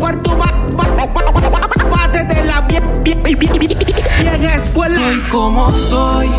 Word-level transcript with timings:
cuarto 0.00 0.36
la 4.24 4.36
vieja 4.36 4.56
escuela. 4.56 4.98
Soy 4.98 5.20
como 5.30 5.70
soy 5.70 6.30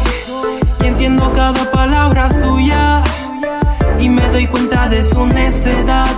y 0.84 0.88
entiendo 0.88 1.32
cada 1.34 1.70
palabra 1.72 2.30
suya 2.32 3.02
y 4.00 4.10
me 4.10 4.28
doy 4.30 4.48
cuenta 4.48 4.90
de 4.90 5.04
su 5.04 5.26
necedad 5.26 6.10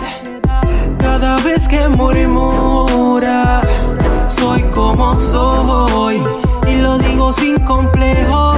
cada 0.97 1.37
vez 1.41 1.67
que 1.67 1.87
murmura. 1.89 3.61
Soy 4.29 4.63
como 4.73 5.13
soy 5.19 6.21
y 6.67 6.75
lo 6.77 6.97
digo 6.97 7.33
sin 7.33 7.59
complejo 7.59 8.55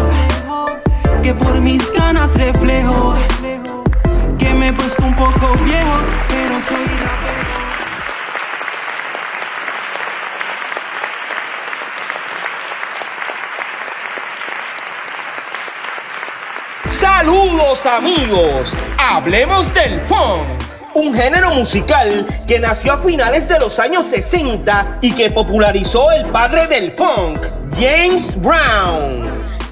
que 1.21 1.33
por 1.33 1.59
mis 1.59 1.91
ganas 1.93 2.33
reflejo 2.35 3.15
que 4.37 4.53
me 4.53 4.67
he 4.67 4.73
puesto 4.73 5.03
un 5.05 5.15
poco 5.15 5.47
viejo 5.65 5.97
pero 6.29 6.61
soy 6.61 7.24
amigos, 17.83 18.71
hablemos 18.97 19.73
del 19.73 19.99
funk, 20.01 20.45
un 20.93 21.13
género 21.13 21.51
musical 21.51 22.25
que 22.47 22.59
nació 22.59 22.93
a 22.93 22.97
finales 22.97 23.49
de 23.49 23.59
los 23.59 23.79
años 23.79 24.05
60 24.05 24.99
y 25.01 25.11
que 25.11 25.29
popularizó 25.29 26.09
el 26.11 26.25
padre 26.27 26.67
del 26.67 26.93
funk, 26.93 27.45
James 27.77 28.33
Brown. 28.39 29.21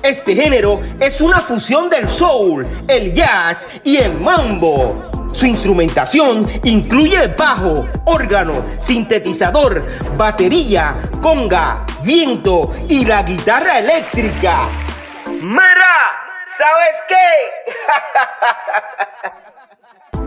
Este 0.03 0.35
género 0.35 0.81
es 0.99 1.21
una 1.21 1.39
fusión 1.39 1.89
del 1.89 2.09
soul, 2.09 2.67
el 2.89 3.13
jazz 3.13 3.65
y 3.85 3.97
el 3.97 4.19
mambo. 4.19 5.31
Su 5.31 5.45
instrumentación 5.45 6.45
incluye 6.63 7.27
bajo, 7.37 7.87
órgano, 8.03 8.65
sintetizador, 8.81 9.85
batería, 10.17 10.97
conga, 11.21 11.85
viento 12.03 12.73
y 12.89 13.05
la 13.05 13.23
guitarra 13.23 13.79
eléctrica. 13.79 14.67
¿Sabes 16.57 16.95
qué? 17.07 17.15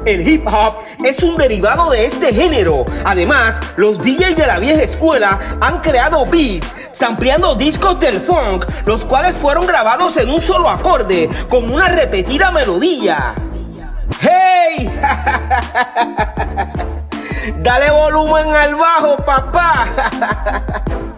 El 0.07 0.27
hip 0.27 0.47
hop 0.47 0.77
es 1.05 1.23
un 1.23 1.37
derivado 1.37 1.91
de 1.91 2.07
este 2.07 2.33
género. 2.33 2.85
Además, 3.05 3.61
los 3.77 3.99
DJs 3.99 4.37
de 4.37 4.47
la 4.47 4.59
vieja 4.59 4.83
escuela 4.83 5.39
han 5.61 5.81
creado 5.81 6.25
beats, 6.27 6.75
sampleando 6.93 7.55
discos 7.55 7.99
del 8.01 8.21
funk, 8.21 8.67
los 8.87 9.05
cuales 9.05 9.37
fueron 9.37 9.67
grabados 9.67 10.17
en 10.17 10.31
un 10.31 10.41
solo 10.41 10.69
acorde, 10.69 11.29
con 11.49 11.73
una 11.73 11.89
repetida 11.89 12.51
melodía. 12.51 13.35
¡Hey! 14.21 14.89
Dale 17.59 17.91
volumen 17.91 18.55
al 18.55 18.75
bajo, 18.75 19.17
papá. 19.17 19.87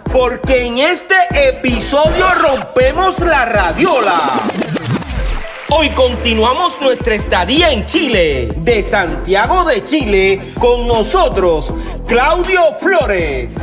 Porque 0.13 0.67
en 0.67 0.79
este 0.79 1.15
episodio 1.31 2.27
rompemos 2.41 3.19
la 3.21 3.45
radiola. 3.45 4.21
Hoy 5.71 5.91
continuamos 5.91 6.81
nuestra 6.81 7.15
estadía 7.15 7.71
en 7.71 7.85
Chile, 7.85 8.55
de 8.57 8.83
Santiago 8.83 9.65
de 9.67 9.85
Chile, 9.85 10.41
con 10.59 10.87
nosotros, 10.87 11.75
Claudio 12.07 12.61
Flores. 12.81 13.55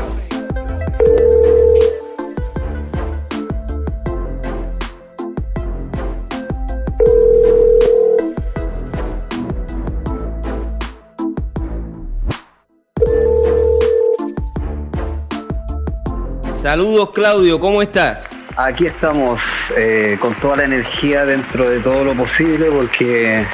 Saludos 16.61 17.09
Claudio, 17.11 17.59
¿cómo 17.59 17.81
estás? 17.81 18.27
Aquí 18.55 18.85
estamos 18.85 19.54
eh, 19.77 20.17
con 20.19 20.35
toda 20.35 20.57
la 20.57 20.63
energía 20.65 21.25
dentro 21.25 21.69
de 21.69 21.79
todo 21.79 22.03
lo 22.03 22.15
posible 22.15 22.67
porque 22.71 23.45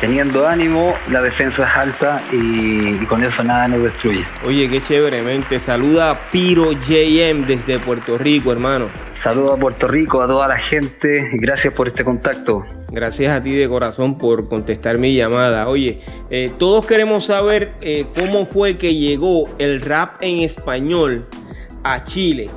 teniendo 0.00 0.46
ánimo 0.46 0.94
la 1.10 1.22
defensa 1.22 1.64
es 1.64 1.76
alta 1.76 2.22
y, 2.32 3.02
y 3.02 3.06
con 3.06 3.24
eso 3.24 3.42
nada 3.42 3.68
nos 3.68 3.82
destruye. 3.82 4.24
Oye, 4.44 4.68
qué 4.68 4.80
chéveremente. 4.80 5.58
Saluda 5.58 6.30
Piro 6.30 6.72
JM 6.72 7.46
desde 7.46 7.78
Puerto 7.78 8.18
Rico, 8.18 8.52
hermano. 8.52 8.88
Saludos 9.12 9.52
a 9.52 9.56
Puerto 9.56 9.88
Rico, 9.88 10.22
a 10.22 10.26
toda 10.26 10.48
la 10.48 10.58
gente 10.58 11.30
gracias 11.34 11.72
por 11.74 11.86
este 11.86 12.04
contacto. 12.04 12.64
Gracias 12.90 13.34
a 13.34 13.42
ti 13.42 13.54
de 13.54 13.68
corazón 13.68 14.18
por 14.18 14.48
contestar 14.48 14.98
mi 14.98 15.14
llamada. 15.14 15.68
Oye, 15.68 16.00
eh, 16.30 16.52
todos 16.58 16.86
queremos 16.86 17.26
saber 17.26 17.72
eh, 17.80 18.06
cómo 18.14 18.46
fue 18.46 18.76
que 18.76 18.94
llegó 18.94 19.44
el 19.58 19.80
rap 19.80 20.16
en 20.20 20.40
español 20.40 21.26
a 21.82 22.04
Chile. 22.04 22.50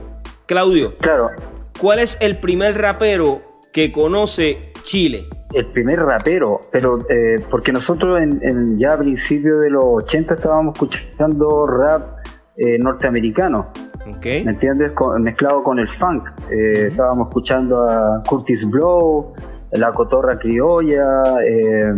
Claudio. 0.46 0.96
Claro, 0.98 1.30
¿Cuál 1.79 2.00
es 2.00 2.17
el 2.19 2.40
primer 2.40 2.78
rapero 2.78 3.41
que 3.72 3.91
conoce 3.91 4.72
Chile? 4.84 5.28
el 5.51 5.66
primer 5.72 5.97
rapero, 6.00 6.62
pero 6.72 7.00
eh, 7.09 7.44
porque 7.50 7.72
nosotros 7.72 8.19
en, 8.19 8.38
en 8.44 8.78
ya 8.78 8.94
a 8.94 9.00
principios 9.00 9.62
de 9.62 9.72
los 9.72 10.03
80 10.03 10.35
estábamos 10.35 10.75
escuchando 10.75 11.66
rap 11.66 12.18
eh, 12.56 12.78
norteamericano, 12.78 13.72
¿Ok? 14.16 14.25
¿me 14.25 14.51
entiendes? 14.51 14.91
Con- 14.91 15.23
mezclado 15.23 15.63
con 15.63 15.79
el 15.79 15.88
funk. 15.88 16.23
Eh, 16.51 16.89
Estábamos 16.91 17.29
escuchando 17.29 17.79
a 17.81 18.22
Curtis 18.28 18.69
Blow, 18.69 19.34
la 19.72 19.91
cotorra 19.91 20.38
criolla, 20.38 21.03
eh, 21.44 21.94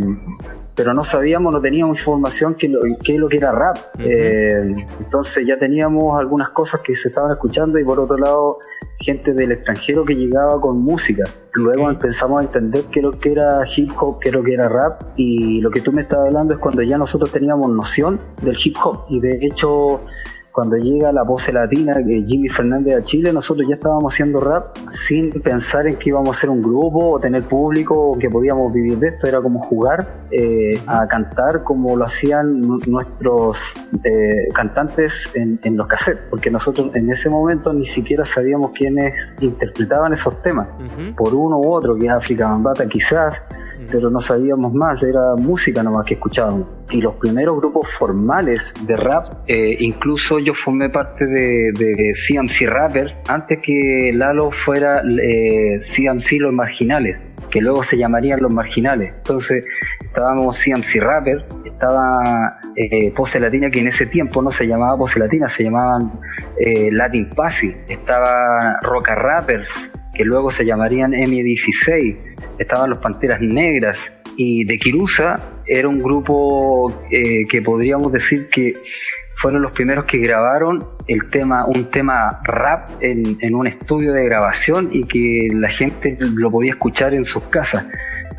pero 0.76 0.94
no 0.94 1.04
sabíamos, 1.04 1.54
no 1.54 1.60
teníamos 1.60 2.00
información 2.00 2.56
que 2.56 2.70
lo, 2.70 2.80
qué 3.04 3.16
es 3.16 3.20
lo 3.20 3.28
que 3.28 3.38
era 3.38 3.52
rap. 3.52 3.78
Eh, 4.00 4.86
entonces 5.00 5.46
ya 5.46 5.58
teníamos 5.58 6.18
algunas 6.20 6.50
cosas 6.50 6.82
que 6.82 6.96
se 6.96 7.10
estaban 7.10 7.32
escuchando 7.32 7.78
y 7.78 7.84
por 7.84 8.00
otro 8.00 8.18
lado 8.18 8.58
gente 8.98 9.34
del 9.34 9.52
extranjero 9.52 10.06
que 10.06 10.16
llegaba 10.16 10.60
con 10.62 10.80
música. 10.80 11.26
Luego 11.54 11.90
empezamos 11.90 12.40
a 12.40 12.44
entender 12.44 12.86
qué 12.86 13.00
es 13.00 13.06
lo 13.06 13.12
que 13.12 13.34
era 13.34 13.60
hip 13.76 13.92
hop, 14.00 14.20
qué 14.20 14.30
es 14.30 14.36
lo 14.36 14.44
que 14.44 14.54
era 14.54 14.70
rap 14.70 15.02
y 15.18 15.60
lo 15.62 15.70
que 15.70 15.82
tú 15.82 15.92
me 15.92 16.02
estabas 16.02 16.28
hablando 16.28 16.54
es 16.54 16.60
cuando 16.60 16.82
ya 16.82 16.98
nosotros 16.98 17.32
teníamos 17.32 17.70
noción 17.70 18.20
del 18.42 18.56
hip 18.64 18.78
hop 18.84 19.06
y 19.10 19.20
de 19.20 19.40
hecho 19.42 20.02
cuando 20.52 20.76
llega 20.76 21.12
la 21.12 21.24
voz 21.24 21.52
latina, 21.54 21.96
Jimmy 22.28 22.50
Fernández 22.50 22.96
a 22.98 23.04
Chile, 23.04 23.32
nosotros 23.32 23.66
ya 23.68 23.76
estábamos 23.76 24.14
haciendo 24.14 24.40
rap 24.40 24.76
sin 24.90 25.32
pensar 25.42 25.88
en 25.88 25.96
que 25.96 26.10
íbamos 26.10 26.28
a 26.30 26.32
hacer 26.38 26.50
un 26.50 26.62
grupo 26.62 27.12
o 27.12 27.20
tener 27.20 27.46
público 27.48 27.96
o 28.12 28.18
que 28.20 28.30
podíamos 28.30 28.72
vivir 28.74 28.98
de 29.00 29.08
esto, 29.08 29.28
era 29.28 29.42
como 29.42 29.62
jugar 29.62 30.26
eh, 30.30 30.74
a 30.88 31.08
cantar 31.08 31.64
como 31.64 31.96
lo 31.96 32.06
hacían 32.06 32.60
nu- 32.60 32.80
nuestros 32.88 33.76
eh, 34.04 34.52
cantantes 34.54 35.32
en, 35.36 35.60
en 35.64 35.78
los 35.78 35.88
cassettes, 35.88 36.24
porque 36.30 36.52
nosotros 36.52 36.96
en 36.96 37.10
ese 37.10 37.30
momento 37.30 37.72
ni 37.74 37.86
siquiera 37.86 38.26
sabíamos 38.26 38.72
quiénes 38.72 39.36
interpretaban 39.40 40.12
esos 40.14 40.42
temas, 40.42 40.68
por 41.16 41.34
uno 41.34 41.58
u 41.60 41.72
otro, 41.72 41.96
que 41.96 42.08
es 42.08 42.12
África 42.12 42.48
Bambata 42.48 42.88
quizás, 42.88 43.44
pero 43.90 44.10
no 44.10 44.20
sabíamos 44.20 44.74
más, 44.74 45.04
era 45.04 45.36
música 45.38 45.84
nomás 45.84 46.06
que 46.06 46.16
escuchábamos. 46.16 46.68
Y 46.92 47.02
los 47.02 47.16
primeros 47.16 47.60
grupos 47.60 47.90
formales 47.90 48.74
de 48.86 48.98
rap, 48.98 49.44
eh, 49.48 49.76
incluso 49.80 50.40
yo 50.40 50.54
formé 50.54 50.90
parte 50.90 51.26
de, 51.26 52.12
CMC 52.12 52.68
Rappers 52.68 53.20
antes 53.28 53.60
que 53.62 54.12
Lalo 54.14 54.52
fuera 54.52 55.02
eh, 55.02 55.80
CMC 55.80 56.40
Los 56.40 56.54
Marginales, 56.54 57.28
que 57.50 57.62
luego 57.62 57.84
se 57.84 57.98
llamarían 57.98 58.42
Los 58.42 58.54
Marginales. 58.54 59.14
Entonces 59.18 59.66
estábamos 60.02 60.62
CMC 60.62 61.02
Rappers, 61.02 61.48
estaba 61.66 62.60
eh, 62.76 63.12
Pose 63.12 63.40
Latina, 63.40 63.70
que 63.70 63.80
en 63.80 63.88
ese 63.88 64.06
tiempo 64.06 64.42
no 64.42 64.52
se 64.52 64.68
llamaba 64.68 64.98
Pose 64.98 65.20
Latina, 65.20 65.48
se 65.48 65.64
llamaban 65.64 66.20
eh, 66.60 66.90
Latin 66.92 67.30
Passy, 67.30 67.74
estaba 67.88 68.80
Roca 68.82 69.16
Rappers, 69.16 69.94
que 70.14 70.26
luego 70.26 70.52
se 70.52 70.66
llamarían 70.66 71.14
M16, 71.14 72.18
estaban 72.60 72.90
los 72.90 73.00
Panteras 73.00 73.42
Negras 73.42 74.14
y 74.38 74.66
de 74.66 74.78
Kirusa 74.78 75.62
era 75.66 75.88
un 75.88 76.00
grupo 76.00 77.04
eh, 77.12 77.46
que 77.48 77.62
podríamos 77.62 78.12
decir 78.12 78.50
que 78.50 78.76
fueron 79.36 79.62
los 79.62 79.72
primeros 79.72 80.06
que 80.06 80.18
grabaron 80.18 80.86
el 81.08 81.30
tema, 81.30 81.66
un 81.66 81.86
tema 81.86 82.42
rap 82.44 82.90
en, 83.00 83.38
en 83.42 83.56
un 83.56 83.68
estudio 83.68 84.14
de 84.14 84.26
grabación 84.26 84.90
y 84.92 85.04
que 85.06 85.48
la 85.54 85.70
gente 85.70 86.18
lo 86.20 86.52
podía 86.52 86.72
escuchar 86.72 87.14
en 87.14 87.24
sus 87.24 87.44
casas 87.44 87.86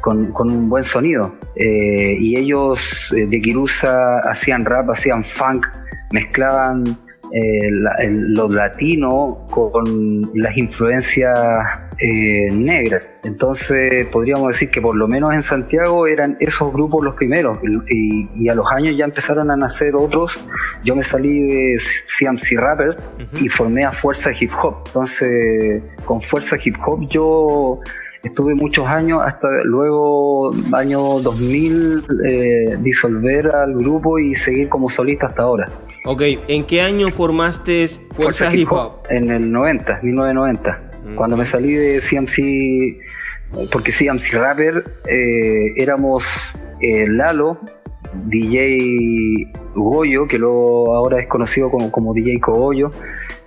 con, 0.00 0.32
con 0.32 0.50
un 0.50 0.68
buen 0.68 0.84
sonido. 0.84 1.36
Eh, 1.56 2.16
y 2.18 2.36
ellos 2.36 3.12
eh, 3.16 3.26
de 3.26 3.40
Kirusa 3.40 4.18
hacían 4.18 4.64
rap, 4.64 4.90
hacían 4.90 5.24
funk, 5.24 5.66
mezclaban 6.12 6.84
eh, 7.30 7.70
la- 7.70 7.94
el- 8.02 8.34
los 8.34 8.50
latinos 8.50 9.38
con 9.50 10.22
las 10.34 10.56
influencias 10.56 11.38
eh, 11.98 12.50
negras. 12.52 13.12
Entonces 13.24 14.06
podríamos 14.06 14.48
decir 14.48 14.70
que 14.70 14.80
por 14.80 14.96
lo 14.96 15.06
menos 15.08 15.32
en 15.34 15.42
Santiago 15.42 16.06
eran 16.06 16.36
esos 16.40 16.72
grupos 16.72 17.04
los 17.04 17.14
primeros 17.14 17.58
y, 17.88 18.28
y 18.36 18.48
a 18.48 18.54
los 18.54 18.70
años 18.72 18.96
ya 18.96 19.04
empezaron 19.04 19.50
a 19.50 19.56
nacer 19.56 19.94
otros. 19.94 20.40
Yo 20.84 20.96
me 20.96 21.02
salí 21.02 21.42
de 21.42 21.76
CMC 22.18 22.56
Rappers 22.58 23.06
y 23.40 23.48
formé 23.48 23.84
a 23.84 23.92
Fuerza 23.92 24.30
Hip 24.38 24.50
Hop. 24.62 24.78
Entonces 24.86 25.82
con 26.04 26.20
Fuerza 26.20 26.56
Hip 26.62 26.74
Hop 26.84 27.08
yo 27.08 27.78
estuve 28.22 28.54
muchos 28.54 28.86
años 28.88 29.20
hasta 29.24 29.48
luego 29.64 30.52
año 30.72 31.20
2000 31.20 32.04
eh, 32.28 32.76
disolver 32.80 33.48
al 33.54 33.74
grupo 33.74 34.18
y 34.18 34.34
seguir 34.34 34.68
como 34.68 34.88
solista 34.88 35.26
hasta 35.26 35.42
ahora. 35.44 35.66
Ok, 36.04 36.22
¿en 36.48 36.66
qué 36.66 36.80
año 36.80 37.10
formaste 37.12 37.86
Fuerza 38.16 38.52
Hip 38.54 38.72
Hop? 38.72 39.04
En 39.08 39.30
el 39.30 39.52
90, 39.52 40.00
1990. 40.02 41.14
Cuando 41.14 41.36
me 41.36 41.44
salí 41.44 41.72
de 41.72 42.00
CMC, 42.00 43.70
porque 43.70 43.92
CMC 43.92 44.34
Rapper, 44.34 44.84
eh, 45.08 45.72
éramos 45.76 46.54
eh, 46.80 47.06
Lalo, 47.08 47.58
DJ 48.26 49.52
Goyo, 49.74 50.26
que 50.26 50.38
luego 50.38 50.94
ahora 50.94 51.20
es 51.20 51.28
conocido 51.28 51.70
como, 51.70 51.92
como 51.92 52.14
DJ 52.14 52.40
Cogollo, 52.40 52.90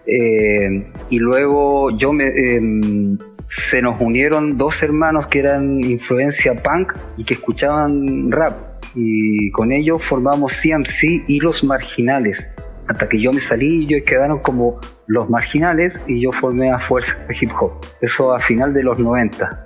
eh, 0.08 0.92
y 1.10 1.20
luego 1.20 1.92
yo 1.92 2.14
me, 2.14 2.28
em, 2.28 3.18
se 3.48 3.82
nos 3.82 4.00
unieron 4.00 4.58
dos 4.58 4.82
hermanos 4.82 5.28
que 5.28 5.40
eran 5.40 5.84
influencia 5.84 6.54
punk 6.56 6.94
y 7.18 7.26
que 7.26 7.36
escuchaban 7.36 8.32
rap 8.32 8.75
y 8.96 9.52
con 9.52 9.72
ellos 9.72 10.04
formamos 10.04 10.54
CMC 10.62 11.26
y 11.28 11.40
los 11.40 11.64
marginales. 11.64 12.50
Hasta 12.88 13.10
que 13.10 13.18
yo 13.20 13.34
me 13.34 13.40
salí 13.40 13.84
y 13.84 13.86
ellos 13.86 14.04
quedaron 14.06 14.40
como 14.40 14.80
los 15.08 15.30
marginales 15.30 16.02
y 16.08 16.22
yo 16.22 16.32
formé 16.32 16.70
a 16.70 16.80
Fuerza 16.80 17.16
Hip 17.30 17.50
Hop. 17.60 17.72
Eso 18.00 18.34
a 18.34 18.40
final 18.40 18.74
de 18.74 18.84
los 18.84 19.00
90 19.00 19.62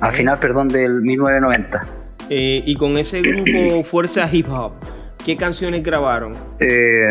a 0.00 0.10
final 0.10 0.38
perdón 0.38 0.68
del 0.68 1.02
1990 1.02 1.88
eh, 2.30 2.62
y 2.64 2.74
con 2.76 2.96
ese 2.96 3.20
grupo 3.20 3.84
Fuerza 3.90 4.28
Hip 4.32 4.48
Hop 4.48 4.72
¿qué 5.24 5.36
canciones 5.36 5.82
grabaron? 5.82 6.32
Eh, 6.58 7.06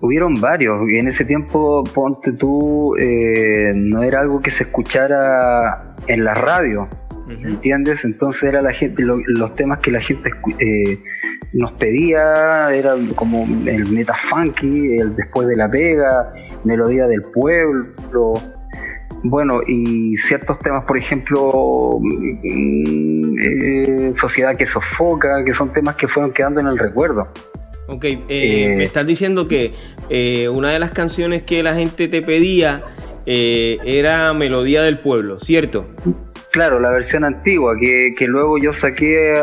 hubieron 0.00 0.34
varios. 0.34 0.80
Y 0.88 0.98
en 0.98 1.08
ese 1.08 1.24
tiempo 1.24 1.84
ponte 1.84 2.32
tú 2.32 2.94
eh, 2.96 3.72
no 3.74 4.02
era 4.02 4.20
algo 4.20 4.40
que 4.40 4.50
se 4.50 4.64
escuchara 4.64 5.94
en 6.06 6.24
la 6.24 6.34
radio 6.34 6.88
¿entiendes? 7.28 8.04
entonces 8.04 8.44
era 8.44 8.62
la 8.62 8.72
gente 8.72 9.04
los 9.04 9.54
temas 9.54 9.78
que 9.78 9.90
la 9.90 10.00
gente 10.00 10.30
eh, 10.58 10.98
nos 11.52 11.72
pedía 11.72 12.72
era 12.72 12.94
como 13.14 13.44
el 13.66 13.86
meta 13.90 14.14
funky 14.14 14.96
el 14.98 15.14
después 15.14 15.46
de 15.46 15.56
la 15.56 15.70
pega 15.70 16.32
melodía 16.64 17.06
del 17.06 17.22
pueblo 17.22 18.34
bueno, 19.22 19.60
y 19.66 20.16
ciertos 20.16 20.58
temas, 20.58 20.84
por 20.84 20.96
ejemplo, 20.96 21.98
mm, 22.00 23.38
eh, 23.40 24.10
sociedad 24.14 24.56
que 24.56 24.66
sofoca, 24.66 25.44
que 25.44 25.52
son 25.52 25.72
temas 25.72 25.96
que 25.96 26.06
fueron 26.06 26.32
quedando 26.32 26.60
en 26.60 26.68
el 26.68 26.78
recuerdo. 26.78 27.28
Ok, 27.88 28.04
eh, 28.04 28.20
eh, 28.28 28.74
me 28.76 28.84
estás 28.84 29.06
diciendo 29.06 29.48
que 29.48 29.72
una 30.50 30.70
de 30.70 30.78
las 30.78 30.90
canciones 30.90 31.42
que 31.42 31.62
la 31.62 31.74
gente 31.74 32.08
te 32.08 32.22
pedía 32.22 32.82
era 33.26 34.32
Melodía 34.34 34.82
del 34.82 34.98
Pueblo, 34.98 35.40
¿cierto? 35.40 35.86
Claro, 36.50 36.80
la 36.80 36.90
versión 36.90 37.24
antigua, 37.24 37.74
que, 37.78 38.14
que 38.16 38.26
luego 38.26 38.56
yo 38.58 38.72
saqué 38.72 39.34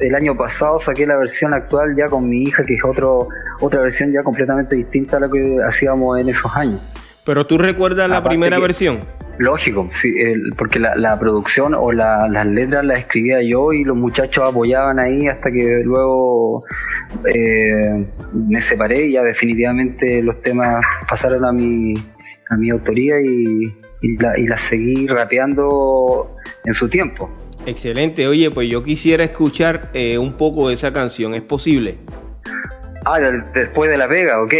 el 0.00 0.14
año 0.14 0.36
pasado, 0.36 0.78
saqué 0.78 1.06
la 1.06 1.16
versión 1.16 1.54
actual 1.54 1.94
ya 1.96 2.06
con 2.06 2.28
mi 2.28 2.42
hija, 2.42 2.64
que 2.66 2.74
es 2.74 2.84
otro, 2.84 3.28
otra 3.60 3.80
versión 3.80 4.12
ya 4.12 4.22
completamente 4.24 4.74
distinta 4.74 5.18
a 5.18 5.20
la 5.20 5.30
que 5.30 5.58
hacíamos 5.64 6.20
en 6.20 6.28
esos 6.28 6.54
años. 6.56 6.80
Pero 7.24 7.46
tú 7.46 7.58
recuerdas 7.58 8.08
la 8.10 8.24
primera 8.24 8.58
versión. 8.58 9.04
Lógico, 9.38 9.86
sí, 9.90 10.12
porque 10.56 10.80
la, 10.80 11.18
producción 11.18 11.74
o 11.74 11.92
las 11.92 12.46
letras 12.46 12.84
las 12.84 13.00
escribía 13.00 13.40
yo 13.42 13.70
y 13.72 13.84
los 13.84 13.96
muchachos 13.96 14.48
apoyaban 14.48 14.98
ahí 14.98 15.28
hasta 15.28 15.52
que 15.52 15.82
luego 15.84 16.64
eh, 17.32 18.04
me 18.32 18.60
separé 18.60 19.06
y 19.06 19.12
ya 19.12 19.22
definitivamente 19.22 20.22
los 20.24 20.40
temas 20.40 20.84
pasaron 21.08 21.44
a 21.44 21.52
mi, 21.52 21.94
a 22.50 22.56
mi 22.56 22.70
autoría 22.70 23.20
y, 23.20 23.72
y, 24.00 24.16
la, 24.46 24.56
seguí 24.56 25.06
rapeando 25.06 26.36
en 26.64 26.74
su 26.74 26.88
tiempo. 26.88 27.30
Excelente, 27.66 28.26
oye, 28.26 28.50
pues 28.50 28.70
yo 28.70 28.82
quisiera 28.82 29.24
escuchar 29.24 29.90
eh, 29.92 30.16
un 30.18 30.36
poco 30.36 30.68
de 30.68 30.74
esa 30.74 30.92
canción, 30.92 31.34
¿es 31.34 31.42
posible? 31.42 31.98
Ah, 33.04 33.18
después 33.54 33.90
de 33.90 33.96
la 33.96 34.08
pega, 34.08 34.42
ok. 34.42 34.54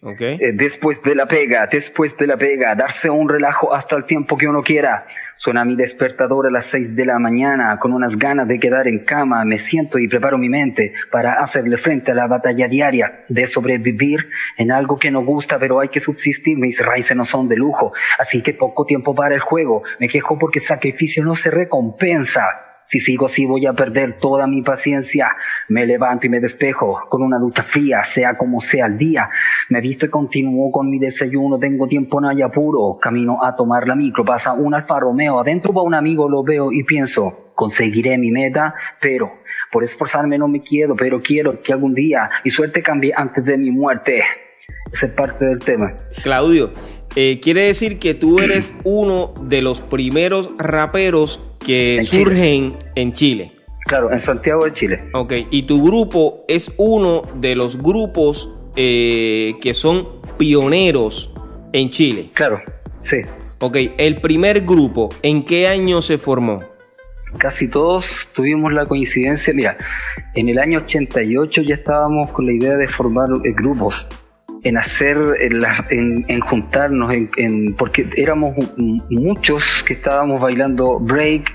Okay. 0.00 0.38
Eh, 0.40 0.52
después 0.54 1.02
de 1.02 1.16
la 1.16 1.26
pega, 1.26 1.66
después 1.66 2.16
de 2.16 2.28
la 2.28 2.36
pega, 2.36 2.76
darse 2.76 3.10
un 3.10 3.28
relajo 3.28 3.74
hasta 3.74 3.96
el 3.96 4.04
tiempo 4.04 4.36
que 4.36 4.46
uno 4.46 4.62
quiera. 4.62 5.06
Suena 5.34 5.64
mi 5.64 5.74
despertador 5.74 6.46
a 6.46 6.50
las 6.50 6.66
seis 6.66 6.94
de 6.94 7.04
la 7.04 7.18
mañana, 7.18 7.76
con 7.80 7.92
unas 7.92 8.16
ganas 8.16 8.46
de 8.46 8.60
quedar 8.60 8.86
en 8.86 9.04
cama, 9.04 9.44
me 9.44 9.58
siento 9.58 9.98
y 9.98 10.06
preparo 10.06 10.38
mi 10.38 10.48
mente 10.48 10.92
para 11.10 11.34
hacerle 11.34 11.76
frente 11.76 12.12
a 12.12 12.14
la 12.14 12.28
batalla 12.28 12.68
diaria 12.68 13.24
de 13.28 13.46
sobrevivir 13.48 14.28
en 14.56 14.70
algo 14.70 14.98
que 14.98 15.10
no 15.10 15.24
gusta, 15.24 15.58
pero 15.58 15.80
hay 15.80 15.88
que 15.88 16.00
subsistir, 16.00 16.58
mis 16.58 16.84
raíces 16.84 17.16
no 17.16 17.24
son 17.24 17.48
de 17.48 17.56
lujo, 17.56 17.92
así 18.18 18.40
que 18.40 18.54
poco 18.54 18.84
tiempo 18.84 19.14
para 19.14 19.34
el 19.34 19.40
juego, 19.40 19.82
me 19.98 20.08
quejo 20.08 20.38
porque 20.38 20.60
sacrificio 20.60 21.24
no 21.24 21.34
se 21.34 21.50
recompensa. 21.50 22.67
Si 22.88 23.00
sigo 23.00 23.26
así 23.26 23.44
voy 23.44 23.66
a 23.66 23.74
perder 23.74 24.18
toda 24.18 24.46
mi 24.46 24.62
paciencia. 24.62 25.36
Me 25.68 25.84
levanto 25.84 26.26
y 26.26 26.30
me 26.30 26.40
despejo 26.40 26.98
con 27.10 27.22
una 27.22 27.38
ducha 27.38 27.62
fría, 27.62 28.02
sea 28.02 28.38
como 28.38 28.62
sea 28.62 28.86
el 28.86 28.96
día. 28.96 29.28
Me 29.68 29.82
visto 29.82 30.06
y 30.06 30.08
continúo 30.08 30.70
con 30.70 30.88
mi 30.88 30.98
desayuno, 30.98 31.58
tengo 31.58 31.86
tiempo 31.86 32.18
no 32.18 32.30
hay 32.30 32.40
apuro. 32.40 32.96
Camino 32.98 33.44
a 33.44 33.54
tomar 33.54 33.86
la 33.86 33.94
micro, 33.94 34.24
pasa 34.24 34.54
un 34.54 34.72
Alfa 34.74 35.00
Romeo, 35.00 35.38
adentro 35.38 35.74
va 35.74 35.82
un 35.82 35.92
amigo, 35.92 36.30
lo 36.30 36.42
veo 36.42 36.72
y 36.72 36.82
pienso, 36.84 37.50
conseguiré 37.54 38.16
mi 38.16 38.30
meta, 38.30 38.74
pero 39.02 39.32
por 39.70 39.84
esforzarme 39.84 40.38
no 40.38 40.48
me 40.48 40.60
quedo, 40.60 40.96
pero 40.96 41.20
quiero 41.20 41.60
que 41.60 41.74
algún 41.74 41.92
día 41.92 42.30
mi 42.42 42.50
suerte 42.50 42.82
cambie 42.82 43.12
antes 43.14 43.44
de 43.44 43.58
mi 43.58 43.70
muerte. 43.70 44.22
Esa 44.90 45.06
es 45.06 45.12
parte 45.12 45.44
del 45.44 45.58
tema. 45.58 45.92
Claudio, 46.22 46.70
eh, 47.16 47.38
quiere 47.40 47.62
decir 47.62 47.98
que 47.98 48.14
tú 48.14 48.38
eres 48.38 48.72
uno 48.84 49.34
de 49.42 49.60
los 49.60 49.82
primeros 49.82 50.54
raperos 50.56 51.42
que 51.58 52.00
surgen 52.04 52.76
en 52.94 53.12
Chile. 53.12 53.52
Claro, 53.86 54.12
en 54.12 54.20
Santiago 54.20 54.64
de 54.64 54.72
Chile. 54.72 54.98
Ok, 55.14 55.32
y 55.50 55.62
tu 55.62 55.82
grupo 55.82 56.44
es 56.46 56.70
uno 56.76 57.22
de 57.36 57.54
los 57.54 57.78
grupos 57.78 58.50
eh, 58.76 59.54
que 59.60 59.72
son 59.72 60.20
pioneros 60.36 61.32
en 61.72 61.90
Chile. 61.90 62.30
Claro, 62.34 62.60
sí. 62.98 63.18
Ok, 63.60 63.76
el 63.96 64.20
primer 64.20 64.60
grupo, 64.60 65.08
¿en 65.22 65.44
qué 65.44 65.68
año 65.68 66.02
se 66.02 66.18
formó? 66.18 66.60
Casi 67.38 67.70
todos 67.70 68.28
tuvimos 68.34 68.72
la 68.72 68.86
coincidencia, 68.86 69.52
mira, 69.52 69.76
en 70.34 70.48
el 70.48 70.58
año 70.58 70.78
88 70.80 71.62
ya 71.62 71.74
estábamos 71.74 72.30
con 72.30 72.46
la 72.46 72.52
idea 72.52 72.74
de 72.76 72.86
formar 72.86 73.28
eh, 73.44 73.52
grupos 73.56 74.06
en 74.62 74.76
hacer, 74.76 75.16
en, 75.90 76.40
juntarnos, 76.40 77.14
en, 77.36 77.74
porque 77.74 78.08
éramos 78.16 78.56
muchos 79.08 79.84
que 79.86 79.94
estábamos 79.94 80.40
bailando 80.40 80.98
break 80.98 81.52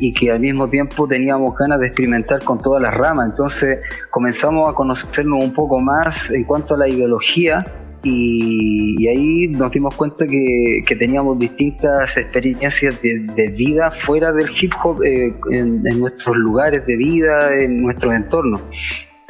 y 0.00 0.12
que 0.12 0.30
al 0.30 0.40
mismo 0.40 0.68
tiempo 0.68 1.08
teníamos 1.08 1.56
ganas 1.56 1.80
de 1.80 1.86
experimentar 1.86 2.42
con 2.44 2.60
todas 2.60 2.80
las 2.80 2.94
ramas. 2.94 3.30
Entonces 3.30 3.80
comenzamos 4.10 4.70
a 4.70 4.72
conocernos 4.72 5.42
un 5.42 5.52
poco 5.52 5.80
más 5.80 6.30
en 6.30 6.44
cuanto 6.44 6.74
a 6.74 6.78
la 6.78 6.88
ideología 6.88 7.64
y, 8.02 9.08
ahí 9.08 9.48
nos 9.48 9.72
dimos 9.72 9.94
cuenta 9.94 10.24
que, 10.26 10.96
teníamos 10.96 11.38
distintas 11.38 12.16
experiencias 12.16 13.00
de, 13.02 13.48
vida 13.56 13.90
fuera 13.90 14.32
del 14.32 14.48
hip 14.60 14.72
hop 14.82 15.02
eh, 15.02 15.34
en, 15.50 15.82
en, 15.84 16.00
nuestros 16.00 16.36
lugares 16.36 16.86
de 16.86 16.96
vida, 16.96 17.54
en 17.54 17.76
nuestro 17.76 18.12
entorno. 18.12 18.62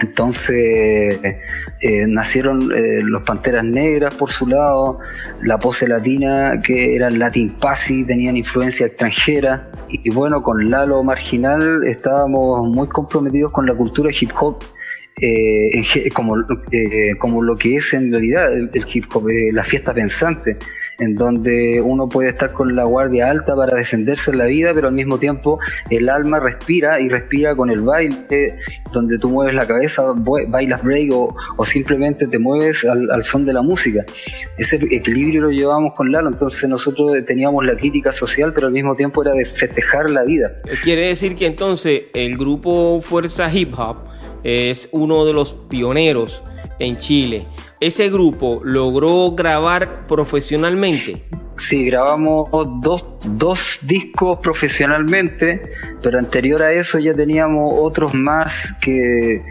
Entonces 0.00 1.18
eh, 1.80 2.06
nacieron 2.06 2.70
eh, 2.72 3.00
los 3.02 3.24
Panteras 3.24 3.64
Negras 3.64 4.14
por 4.14 4.30
su 4.30 4.46
lado, 4.46 5.00
la 5.42 5.58
pose 5.58 5.88
latina 5.88 6.60
que 6.62 6.94
eran 6.94 7.18
Latin 7.18 7.50
Pasi, 7.58 8.06
tenían 8.06 8.36
influencia 8.36 8.86
extranjera. 8.86 9.68
Y, 9.88 10.08
bueno, 10.10 10.40
con 10.40 10.70
Lalo 10.70 11.02
Marginal 11.02 11.82
estábamos 11.84 12.68
muy 12.68 12.86
comprometidos 12.86 13.50
con 13.50 13.66
la 13.66 13.74
cultura 13.74 14.10
hip 14.12 14.30
hop 14.40 14.62
eh, 15.20 15.82
como, 16.14 16.36
como 17.18 17.42
lo 17.42 17.56
que 17.56 17.74
es 17.76 17.92
en 17.94 18.12
realidad 18.12 18.52
el, 18.52 18.70
hip 18.92 19.06
hop, 19.12 19.26
la 19.52 19.64
fiesta 19.64 19.92
pensante 19.92 20.58
en 20.98 21.14
donde 21.14 21.80
uno 21.80 22.08
puede 22.08 22.28
estar 22.28 22.52
con 22.52 22.74
la 22.74 22.84
guardia 22.84 23.30
alta 23.30 23.54
para 23.54 23.76
defenderse 23.76 24.32
en 24.32 24.38
la 24.38 24.46
vida, 24.46 24.72
pero 24.74 24.88
al 24.88 24.94
mismo 24.94 25.18
tiempo 25.18 25.60
el 25.90 26.08
alma 26.08 26.40
respira 26.40 27.00
y 27.00 27.08
respira 27.08 27.54
con 27.54 27.70
el 27.70 27.82
baile, 27.82 28.56
donde 28.92 29.18
tú 29.18 29.30
mueves 29.30 29.54
la 29.54 29.66
cabeza, 29.66 30.02
bailas 30.48 30.82
break 30.82 31.12
o, 31.12 31.64
simplemente 31.64 32.26
te 32.26 32.38
mueves 32.38 32.84
al, 32.84 33.22
son 33.22 33.44
de 33.44 33.52
la 33.52 33.62
música. 33.62 34.04
Ese 34.56 34.76
equilibrio 34.90 35.42
lo 35.42 35.50
llevamos 35.50 35.92
con 35.94 36.10
Lalo, 36.10 36.28
entonces 36.28 36.68
nosotros 36.68 37.24
teníamos 37.24 37.64
la 37.64 37.76
crítica 37.76 38.10
social, 38.10 38.52
pero 38.52 38.66
al 38.66 38.72
mismo 38.72 38.94
tiempo 38.94 39.22
era 39.22 39.32
de 39.32 39.44
festejar 39.44 40.10
la 40.10 40.24
vida. 40.24 40.50
Quiere 40.82 41.08
decir 41.08 41.36
que 41.36 41.46
entonces 41.46 42.02
el 42.12 42.36
grupo 42.36 43.00
Fuerza 43.00 43.52
Hip 43.52 43.78
Hop 43.78 43.98
es 44.42 44.88
uno 44.92 45.24
de 45.24 45.32
los 45.32 45.54
pioneros 45.68 46.42
en 46.80 46.96
Chile 46.96 47.46
ese 47.80 48.10
grupo 48.10 48.60
logró 48.64 49.32
grabar 49.32 50.06
profesionalmente? 50.06 51.24
Sí, 51.56 51.86
grabamos 51.86 52.48
dos, 52.80 53.04
dos, 53.36 53.80
discos 53.82 54.38
profesionalmente, 54.38 55.70
pero 56.02 56.18
anterior 56.18 56.62
a 56.62 56.72
eso 56.72 57.00
ya 57.00 57.14
teníamos 57.14 57.74
otros 57.76 58.14
más 58.14 58.74
que, 58.80 59.44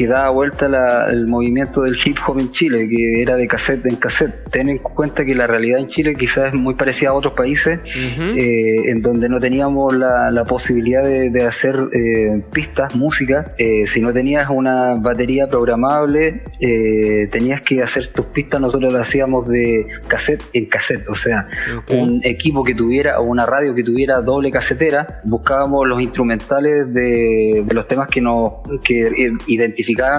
que 0.00 0.06
daba 0.06 0.30
vuelta 0.30 0.64
el 1.10 1.28
movimiento 1.28 1.82
del 1.82 1.94
hip 2.02 2.16
hop 2.26 2.38
en 2.38 2.50
Chile, 2.52 2.88
que 2.88 3.20
era 3.20 3.36
de 3.36 3.46
cassette 3.46 3.84
en 3.84 3.96
cassette. 3.96 4.48
Ten 4.50 4.70
en 4.70 4.78
cuenta 4.78 5.26
que 5.26 5.34
la 5.34 5.46
realidad 5.46 5.78
en 5.78 5.88
Chile 5.88 6.14
quizás 6.14 6.54
es 6.54 6.58
muy 6.58 6.74
parecida 6.74 7.10
a 7.10 7.12
otros 7.12 7.34
países, 7.34 7.80
eh, 8.18 8.90
en 8.90 9.02
donde 9.02 9.28
no 9.28 9.38
teníamos 9.40 9.94
la, 9.94 10.44
posibilidad 10.48 11.02
de, 11.04 11.44
hacer 11.44 11.74
eh, 11.92 12.42
pistas, 12.50 12.96
música. 12.96 13.52
Eh, 13.58 13.86
si 13.86 14.00
no 14.00 14.10
tenías 14.10 14.48
una 14.48 14.94
batería 14.94 15.50
programable, 15.50 16.44
tenías 17.30 17.60
que 17.60 17.82
hacer 17.82 18.08
tus 18.08 18.24
pistas, 18.24 18.58
nosotros 18.58 18.94
las 18.94 19.02
hacíamos 19.06 19.48
de 19.48 19.86
cassette 20.08 20.42
en 20.54 20.64
cassette, 20.64 21.06
o 21.10 21.14
sea, 21.14 21.46
un 21.90 22.22
equipo 22.24 22.64
que 22.64 22.74
tuviera 22.74 23.20
o 23.20 23.24
una 23.24 23.44
radio 23.44 23.74
que 23.74 23.82
tuviera 23.82 24.22
doble 24.22 24.50
casetera, 24.50 25.20
buscábamos 25.24 25.86
los 25.86 26.00
instrumentales 26.00 26.90
de, 26.90 27.66
los 27.70 27.86
temas 27.86 28.08
que 28.08 28.22
nos 28.22 28.62
que 28.82 29.10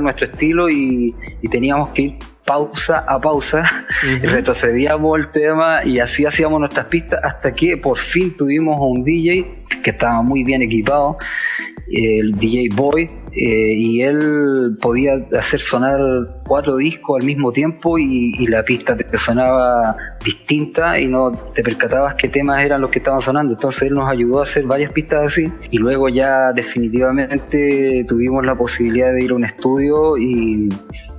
nuestro 0.02 0.26
estilo 0.26 0.70
y, 0.70 1.16
teníamos 1.50 1.90
que 1.90 2.02
ir 2.02 2.18
pausa 2.46 3.06
a 3.08 3.20
pausa, 3.20 3.64
retrocedíamos 4.22 5.20
el 5.20 5.32
tema 5.32 5.86
y 5.86 6.00
así 6.00 6.26
hacíamos 6.26 6.60
nuestras 6.60 6.88
pistas 6.88 7.20
hasta 7.24 7.54
que 7.54 7.78
por 7.78 7.98
fin 7.98 8.36
tuvimos 8.36 8.78
un 8.80 9.04
DJ 9.04 9.66
que 9.84 9.92
estaba 9.92 10.22
muy 10.22 10.44
bien 10.44 10.62
equipado 10.62 11.18
el 11.92 12.32
DJ 12.34 12.70
Boy, 12.74 13.08
eh, 13.34 13.74
y 13.76 14.02
él 14.02 14.78
podía 14.82 15.14
hacer 15.38 15.60
sonar 15.60 16.41
cuatro 16.52 16.76
discos 16.76 17.18
al 17.22 17.26
mismo 17.26 17.54
tiempo 17.54 17.98
y, 17.98 18.46
la 18.48 18.62
pista 18.66 18.98
te 18.98 19.18
sonaba 19.18 19.96
distinta 20.22 21.00
y 21.00 21.08
no 21.08 21.32
te 21.32 21.64
percatabas 21.64 22.16
qué 22.16 22.28
temas 22.28 22.62
eran 22.66 22.82
los 22.82 22.90
que 22.90 23.00
estaban 23.00 23.22
sonando. 23.22 23.54
Entonces 23.54 23.84
él 23.84 23.94
nos 23.94 24.10
ayudó 24.10 24.42
a 24.42 24.44
hacer 24.44 24.66
varias 24.66 24.92
pistas 24.92 25.28
así 25.28 25.50
y 25.70 25.78
luego 25.78 26.10
ya 26.10 26.52
definitivamente 26.52 28.04
tuvimos 28.06 28.46
la 28.46 28.56
posibilidad 28.56 29.14
de 29.14 29.24
ir 29.24 29.32
a 29.32 29.36
un 29.36 29.46
estudio 29.46 30.18
y, 30.18 30.68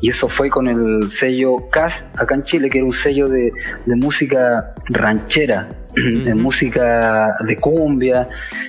eso 0.02 0.28
fue 0.28 0.50
con 0.50 0.66
el 0.66 1.08
sello 1.08 1.70
CAS 1.70 2.08
acá 2.18 2.34
en 2.34 2.42
Chile, 2.42 2.68
que 2.68 2.78
era 2.78 2.86
un 2.86 2.92
sello 2.92 3.28
de 3.28 3.52
música 3.86 4.74
ranchera 4.90 5.81
de 5.94 6.34
música 6.34 7.36
de 7.46 7.56
cumbia 7.56 8.28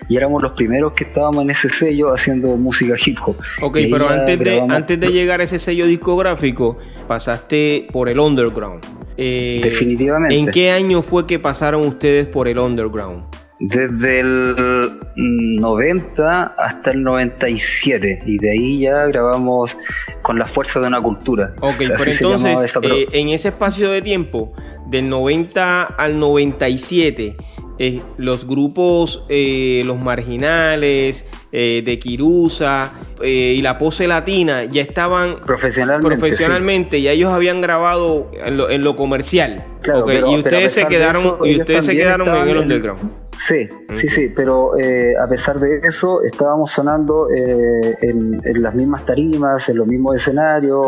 y 0.10 0.18
éramos 0.18 0.42
los 0.42 0.54
primeros 0.54 0.94
que 0.94 1.06
estábamos 1.06 1.44
en 1.44 1.52
ese 1.52 1.70
sello 1.70 2.14
haciendo 2.14 2.56
música 2.58 2.96
hip 3.04 3.18
hop. 3.26 3.38
Ok, 3.62 3.78
pero 3.90 4.10
antes 4.10 4.40
de, 4.40 4.62
antes 4.62 5.00
de 5.00 5.08
llegar 5.12 5.42
a 5.42 5.44
ese 5.44 5.60
sello 5.60 5.86
discográfico 5.88 6.78
pasaste 7.08 7.88
por 7.92 8.10
el 8.10 8.20
underground. 8.20 8.84
Eh, 9.18 9.62
Definitivamente. 9.64 10.36
¿En 10.36 10.46
qué 10.48 10.72
año 10.72 11.02
fue 11.02 11.28
que 11.28 11.40
pasaron 11.40 11.86
ustedes 11.86 12.28
por 12.28 12.48
el 12.48 12.60
underground? 12.60 13.26
Desde 13.60 14.20
el 14.20 14.90
90 15.16 16.44
hasta 16.58 16.92
el 16.92 17.04
97 17.04 18.20
y 18.26 18.38
de 18.38 18.52
ahí 18.52 18.80
ya 18.80 19.06
grabamos 19.06 19.78
con 20.22 20.38
la 20.38 20.46
fuerza 20.46 20.82
de 20.82 20.88
una 20.88 21.02
cultura. 21.02 21.54
Ok, 21.62 21.76
pero 21.78 22.12
entonces 22.12 22.78
eh, 22.82 23.06
en 23.14 23.30
ese 23.30 23.50
espacio 23.50 23.90
de 23.92 24.02
tiempo 24.02 24.54
del 24.88 25.10
90 25.10 25.84
al 25.84 26.20
97, 26.20 27.36
eh, 27.80 28.02
los 28.18 28.46
grupos, 28.46 29.24
eh, 29.30 29.82
los 29.86 29.98
marginales, 30.00 31.26
eh, 31.52 31.82
de 31.84 32.00
Kirusa 32.00 32.92
y 33.22 33.62
la 33.62 33.78
pose 33.78 34.06
latina 34.06 34.66
ya 34.66 34.82
estaban 34.82 35.40
profesionalmente, 35.40 36.18
profesionalmente 36.18 37.02
ya 37.02 37.12
ellos 37.12 37.32
habían 37.32 37.62
grabado 37.62 38.30
en 38.44 38.84
lo, 38.84 38.96
comercial. 38.98 39.66
y 39.86 40.36
ustedes 40.36 40.74
se 40.74 40.88
quedaron, 40.88 41.38
y 41.46 41.60
ustedes 41.62 41.86
se 41.86 41.96
quedaron 41.96 42.28
en 42.36 42.50
el 42.50 42.58
underground. 42.58 43.23
Sí, 43.36 43.68
sí, 43.92 44.08
sí, 44.10 44.32
pero 44.36 44.78
eh, 44.78 45.16
a 45.20 45.28
pesar 45.28 45.58
de 45.60 45.80
eso 45.84 46.22
estábamos 46.22 46.72
sonando 46.72 47.30
eh, 47.32 47.98
en, 48.02 48.62
las 48.62 48.76
mismas 48.76 49.06
tarimas, 49.06 49.68
en 49.70 49.78
los 49.78 49.88
mismos 49.88 50.16
escenarios. 50.16 50.88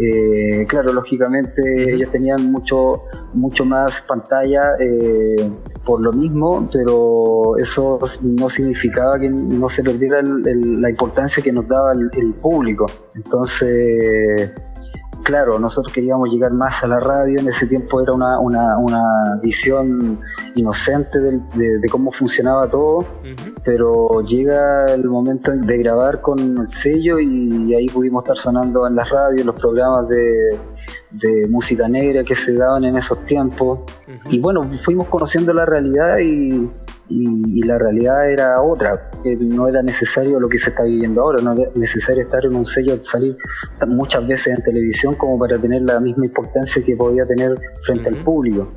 Eh, 0.00 0.66
claro, 0.68 0.92
lógicamente 0.92 1.94
ellos 1.94 2.10
tenían 2.10 2.52
mucho, 2.52 3.04
mucho 3.34 3.64
más 3.64 4.02
pantalla 4.02 4.62
por 5.84 6.04
lo 6.04 6.12
mismo, 6.12 6.68
pero 6.70 7.56
eso 7.56 7.98
no 8.22 8.48
significaba 8.48 9.18
que 9.18 9.30
no 9.30 9.68
se 9.68 9.82
perdiera 9.82 10.20
la 10.22 10.90
importancia 10.90 11.42
que 11.42 11.52
nos 11.52 11.66
daba 11.66 11.92
el 11.92 12.34
público. 12.34 12.86
Entonces 13.14 14.52
claro, 15.22 15.58
nosotros 15.58 15.92
queríamos 15.92 16.30
llegar 16.30 16.52
más 16.52 16.82
a 16.84 16.86
la 16.86 17.00
radio, 17.00 17.40
en 17.40 17.48
ese 17.48 17.66
tiempo 17.66 18.00
era 18.00 18.12
una, 18.12 18.38
una, 18.38 19.38
visión 19.42 20.20
inocente 20.54 21.18
de, 21.20 21.88
cómo 21.90 22.10
funcionaba 22.10 22.68
todo, 22.68 23.06
pero 23.64 24.20
llega 24.22 24.86
el 24.92 25.04
momento 25.08 25.52
de 25.52 25.78
grabar 25.78 26.20
con 26.20 26.58
el 26.58 26.68
sello 26.68 27.18
y, 27.20 27.74
ahí 27.74 27.88
pudimos 27.88 28.22
estar 28.24 28.36
sonando 28.36 28.86
en 28.86 28.94
las 28.94 29.08
radios, 29.10 29.46
los 29.46 29.54
programas 29.54 30.08
de, 30.08 30.58
música 31.48 31.88
negra 31.88 32.22
que 32.24 32.34
se 32.34 32.54
daban 32.54 32.84
en 32.84 32.96
esos 32.96 33.24
tiempos. 33.24 33.80
Y 34.30 34.40
bueno, 34.40 34.62
fuimos 34.62 35.08
conociendo 35.08 35.52
la 35.52 35.64
realidad 35.64 36.18
y, 36.18 36.68
y, 37.08 37.62
la 37.62 37.78
realidad 37.78 38.30
era 38.30 38.62
otra, 38.62 39.10
que 39.22 39.36
no 39.36 39.68
era 39.68 39.82
necesario 39.82 40.40
lo 40.40 40.48
que 40.48 40.58
se 40.58 40.70
está 40.70 40.84
viviendo 40.84 41.22
ahora, 41.22 41.42
no 41.42 41.52
era 41.52 41.70
necesario 41.74 42.22
estar 42.22 42.44
en 42.44 42.54
un 42.54 42.64
sello, 42.64 43.00
salir 43.00 43.36
muchas 43.86 44.26
veces 44.26 44.56
en 44.56 44.62
televisión 44.62 45.14
como 45.14 45.38
para 45.38 45.58
tener 45.58 45.82
la 45.82 46.00
misma 46.00 46.26
importancia 46.26 46.82
que 46.84 46.96
podía 46.96 47.26
tener 47.26 47.58
frente 47.82 48.08
al 48.08 48.22
público 48.22 48.72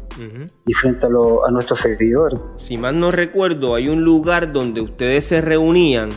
y 0.66 0.74
frente 0.74 1.06
a, 1.06 1.10
a 1.10 1.52
nuestros 1.52 1.80
seguidores. 1.80 2.40
Si 2.58 2.78
mal 2.78 3.00
no 3.00 3.12
recuerdo, 3.12 3.76
hay 3.76 3.88
un 3.88 4.04
lugar 4.04 4.52
donde 4.52 4.82
ustedes 4.82 5.26
se 5.26 5.42
reunían 5.42 6.10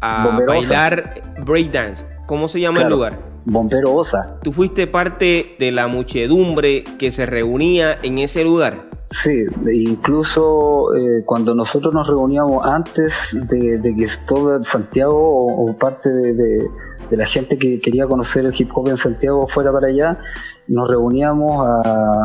a 0.00 0.40
bailar 0.46 1.20
breakdance. 1.44 2.06
¿Cómo 2.26 2.48
se 2.48 2.60
llama 2.60 2.82
el 2.82 2.88
lugar? 2.88 3.35
Bombero 3.46 3.94
Osa. 3.94 4.38
¿Tú 4.42 4.52
fuiste 4.52 4.86
parte 4.86 5.56
de 5.58 5.70
la 5.72 5.86
muchedumbre 5.86 6.84
que 6.98 7.12
se 7.12 7.26
reunía 7.26 7.96
en 8.02 8.18
ese 8.18 8.44
lugar? 8.44 8.84
Sí, 9.08 9.46
incluso 9.72 10.94
eh, 10.96 11.22
cuando 11.24 11.54
nosotros 11.54 11.94
nos 11.94 12.08
reuníamos 12.08 12.66
antes 12.66 13.38
de, 13.48 13.80
que 13.96 14.06
todo 14.26 14.62
Santiago 14.64 15.46
o, 15.46 15.76
parte 15.78 16.10
de, 16.10 16.68
la 17.10 17.26
gente 17.26 17.58
que 17.58 17.80
quería 17.80 18.06
conocer 18.06 18.44
el 18.44 18.52
hip 18.56 18.70
hop 18.74 18.88
en 18.88 18.96
Santiago 18.96 19.46
fuera 19.46 19.70
para 19.70 19.88
allá, 19.88 20.18
nos 20.68 20.88
reuníamos, 20.88 21.64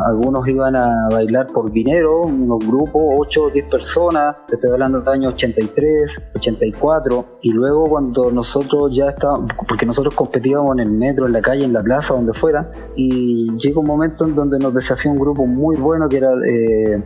algunos 0.07 0.47
iban 0.47 0.75
a 0.75 1.09
bailar 1.11 1.47
por 1.47 1.71
dinero, 1.71 2.21
unos 2.21 2.65
grupos, 2.65 3.03
8 3.17 3.43
o 3.43 3.50
10 3.50 3.65
personas, 3.67 4.35
te 4.47 4.55
estoy 4.55 4.71
hablando 4.71 5.00
del 5.00 5.09
año 5.09 5.29
83, 5.29 6.21
84, 6.35 7.38
y 7.43 7.53
luego 7.53 7.83
cuando 7.83 8.31
nosotros 8.31 8.95
ya 8.95 9.09
estábamos, 9.09 9.51
porque 9.67 9.85
nosotros 9.85 10.15
competíamos 10.15 10.73
en 10.73 10.79
el 10.79 10.91
metro, 10.91 11.27
en 11.27 11.33
la 11.33 11.41
calle, 11.41 11.65
en 11.65 11.73
la 11.73 11.83
plaza, 11.83 12.15
donde 12.15 12.33
fuera, 12.33 12.71
y 12.95 13.55
llegó 13.57 13.81
un 13.81 13.88
momento 13.88 14.25
en 14.25 14.33
donde 14.33 14.57
nos 14.57 14.73
desafió 14.73 15.11
un 15.11 15.19
grupo 15.19 15.45
muy 15.45 15.77
bueno 15.77 16.09
que 16.09 16.17
era 16.17 16.31
eh, 16.47 17.03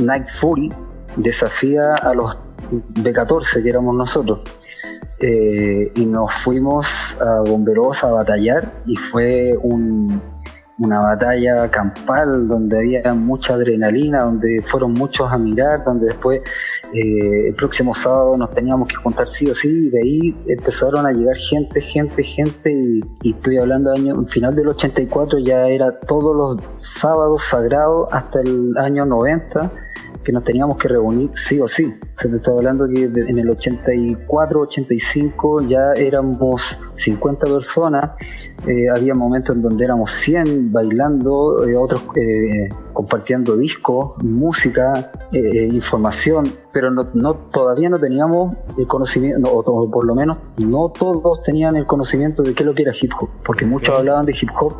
Night 0.00 0.26
Fury, 0.26 0.68
desafía 1.16 1.94
a 1.94 2.12
los 2.12 2.38
B14 2.70 3.62
que 3.62 3.68
éramos 3.68 3.94
nosotros. 3.94 4.40
Eh, 5.18 5.92
y 5.94 6.04
nos 6.04 6.32
fuimos 6.32 7.16
a 7.20 7.40
Bomberos 7.40 8.04
a 8.04 8.10
batallar 8.10 8.82
y 8.84 8.96
fue 8.96 9.56
un, 9.62 10.20
una 10.78 11.00
batalla 11.00 11.70
campal 11.70 12.46
donde 12.46 12.78
había 12.78 13.14
mucha 13.14 13.54
adrenalina, 13.54 14.24
donde 14.24 14.62
fueron 14.62 14.92
muchos 14.92 15.32
a 15.32 15.38
mirar, 15.38 15.82
donde 15.82 16.08
después 16.08 16.42
eh, 16.92 17.48
el 17.48 17.54
próximo 17.54 17.94
sábado 17.94 18.36
nos 18.36 18.52
teníamos 18.52 18.88
que 18.88 18.96
juntar 18.96 19.26
sí 19.26 19.48
o 19.48 19.54
sí, 19.54 19.86
y 19.86 19.90
de 19.90 20.02
ahí 20.02 20.36
empezaron 20.48 21.06
a 21.06 21.12
llegar 21.12 21.36
gente, 21.36 21.80
gente, 21.80 22.22
gente, 22.22 22.72
y, 22.72 23.30
estoy 23.30 23.56
hablando 23.56 23.90
del 23.90 24.02
año, 24.02 24.24
final 24.26 24.54
del 24.54 24.68
84 24.68 25.38
ya 25.38 25.66
era 25.68 25.98
todos 26.00 26.36
los 26.36 26.58
sábados 26.76 27.42
sagrados 27.44 28.12
hasta 28.12 28.40
el 28.40 28.76
año 28.76 29.06
90 29.06 29.72
que 30.22 30.32
nos 30.32 30.44
teníamos 30.44 30.76
que 30.76 30.88
reunir 30.88 31.30
sí 31.32 31.60
o 31.60 31.68
sí. 31.68 31.92
Se 32.14 32.28
te 32.28 32.36
está 32.36 32.50
hablando 32.50 32.88
que 32.88 33.04
en 33.04 33.38
el 33.38 33.50
84, 33.50 34.60
85 34.60 35.62
ya 35.62 35.92
éramos 35.92 36.78
50 36.96 37.46
personas, 37.46 38.18
eh, 38.66 38.88
había 38.88 39.14
momentos 39.14 39.54
en 39.54 39.62
donde 39.62 39.84
éramos 39.84 40.10
100 40.10 40.72
bailando, 40.72 41.66
eh, 41.66 41.76
otros 41.76 42.02
eh, 42.16 42.68
compartiendo 42.92 43.56
discos, 43.56 44.22
música, 44.24 45.12
información, 45.32 46.50
pero 46.72 46.90
no, 46.90 47.08
no, 47.12 47.34
todavía 47.34 47.90
no 47.90 47.98
teníamos 47.98 48.56
el 48.78 48.86
conocimiento, 48.86 49.50
o, 49.52 49.90
por 49.90 50.06
lo 50.06 50.14
menos 50.14 50.38
no 50.58 50.88
todos 50.88 51.42
tenían 51.42 51.76
el 51.76 51.84
conocimiento 51.84 52.42
de 52.42 52.54
qué 52.54 52.62
es 52.62 52.66
lo 52.66 52.74
que 52.74 52.82
era 52.82 52.92
hip 52.98 53.12
hop, 53.20 53.28
porque 53.44 53.66
muchos 53.66 53.98
hablaban 53.98 54.24
de 54.24 54.32
hip 54.32 54.48
hop 54.58 54.78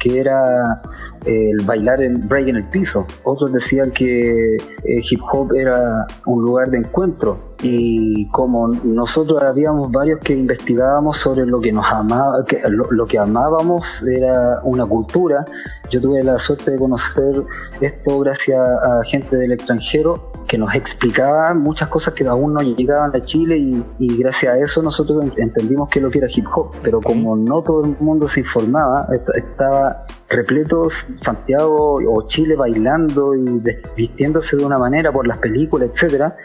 que 0.00 0.18
era 0.18 0.80
eh, 1.24 1.50
el 1.50 1.64
bailar 1.64 2.02
el 2.02 2.16
break 2.16 2.48
en 2.48 2.56
el 2.56 2.68
piso. 2.68 3.06
Otros 3.22 3.52
decían 3.52 3.92
que 3.92 4.56
eh, 4.56 5.02
hip 5.08 5.20
hop 5.30 5.52
era 5.54 6.06
un 6.26 6.42
lugar 6.42 6.70
de 6.70 6.78
encuentro. 6.78 7.49
Y 7.62 8.26
como 8.28 8.68
nosotros 8.68 9.42
habíamos 9.42 9.90
varios 9.90 10.20
que 10.20 10.32
investigábamos 10.32 11.18
sobre 11.18 11.44
lo 11.44 11.60
que 11.60 11.72
nos 11.72 11.86
amaba, 11.90 12.44
que, 12.44 12.58
lo, 12.68 13.06
que 13.06 13.18
amábamos 13.18 14.02
era 14.02 14.60
una 14.64 14.86
cultura, 14.86 15.44
yo 15.90 16.00
tuve 16.00 16.22
la 16.22 16.38
suerte 16.38 16.70
de 16.70 16.78
conocer 16.78 17.44
esto 17.80 18.18
gracias 18.20 18.58
a 18.58 19.04
gente 19.04 19.36
del 19.36 19.52
extranjero 19.52 20.30
que 20.50 20.58
nos 20.58 20.74
explicaba 20.74 21.54
muchas 21.54 21.88
cosas 21.88 22.14
que 22.14 22.26
aún 22.26 22.54
no 22.54 22.60
llegaban 22.60 23.14
a 23.14 23.24
Chile 23.24 23.56
y, 23.56 24.18
gracias 24.18 24.52
a 24.52 24.58
eso 24.58 24.82
nosotros 24.82 25.24
entendimos 25.36 25.88
que 25.88 26.00
lo 26.00 26.10
que 26.10 26.18
era 26.18 26.26
hip 26.28 26.46
hop, 26.52 26.74
pero 26.82 27.00
como 27.00 27.36
no 27.36 27.62
todo 27.62 27.84
el 27.84 27.96
mundo 28.00 28.26
se 28.26 28.40
informaba, 28.40 29.06
estaba 29.36 29.96
repleto 30.28 30.88
Santiago 30.90 31.94
o 32.04 32.26
Chile 32.26 32.56
bailando 32.56 33.36
y 33.36 33.62
vistiéndose 33.96 34.56
de 34.56 34.64
una 34.64 34.78
manera 34.78 35.12
por 35.12 35.26
las 35.26 35.38
películas, 35.38 35.90
etcétera, 35.92 36.36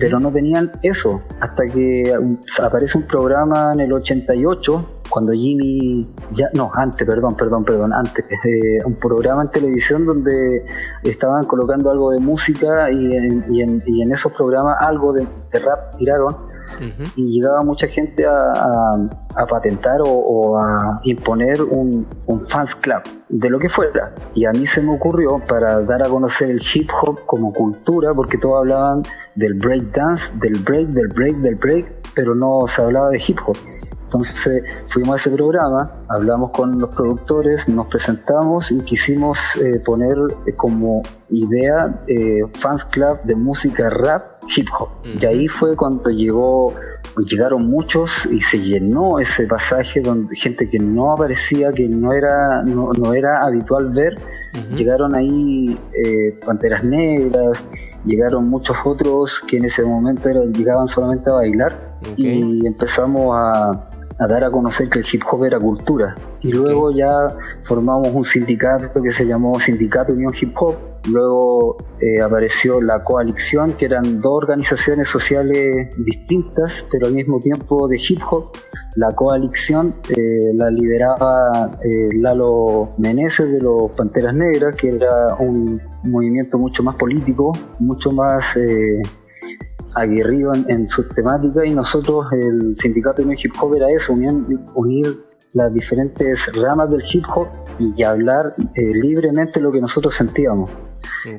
pero 0.00 0.18
no 0.18 0.32
tenían 0.46 0.72
eso, 0.82 1.22
hasta 1.40 1.64
que 1.66 2.14
aparece 2.62 2.98
un 2.98 3.04
programa 3.04 3.72
en 3.72 3.80
el 3.80 3.92
88 3.92 4.95
cuando 5.08 5.32
Jimmy, 5.32 6.08
ya, 6.30 6.46
no, 6.54 6.70
antes, 6.74 7.06
perdón, 7.06 7.36
perdón, 7.36 7.64
perdón, 7.64 7.92
antes, 7.92 8.24
eh, 8.24 8.78
un 8.84 8.94
programa 8.96 9.42
en 9.42 9.50
televisión 9.50 10.04
donde 10.04 10.64
estaban 11.02 11.44
colocando 11.44 11.90
algo 11.90 12.12
de 12.12 12.18
música 12.18 12.90
y 12.90 13.14
en, 13.14 13.44
y 13.50 13.62
en, 13.62 13.82
y 13.86 14.02
en 14.02 14.12
esos 14.12 14.32
programas 14.32 14.82
algo 14.82 15.12
de, 15.12 15.26
rap 15.58 15.96
tiraron 15.96 16.36
y 17.14 17.32
llegaba 17.32 17.62
mucha 17.62 17.86
gente 17.88 18.26
a, 18.26 18.52
a, 19.34 19.46
patentar 19.46 20.00
o, 20.04 20.58
a 20.58 21.00
imponer 21.04 21.62
un, 21.62 22.06
un 22.26 22.42
fans 22.42 22.74
club 22.76 23.00
de 23.28 23.48
lo 23.48 23.58
que 23.58 23.68
fuera. 23.68 24.14
Y 24.34 24.44
a 24.44 24.52
mí 24.52 24.66
se 24.66 24.82
me 24.82 24.94
ocurrió 24.94 25.40
para 25.46 25.80
dar 25.80 26.02
a 26.02 26.08
conocer 26.08 26.50
el 26.50 26.60
hip 26.60 26.90
hop 27.00 27.24
como 27.24 27.52
cultura, 27.52 28.12
porque 28.14 28.38
todos 28.38 28.58
hablaban 28.58 29.02
del 29.34 29.54
break 29.54 29.90
dance, 29.92 30.32
del 30.36 30.58
break, 30.62 30.88
del 30.88 31.08
break, 31.08 31.36
del 31.38 31.54
break, 31.54 32.10
pero 32.14 32.34
no 32.34 32.66
se 32.66 32.82
hablaba 32.82 33.10
de 33.10 33.22
hip 33.26 33.38
hop. 33.46 33.56
Entonces 34.16 34.64
fuimos 34.88 35.12
a 35.12 35.16
ese 35.16 35.30
programa, 35.36 35.90
hablamos 36.08 36.50
con 36.50 36.78
los 36.78 36.94
productores, 36.94 37.68
nos 37.68 37.86
presentamos 37.86 38.72
y 38.72 38.78
quisimos 38.78 39.56
eh, 39.56 39.78
poner 39.84 40.16
eh, 40.46 40.54
como 40.56 41.02
idea 41.28 42.02
eh, 42.08 42.40
fans 42.52 42.86
club 42.86 43.20
de 43.24 43.34
música 43.36 43.90
rap 43.90 44.42
hip 44.56 44.68
hop. 44.78 44.88
Y 45.04 45.26
ahí 45.26 45.48
fue 45.48 45.76
cuando 45.76 46.10
llegó, 46.10 46.72
llegaron 47.28 47.66
muchos 47.68 48.26
y 48.26 48.40
se 48.40 48.58
llenó 48.58 49.18
ese 49.18 49.46
pasaje 49.46 50.00
donde 50.00 50.34
gente 50.34 50.70
que 50.70 50.78
no 50.78 51.12
aparecía, 51.12 51.72
que 51.72 51.86
no 51.88 52.12
era, 52.14 52.62
no, 52.62 53.12
era 53.12 53.40
habitual 53.42 53.90
ver, 53.90 54.14
llegaron 54.72 55.14
ahí 55.16 55.66
Panteras 56.46 56.84
Negras, 56.84 57.64
llegaron 58.04 58.48
muchos 58.48 58.76
otros 58.84 59.40
que 59.40 59.56
en 59.56 59.64
ese 59.64 59.84
momento 59.84 60.30
llegaban 60.52 60.86
solamente 60.86 61.28
a 61.28 61.34
bailar. 61.34 61.98
Y 62.16 62.64
empezamos 62.66 63.34
a, 63.34 63.88
a 64.18 64.26
dar 64.26 64.44
a 64.44 64.50
conocer 64.50 64.88
que 64.88 65.00
el 65.00 65.04
hip 65.10 65.22
hop 65.30 65.44
era 65.44 65.58
cultura. 65.60 66.14
Y 66.40 66.52
luego 66.52 66.90
ya 66.90 67.28
formamos 67.64 68.08
un 68.12 68.24
sindicato 68.24 69.02
que 69.02 69.10
se 69.10 69.26
llamó 69.26 69.58
Sindicato 69.58 70.12
Unión 70.12 70.32
Hip 70.40 70.54
Hop. 70.56 70.76
Luego 71.08 71.76
eh, 72.00 72.20
apareció 72.20 72.80
la 72.80 73.04
coalición, 73.04 73.74
que 73.74 73.84
eran 73.84 74.20
dos 74.20 74.44
organizaciones 74.44 75.08
sociales 75.08 75.90
distintas, 75.98 76.86
pero 76.90 77.06
al 77.06 77.14
mismo 77.14 77.38
tiempo 77.40 77.86
de 77.88 77.96
hip 77.96 78.20
hop. 78.30 78.50
La 78.96 79.14
coalición 79.14 79.96
eh, 80.08 80.52
la 80.54 80.70
lideraba 80.70 81.78
eh, 81.82 82.08
Lalo 82.14 82.94
Meneses 82.98 83.50
de 83.52 83.60
los 83.60 83.90
Panteras 83.96 84.34
Negras, 84.34 84.74
que 84.74 84.88
era 84.88 85.34
un 85.38 85.80
movimiento 86.04 86.58
mucho 86.58 86.82
más 86.82 86.96
político, 86.96 87.52
mucho 87.78 88.10
más 88.10 88.56
aguerrido 89.96 90.52
en, 90.54 90.86
sus 90.86 91.08
temáticas 91.08 91.64
y 91.66 91.72
nosotros, 91.72 92.26
el 92.32 92.76
sindicato 92.76 93.22
de 93.22 93.34
hip 93.34 93.52
hop 93.60 93.74
era 93.74 93.88
eso, 93.88 94.12
unir, 94.12 95.18
las 95.52 95.72
diferentes 95.72 96.50
ramas 96.54 96.90
del 96.90 97.02
hip 97.10 97.24
hop 97.34 97.48
y 97.78 98.02
hablar 98.02 98.54
eh, 98.58 98.92
libremente 98.92 99.58
lo 99.58 99.72
que 99.72 99.80
nosotros 99.80 100.14
sentíamos. 100.14 100.70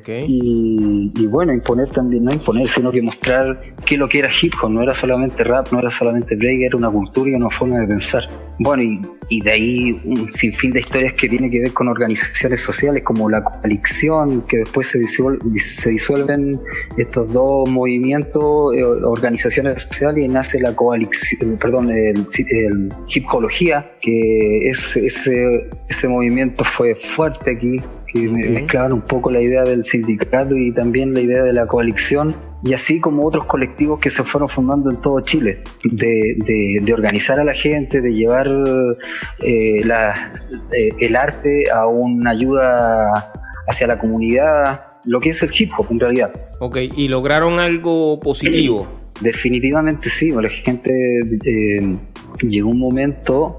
Y, 0.06 1.26
bueno, 1.28 1.52
imponer 1.52 1.88
también, 1.90 2.24
no 2.24 2.32
imponer, 2.32 2.68
sino 2.68 2.90
que 2.90 3.02
mostrar 3.02 3.74
qué 3.84 3.96
lo 3.96 4.08
que 4.08 4.20
era 4.20 4.28
hip 4.28 4.54
hop, 4.60 4.70
no 4.70 4.82
era 4.82 4.92
solamente 4.92 5.44
rap, 5.44 5.72
no 5.72 5.78
era 5.78 5.90
solamente 5.90 6.36
break, 6.36 6.62
era 6.62 6.76
una 6.76 6.90
cultura 6.90 7.30
y 7.30 7.34
una 7.34 7.50
forma 7.50 7.78
de 7.80 7.86
pensar. 7.86 8.22
Bueno, 8.58 8.82
y, 8.82 9.00
de 9.30 9.50
ahí 9.50 10.00
un 10.04 10.30
sinfín 10.32 10.72
de 10.72 10.80
historias 10.80 11.12
que 11.12 11.28
tiene 11.28 11.50
que 11.50 11.60
ver 11.60 11.72
con 11.72 11.88
organizaciones 11.88 12.60
sociales 12.60 13.02
como 13.04 13.28
la 13.28 13.42
coalición, 13.42 14.42
que 14.42 14.58
después 14.58 14.86
se, 14.86 15.06
se 15.06 15.90
disuelven 15.90 16.58
estos 16.96 17.32
dos 17.32 17.68
movimientos, 17.68 18.74
eh, 18.74 18.84
organizaciones 18.84 19.82
sociales, 19.82 20.24
y 20.24 20.28
nace 20.28 20.60
la 20.60 20.74
coalición, 20.74 21.58
perdón, 21.58 21.90
el, 21.90 22.26
el 22.50 22.88
hipología, 23.14 23.92
que 24.00 24.68
es, 24.68 24.96
ese, 24.96 25.68
ese 25.88 26.08
movimiento 26.08 26.64
fue 26.64 26.94
fuerte 26.94 27.52
aquí 27.52 27.76
que 28.12 28.28
mezclaban 28.28 28.92
un 28.92 29.02
poco 29.02 29.30
la 29.30 29.40
idea 29.40 29.64
del 29.64 29.84
sindicato 29.84 30.56
y 30.56 30.72
también 30.72 31.12
la 31.14 31.20
idea 31.20 31.42
de 31.42 31.52
la 31.52 31.66
coalición, 31.66 32.34
y 32.64 32.72
así 32.72 33.00
como 33.00 33.24
otros 33.24 33.44
colectivos 33.44 34.00
que 34.00 34.10
se 34.10 34.24
fueron 34.24 34.48
formando 34.48 34.90
en 34.90 35.00
todo 35.00 35.20
Chile, 35.20 35.62
de, 35.84 36.36
de, 36.82 36.92
organizar 36.92 37.38
a 37.38 37.44
la 37.44 37.52
gente, 37.52 38.00
de 38.00 38.12
llevar 38.12 38.48
eh, 39.40 39.82
la, 39.84 40.14
eh, 40.72 40.88
el 40.98 41.16
arte 41.16 41.70
a 41.70 41.86
una 41.86 42.30
ayuda 42.30 43.32
hacia 43.68 43.86
la 43.86 43.98
comunidad, 43.98 44.84
lo 45.04 45.20
que 45.20 45.30
es 45.30 45.42
el 45.42 45.50
hip 45.56 45.70
hop 45.76 45.86
en 45.90 46.00
realidad. 46.00 46.32
Ok, 46.60 46.78
¿y 46.96 47.08
lograron 47.08 47.60
algo 47.60 48.18
positivo? 48.20 48.88
Definitivamente 49.20 50.08
sí, 50.08 50.30
la 50.30 50.48
gente 50.48 50.90
eh, 51.44 51.98
llegó 52.42 52.70
un 52.70 52.78
momento 52.78 53.58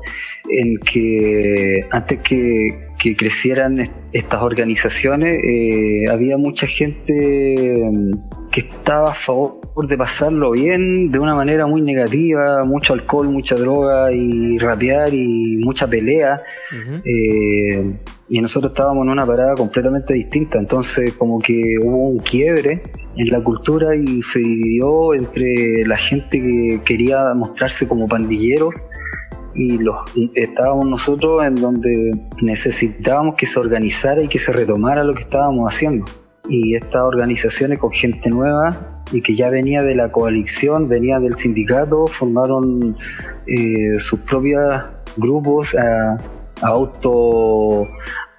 en 0.49 0.77
que 0.77 1.85
antes 1.91 2.19
que 2.19 2.88
que 2.99 3.15
crecieran 3.15 3.79
estas 4.11 4.43
organizaciones, 4.43 5.39
eh, 5.43 6.09
había 6.11 6.37
mucha 6.37 6.67
gente 6.67 7.89
mm, 7.91 8.49
que 8.51 8.59
estaba 8.59 9.11
a 9.11 9.15
favor 9.15 9.87
de 9.87 9.97
pasarlo 9.97 10.51
bien 10.51 11.09
de 11.09 11.19
una 11.19 11.33
manera 11.33 11.65
muy 11.65 11.81
negativa, 11.81 12.63
mucho 12.65 12.93
alcohol, 12.93 13.29
mucha 13.29 13.55
droga 13.55 14.11
y 14.11 14.57
rapear 14.57 15.13
y 15.13 15.57
mucha 15.57 15.87
pelea. 15.87 16.41
Eh, 17.05 17.95
y 18.27 18.41
nosotros 18.41 18.73
estábamos 18.73 19.05
en 19.05 19.11
una 19.11 19.25
parada 19.25 19.55
completamente 19.55 20.13
distinta, 20.13 20.59
entonces 20.59 21.13
como 21.13 21.39
que 21.39 21.77
hubo 21.81 22.09
un 22.09 22.19
quiebre 22.19 22.81
en 23.15 23.29
la 23.29 23.41
cultura 23.41 23.95
y 23.95 24.21
se 24.21 24.39
dividió 24.39 25.13
entre 25.13 25.85
la 25.85 25.97
gente 25.97 26.39
que 26.39 26.81
quería 26.85 27.33
mostrarse 27.33 27.87
como 27.87 28.07
pandilleros 28.07 28.75
y 29.59 29.77
los, 29.77 29.97
estábamos 30.35 30.85
nosotros 30.85 31.45
en 31.45 31.55
donde 31.55 32.13
necesitábamos 32.41 33.35
que 33.35 33.45
se 33.45 33.59
organizara 33.59 34.23
y 34.23 34.29
que 34.29 34.39
se 34.39 34.53
retomara 34.53 35.03
lo 35.03 35.13
que 35.13 35.19
estábamos 35.19 35.67
haciendo. 35.73 36.05
Y 36.47 36.75
estas 36.75 37.01
organizaciones 37.01 37.77
con 37.77 37.91
gente 37.91 38.29
nueva 38.29 39.03
y 39.11 39.21
que 39.21 39.35
ya 39.35 39.49
venía 39.49 39.83
de 39.83 39.95
la 39.95 40.13
coalición, 40.13 40.87
venía 40.87 41.19
del 41.19 41.33
sindicato, 41.33 42.07
formaron 42.07 42.95
eh, 43.47 43.99
sus 43.99 44.21
propios 44.21 44.63
grupos 45.17 45.75
a, 45.75 46.15
auto 46.61 47.85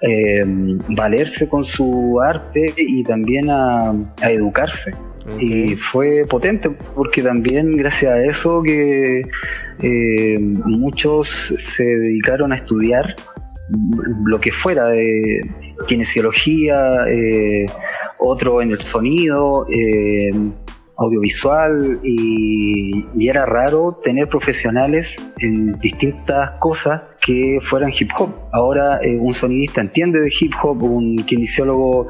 eh, 0.00 0.42
valerse 0.88 1.48
con 1.48 1.64
su 1.64 2.18
arte 2.20 2.74
y 2.76 3.04
también 3.04 3.50
a 3.50 3.94
educarse. 4.22 4.94
Y 5.38 5.76
fue 5.76 6.24
potente 6.28 6.70
porque 6.94 7.22
también 7.22 7.76
gracias 7.76 8.12
a 8.12 8.24
eso 8.24 8.62
que 8.62 9.22
eh, 9.82 10.38
muchos 10.38 11.28
se 11.28 11.84
dedicaron 11.84 12.52
a 12.52 12.56
estudiar 12.56 13.16
lo 14.24 14.40
que 14.40 14.50
fuera, 14.50 14.94
eh, 14.96 15.40
kinesiología, 15.86 17.06
eh, 17.08 17.66
otro 18.18 18.62
en 18.62 18.70
el 18.70 18.76
sonido, 18.76 19.66
eh, 19.68 20.30
audiovisual 21.00 22.00
y, 22.04 23.06
era 23.28 23.46
raro 23.46 23.98
tener 24.02 24.28
profesionales 24.28 25.16
en 25.38 25.78
distintas 25.78 26.52
cosas 26.58 27.02
que 27.20 27.58
fueran 27.60 27.90
hip 27.96 28.10
hop. 28.18 28.30
Ahora 28.52 28.98
eh, 29.02 29.16
un 29.16 29.32
sonidista 29.32 29.80
entiende 29.80 30.20
de 30.20 30.28
hip 30.28 30.52
hop, 30.62 30.82
un 30.82 31.16
kinesiólogo 31.24 32.08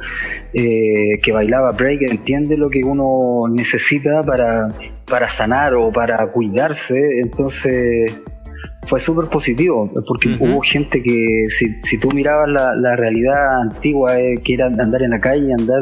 eh, 0.55 1.18
que 1.22 1.33
bailaba 1.33 1.72
break 1.72 2.03
entiende 2.03 2.57
lo 2.57 2.70
que 2.70 2.81
uno 2.83 3.53
necesita 3.53 4.22
para, 4.22 4.68
para 5.07 5.29
sanar 5.29 5.74
o 5.74 5.92
para 5.92 6.31
cuidarse. 6.31 7.20
Entonces 7.20 8.18
fue 8.83 8.99
súper 8.99 9.29
positivo, 9.29 9.90
porque 10.07 10.37
hubo 10.40 10.61
gente 10.62 11.03
que, 11.03 11.45
si, 11.49 11.81
si 11.83 11.99
tú 11.99 12.11
mirabas 12.12 12.49
la, 12.49 12.75
la 12.75 12.97
realidad 12.97 13.61
antigua, 13.61 14.19
eh, 14.19 14.37
que 14.43 14.55
era 14.55 14.66
andar 14.66 15.03
en 15.03 15.11
la 15.11 15.19
calle, 15.19 15.53
andar 15.53 15.81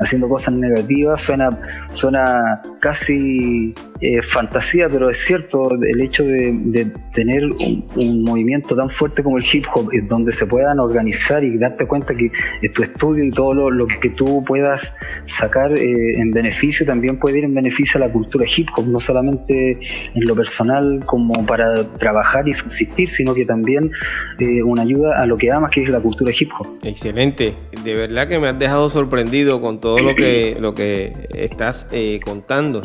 haciendo 0.00 0.28
cosas 0.28 0.54
negativas, 0.54 1.20
suena, 1.20 1.50
suena 1.92 2.62
casi 2.80 3.74
eh, 4.00 4.22
fantasía, 4.22 4.88
pero 4.88 5.10
es 5.10 5.18
cierto 5.18 5.70
el 5.72 6.00
hecho 6.00 6.24
de, 6.24 6.90
tener 7.12 7.44
un, 7.44 8.22
movimiento 8.22 8.76
tan 8.76 8.88
fuerte 8.88 9.22
como 9.22 9.38
el 9.38 9.44
hip 9.44 9.64
hop, 9.74 9.90
donde 10.08 10.32
se 10.32 10.46
puedan 10.46 10.78
organizar 10.78 11.42
y 11.42 11.58
darte 11.58 11.86
cuenta 11.86 12.14
que 12.14 12.30
tu 12.70 12.82
estudio 12.82 13.24
y 13.24 13.30
todo 13.30 13.70
lo, 13.70 13.86
que 13.86 14.10
tú 14.10 14.44
puedas 14.44 14.94
sacar 15.24 15.72
eh, 15.72 16.12
en 16.16 16.30
beneficio 16.30 16.86
también 16.86 17.18
puede 17.18 17.38
ir 17.38 17.44
en 17.44 17.54
beneficio 17.54 17.98
a 17.98 18.06
la 18.06 18.12
cultura 18.12 18.46
hip 18.56 18.68
hop, 18.76 18.86
no 18.86 19.00
solamente 19.00 19.72
en 19.72 20.24
lo 20.24 20.34
personal 20.36 21.00
como 21.04 21.44
para 21.44 21.84
trabajar 21.98 22.37
y 22.46 22.54
subsistir, 22.54 23.08
sino 23.08 23.34
que 23.34 23.44
también 23.44 23.90
eh, 24.38 24.62
una 24.62 24.82
ayuda 24.82 25.20
a 25.20 25.26
lo 25.26 25.36
que 25.36 25.50
amas, 25.50 25.70
que 25.70 25.82
es 25.82 25.88
la 25.88 26.00
cultura 26.00 26.32
hip 26.38 26.50
hop. 26.58 26.78
Excelente, 26.82 27.54
de 27.82 27.94
verdad 27.94 28.28
que 28.28 28.38
me 28.38 28.48
has 28.48 28.58
dejado 28.58 28.90
sorprendido 28.90 29.60
con 29.60 29.80
todo 29.80 29.98
lo 29.98 30.14
que, 30.14 30.56
lo 30.60 30.74
que 30.74 31.12
estás 31.34 31.86
contando. 32.24 32.82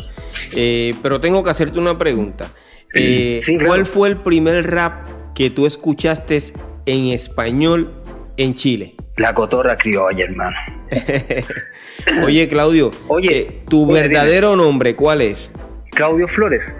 pero 1.02 1.20
tengo 1.20 1.42
que 1.44 1.50
hacerte 1.50 1.78
una 1.78 1.98
pregunta. 1.98 2.46
Eh, 2.96 3.38
¿Cuál 3.66 3.86
fue 3.86 4.08
el 4.08 4.18
primer 4.18 4.70
rap 4.70 5.06
que 5.34 5.50
tú 5.50 5.66
escuchaste 5.66 6.38
en 6.86 7.06
español 7.06 7.92
en 8.36 8.54
Chile? 8.54 8.94
La 9.16 9.34
cotorra 9.34 9.76
criolla, 9.76 10.24
hermano. 10.24 10.56
oye, 12.24 12.46
Claudio, 12.48 12.92
oye, 13.08 13.38
eh, 13.40 13.62
¿tu 13.68 13.86
verdadero 13.86 14.54
nombre 14.54 14.94
cuál 14.94 15.22
es? 15.22 15.50
Claudio 15.90 16.28
Flores. 16.28 16.76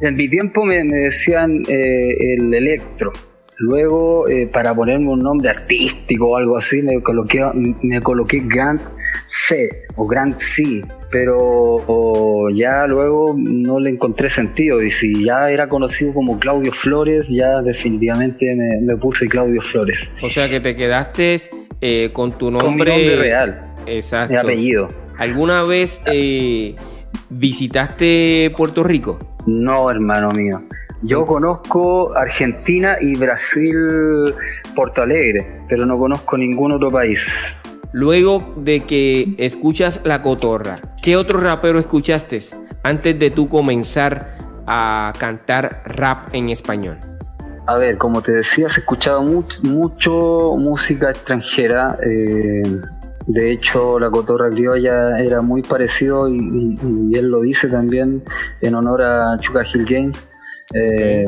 En 0.00 0.14
mi 0.14 0.28
tiempo 0.28 0.64
me, 0.64 0.82
decían 0.84 1.62
eh, 1.68 2.34
el 2.34 2.52
Electro. 2.52 3.12
Luego, 3.58 4.26
para 4.52 4.74
ponerme 4.74 5.06
un 5.06 5.20
nombre 5.20 5.48
artístico 5.48 6.28
o 6.28 6.36
algo 6.36 6.58
así, 6.58 6.82
me 6.82 7.00
coloqué, 7.00 7.42
me 7.82 8.02
coloqué 8.02 8.40
Grant 8.44 8.82
C 9.26 9.86
o 9.96 10.06
Grant 10.06 10.36
C 10.36 10.84
pero 11.10 12.48
ya 12.50 12.86
luego 12.86 13.34
no 13.36 13.78
le 13.80 13.90
encontré 13.90 14.28
sentido 14.28 14.82
y 14.82 14.90
si 14.90 15.24
ya 15.24 15.50
era 15.50 15.68
conocido 15.68 16.12
como 16.12 16.38
Claudio 16.38 16.72
Flores, 16.72 17.28
ya 17.30 17.60
definitivamente 17.60 18.54
me, 18.82 18.96
puse 18.96 19.28
Claudio 19.28 19.60
Flores. 19.60 20.12
O 20.22 20.28
sea 20.28 20.48
que 20.48 20.60
te 20.60 20.74
quedaste 20.74 21.36
eh, 21.80 22.10
con 22.12 22.36
tu 22.36 22.50
nombre, 22.50 23.16
real, 23.16 23.74
exacto. 23.86 24.32
mi 24.32 24.38
apellido. 24.38 24.88
¿Alguna 25.18 25.62
vez 25.62 26.00
eh, 26.12 26.74
visitaste 27.30 28.52
Puerto 28.56 28.82
Rico? 28.82 29.35
No, 29.46 29.90
hermano 29.90 30.32
mío. 30.32 30.60
Yo 31.02 31.24
conozco 31.24 32.14
Argentina 32.16 32.96
y 33.00 33.16
Brasil, 33.16 34.34
Porto 34.74 35.02
Alegre, 35.02 35.62
pero 35.68 35.86
no 35.86 35.98
conozco 35.98 36.36
ningún 36.36 36.72
otro 36.72 36.90
país. 36.90 37.62
Luego 37.92 38.54
de 38.56 38.84
que 38.84 39.34
escuchas 39.38 40.00
La 40.04 40.20
Cotorra, 40.20 40.76
¿qué 41.00 41.16
otro 41.16 41.38
rapero 41.38 41.78
escuchaste 41.78 42.40
antes 42.82 43.18
de 43.18 43.30
tú 43.30 43.48
comenzar 43.48 44.36
a 44.66 45.12
cantar 45.18 45.82
rap 45.86 46.28
en 46.32 46.50
español? 46.50 46.98
A 47.68 47.76
ver, 47.76 47.98
como 47.98 48.22
te 48.22 48.32
decía, 48.32 48.68
se 48.68 48.80
escuchaba 48.80 49.20
mucho, 49.22 49.60
mucho 49.62 50.54
música 50.56 51.10
extranjera. 51.10 51.98
Eh, 52.00 52.62
de 53.26 53.50
hecho, 53.50 53.98
la 53.98 54.10
cotorra 54.10 54.48
criolla 54.50 55.18
era 55.18 55.40
muy 55.42 55.62
parecido 55.62 56.28
y, 56.28 57.12
él 57.14 57.26
lo 57.26 57.40
dice 57.40 57.68
también 57.68 58.22
en 58.60 58.74
honor 58.74 59.02
a 59.02 59.36
Chuka 59.38 59.62
Hill 59.62 59.84
Games, 59.84 60.24
eh, 60.72 61.24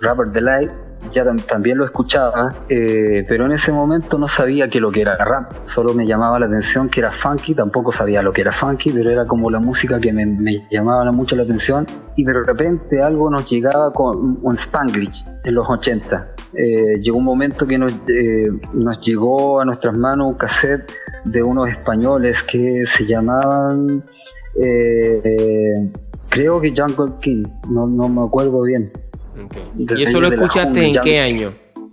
Rapper 0.00 0.28
Delight 0.28 0.70
ya 1.10 1.24
también 1.46 1.78
lo 1.78 1.84
escuchaba, 1.84 2.48
eh, 2.68 3.24
pero 3.28 3.46
en 3.46 3.52
ese 3.52 3.72
momento 3.72 4.18
no 4.18 4.28
sabía 4.28 4.68
que 4.68 4.80
lo 4.80 4.90
que 4.90 5.00
era 5.00 5.16
rap, 5.16 5.52
solo 5.62 5.94
me 5.94 6.06
llamaba 6.06 6.38
la 6.38 6.46
atención 6.46 6.88
que 6.88 7.00
era 7.00 7.10
funky, 7.10 7.54
tampoco 7.54 7.90
sabía 7.90 8.22
lo 8.22 8.32
que 8.32 8.42
era 8.42 8.52
funky, 8.52 8.90
pero 8.92 9.10
era 9.10 9.24
como 9.24 9.50
la 9.50 9.58
música 9.58 9.98
que 9.98 10.12
me, 10.12 10.66
llamaba 10.70 11.10
mucho 11.12 11.36
la 11.36 11.44
atención. 11.44 11.86
Y 12.16 12.24
de 12.24 12.34
repente 12.34 13.00
algo 13.02 13.30
nos 13.30 13.48
llegaba 13.50 13.92
con 13.92 14.38
un 14.42 14.54
Spanglish 14.54 15.24
en 15.44 15.54
los 15.54 15.68
80. 15.68 16.34
Eh, 16.52 17.00
llegó 17.00 17.18
un 17.18 17.24
momento 17.24 17.66
que 17.66 17.78
nos, 17.78 17.92
eh, 18.08 18.50
nos 18.74 19.00
llegó 19.00 19.60
a 19.60 19.64
nuestras 19.64 19.96
manos 19.96 20.28
un 20.28 20.34
cassette 20.34 20.92
de 21.24 21.42
unos 21.42 21.68
españoles 21.68 22.42
que 22.42 22.84
se 22.84 23.06
llamaban, 23.06 24.04
creo 26.28 26.60
que 26.60 26.74
Jungle 26.76 27.14
King, 27.20 27.44
no, 27.70 27.86
no 27.86 28.08
me 28.08 28.26
acuerdo 28.26 28.62
bien 28.62 28.92
¿Y 29.76 30.02
eso 30.02 30.20
lo 30.20 30.28
escuchaste 30.28 30.86
en 30.86 30.94
qué 31.02 31.20
año? 31.20 31.52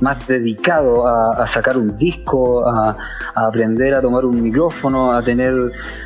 Más 0.00 0.26
dedicado 0.26 1.06
a, 1.06 1.46
sacar 1.46 1.76
un 1.76 1.96
disco, 1.96 2.66
a, 2.66 2.96
aprender 3.34 3.94
a 3.94 4.00
tomar 4.00 4.24
un 4.24 4.42
micrófono, 4.42 5.12
a 5.12 5.22
tener 5.22 5.52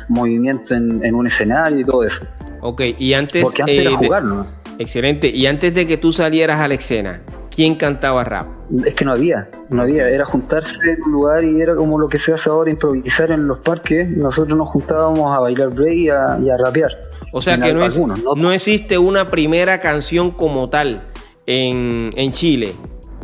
movimiento 0.09 0.75
en 0.75 1.15
un 1.15 1.25
escenario 1.25 1.79
y 1.79 1.85
todo 1.85 2.03
eso. 2.03 2.25
Ok, 2.61 2.81
y 2.97 3.13
antes. 3.13 3.43
Porque 3.43 3.61
antes 3.61 3.79
era 3.79 3.91
eh, 3.91 3.95
jugar, 3.95 4.23
¿no? 4.23 4.47
Excelente. 4.79 5.27
Y 5.27 5.45
antes 5.47 5.73
de 5.73 5.87
que 5.87 5.97
tú 5.97 6.11
salieras 6.11 6.59
a 6.59 6.67
la 6.67 6.75
escena, 6.75 7.21
¿quién 7.53 7.75
cantaba 7.75 8.23
rap? 8.23 8.47
Es 8.85 8.93
que 8.93 9.05
no 9.05 9.13
había, 9.13 9.49
no 9.69 9.81
había. 9.81 10.07
Era 10.09 10.25
juntarse 10.25 10.75
en 10.83 11.03
un 11.05 11.11
lugar 11.11 11.43
y 11.43 11.61
era 11.61 11.75
como 11.75 11.97
lo 11.97 12.09
que 12.09 12.19
se 12.19 12.33
hace 12.33 12.49
ahora, 12.49 12.69
improvisar 12.69 13.31
en 13.31 13.47
los 13.47 13.59
parques. 13.59 14.09
Nosotros 14.09 14.57
nos 14.57 14.69
juntábamos 14.69 15.35
a 15.35 15.39
bailar 15.39 15.69
break 15.69 15.93
y 15.93 16.09
a, 16.09 16.57
rapear. 16.63 16.91
O 17.33 17.41
sea 17.41 17.59
que 17.59 17.73
no, 17.73 17.85
es, 17.85 17.99
¿no? 17.99 18.51
existe 18.51 18.97
una 18.97 19.27
primera 19.27 19.79
canción 19.79 20.31
como 20.31 20.69
tal 20.69 21.07
en, 21.45 22.09
en 22.15 22.31
Chile. 22.31 22.75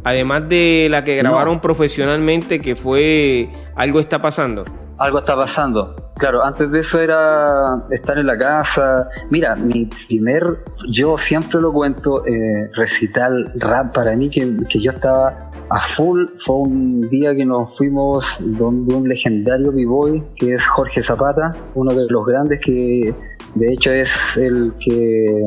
Además 0.06 0.50
de 0.50 0.88
la 0.90 1.04
que 1.04 1.16
grabaron 1.16 1.62
profesionalmente, 1.62 2.60
que 2.60 2.76
fue 2.76 3.50
Algo 3.76 4.02
está 4.02 4.22
pasando 4.22 4.66
algo 4.98 5.20
está 5.20 5.36
pasando. 5.36 5.96
Claro, 6.16 6.44
antes 6.44 6.72
de 6.72 6.80
eso 6.80 7.00
era 7.02 7.86
estar 7.90 8.18
en 8.18 8.28
la 8.28 8.38
casa. 8.38 9.10
Mira, 9.30 9.56
mi 9.56 9.86
primer, 9.86 10.64
yo 10.90 11.18
siempre 11.18 11.60
lo 11.60 11.74
cuento, 11.74 12.26
eh, 12.26 12.70
recital 12.74 13.52
rap 13.56 13.94
para 13.94 14.16
mí, 14.16 14.30
que, 14.30 14.56
yo 14.80 14.92
estaba 14.92 15.50
a 15.70 15.80
full, 15.80 16.26
fue 16.38 16.56
un 16.58 17.02
día 17.10 17.36
que 17.36 17.46
nos 17.46 17.76
fuimos 17.76 18.40
donde 18.58 18.94
un 18.94 19.10
legendario 19.10 19.72
b-boy, 19.72 20.24
que 20.36 20.54
es 20.54 20.68
Jorge 20.68 21.02
Zapata, 21.02 21.50
uno 21.74 21.94
de 21.94 22.06
los 22.08 22.26
grandes 22.26 22.60
que 22.60 23.14
de 23.56 23.74
hecho 23.74 23.92
es 23.92 24.38
el 24.38 24.74
que 24.80 25.46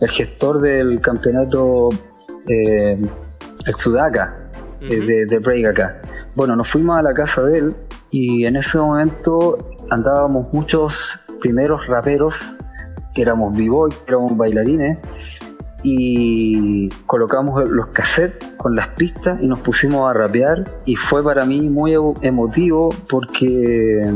el 0.00 0.10
gestor 0.10 0.60
del 0.60 1.00
campeonato 1.00 1.88
eh, 2.48 3.00
el 3.66 3.74
Sudaca 3.74 4.50
eh, 4.80 5.00
de, 5.00 5.26
de 5.26 5.38
break 5.38 5.66
acá. 5.66 6.00
Bueno, 6.34 6.56
nos 6.56 6.68
fuimos 6.68 6.98
a 6.98 7.02
la 7.02 7.12
casa 7.12 7.42
de 7.42 7.58
él 7.58 7.74
y 8.16 8.46
en 8.46 8.54
ese 8.54 8.78
momento 8.78 9.58
andábamos 9.90 10.46
muchos 10.52 11.18
primeros 11.40 11.88
raperos 11.88 12.58
que 13.12 13.22
éramos 13.22 13.56
b-boy, 13.56 13.90
que 13.90 14.04
éramos 14.06 14.36
bailarines 14.36 14.98
y 15.82 16.88
colocamos 17.06 17.68
los 17.68 17.88
cassettes 17.88 18.52
con 18.56 18.76
las 18.76 18.86
pistas 18.90 19.42
y 19.42 19.48
nos 19.48 19.58
pusimos 19.58 20.08
a 20.08 20.12
rapear 20.12 20.62
y 20.84 20.94
fue 20.94 21.24
para 21.24 21.44
mí 21.44 21.68
muy 21.68 21.94
emotivo 22.22 22.90
porque 23.10 24.08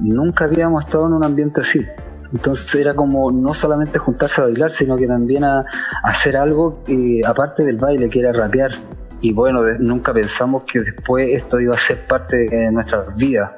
nunca 0.00 0.46
habíamos 0.46 0.84
estado 0.84 1.06
en 1.06 1.12
un 1.12 1.24
ambiente 1.24 1.60
así. 1.60 1.86
Entonces 2.32 2.74
era 2.74 2.94
como 2.94 3.30
no 3.30 3.54
solamente 3.54 4.00
juntarse 4.00 4.40
a 4.40 4.46
bailar, 4.46 4.72
sino 4.72 4.96
que 4.96 5.06
también 5.06 5.44
a, 5.44 5.64
hacer 6.02 6.36
algo 6.36 6.82
eh, 6.88 7.20
aparte 7.24 7.64
del 7.64 7.76
baile, 7.76 8.10
que 8.10 8.18
era 8.18 8.32
rapear 8.32 8.72
y 9.20 9.32
bueno, 9.32 9.62
nunca 9.78 10.12
pensamos 10.12 10.64
que 10.64 10.80
después 10.80 11.28
esto 11.32 11.60
iba 11.60 11.74
a 11.74 11.78
ser 11.78 12.06
parte 12.06 12.46
de 12.48 12.70
nuestras 12.70 13.14
vidas. 13.16 13.50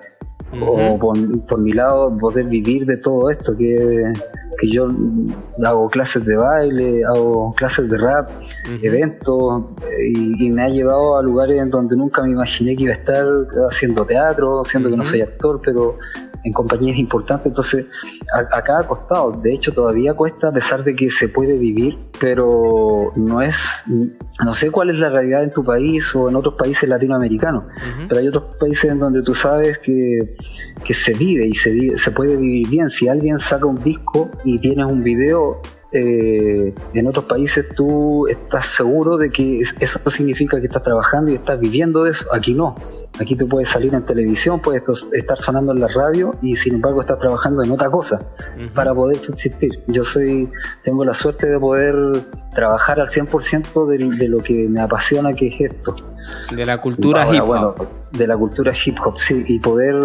O 0.62 0.98
por, 0.98 1.60
mi 1.60 1.72
lado, 1.72 2.16
poder 2.16 2.46
vivir 2.46 2.86
de 2.86 2.96
todo 2.96 3.28
esto, 3.28 3.54
que, 3.54 4.12
yo 4.62 4.88
hago 5.62 5.90
clases 5.90 6.24
de 6.24 6.36
baile, 6.36 7.02
hago 7.04 7.50
clases 7.54 7.90
de 7.90 7.98
rap, 7.98 8.30
eventos, 8.82 9.64
y, 10.06 10.48
me 10.48 10.62
ha 10.62 10.68
llevado 10.70 11.18
a 11.18 11.22
lugares 11.22 11.60
en 11.60 11.68
donde 11.68 11.96
nunca 11.96 12.22
me 12.22 12.30
imaginé 12.30 12.74
que 12.76 12.84
iba 12.84 12.92
a 12.92 12.96
estar 12.96 13.26
haciendo 13.68 14.06
teatro, 14.06 14.64
siendo 14.64 14.88
que 14.88 14.96
no 14.96 15.02
soy 15.02 15.20
actor, 15.20 15.60
pero 15.62 15.98
en 16.48 16.52
compañías 16.52 16.98
importantes, 16.98 17.46
entonces 17.46 17.86
acá 18.52 18.80
ha 18.80 18.86
costado, 18.86 19.32
de 19.32 19.52
hecho 19.52 19.72
todavía 19.72 20.14
cuesta 20.14 20.48
a 20.48 20.52
pesar 20.52 20.82
de 20.82 20.94
que 20.94 21.10
se 21.10 21.28
puede 21.28 21.56
vivir, 21.58 21.98
pero 22.20 23.12
no 23.16 23.40
es, 23.40 23.84
no 24.44 24.52
sé 24.52 24.70
cuál 24.70 24.90
es 24.90 24.98
la 24.98 25.08
realidad 25.08 25.44
en 25.44 25.52
tu 25.52 25.64
país 25.64 26.14
o 26.16 26.28
en 26.28 26.36
otros 26.36 26.54
países 26.54 26.88
latinoamericanos, 26.88 27.64
pero 28.08 28.20
hay 28.20 28.28
otros 28.28 28.56
países 28.56 28.90
en 28.90 28.98
donde 28.98 29.22
tú 29.22 29.34
sabes 29.34 29.78
que, 29.78 30.28
se 30.90 31.12
vive 31.12 31.46
y 31.46 31.52
se, 31.52 31.96
se 31.96 32.10
puede 32.12 32.34
vivir 32.36 32.68
bien, 32.68 32.88
si 32.88 33.08
alguien 33.08 33.38
saca 33.38 33.66
un 33.66 33.82
disco 33.82 34.30
y 34.44 34.58
tienes 34.58 34.90
un 34.90 35.02
video, 35.02 35.60
eh, 35.90 36.74
en 36.92 37.06
otros 37.06 37.24
países 37.24 37.66
tú 37.74 38.26
estás 38.28 38.66
seguro 38.66 39.16
de 39.16 39.30
que 39.30 39.60
eso 39.60 40.10
significa 40.10 40.60
que 40.60 40.66
estás 40.66 40.82
trabajando 40.82 41.30
y 41.30 41.34
estás 41.34 41.58
viviendo 41.58 42.06
eso. 42.06 42.28
Aquí 42.34 42.54
no. 42.54 42.74
Aquí 43.18 43.36
tú 43.36 43.48
puedes 43.48 43.68
salir 43.68 43.94
en 43.94 44.04
televisión, 44.04 44.60
puedes 44.60 44.82
estar 45.12 45.36
sonando 45.38 45.72
en 45.72 45.80
la 45.80 45.88
radio 45.88 46.36
y 46.42 46.56
sin 46.56 46.74
embargo 46.74 47.00
estás 47.00 47.18
trabajando 47.18 47.62
en 47.62 47.70
otra 47.70 47.90
cosa 47.90 48.20
para 48.74 48.94
poder 48.94 49.18
subsistir. 49.18 49.82
Yo 49.86 50.04
soy, 50.04 50.50
tengo 50.82 51.04
la 51.04 51.14
suerte 51.14 51.48
de 51.48 51.58
poder 51.58 51.94
trabajar 52.54 53.00
al 53.00 53.08
100% 53.08 53.86
de, 53.86 54.16
de 54.16 54.28
lo 54.28 54.38
que 54.38 54.68
me 54.68 54.80
apasiona, 54.80 55.32
que 55.34 55.48
es 55.48 55.72
esto. 55.72 55.96
De 56.54 56.66
la 56.66 56.80
cultura 56.80 57.34
hip 57.34 57.42
hop. 57.42 57.88
de 58.12 58.26
la 58.26 58.36
cultura 58.36 58.72
hip 58.84 58.98
hop, 59.04 59.16
sí, 59.16 59.44
y 59.46 59.58
poder 59.58 59.96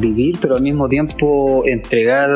vivir, 0.00 0.38
pero 0.40 0.56
al 0.56 0.62
mismo 0.62 0.88
tiempo 0.88 1.62
entregar 1.66 2.30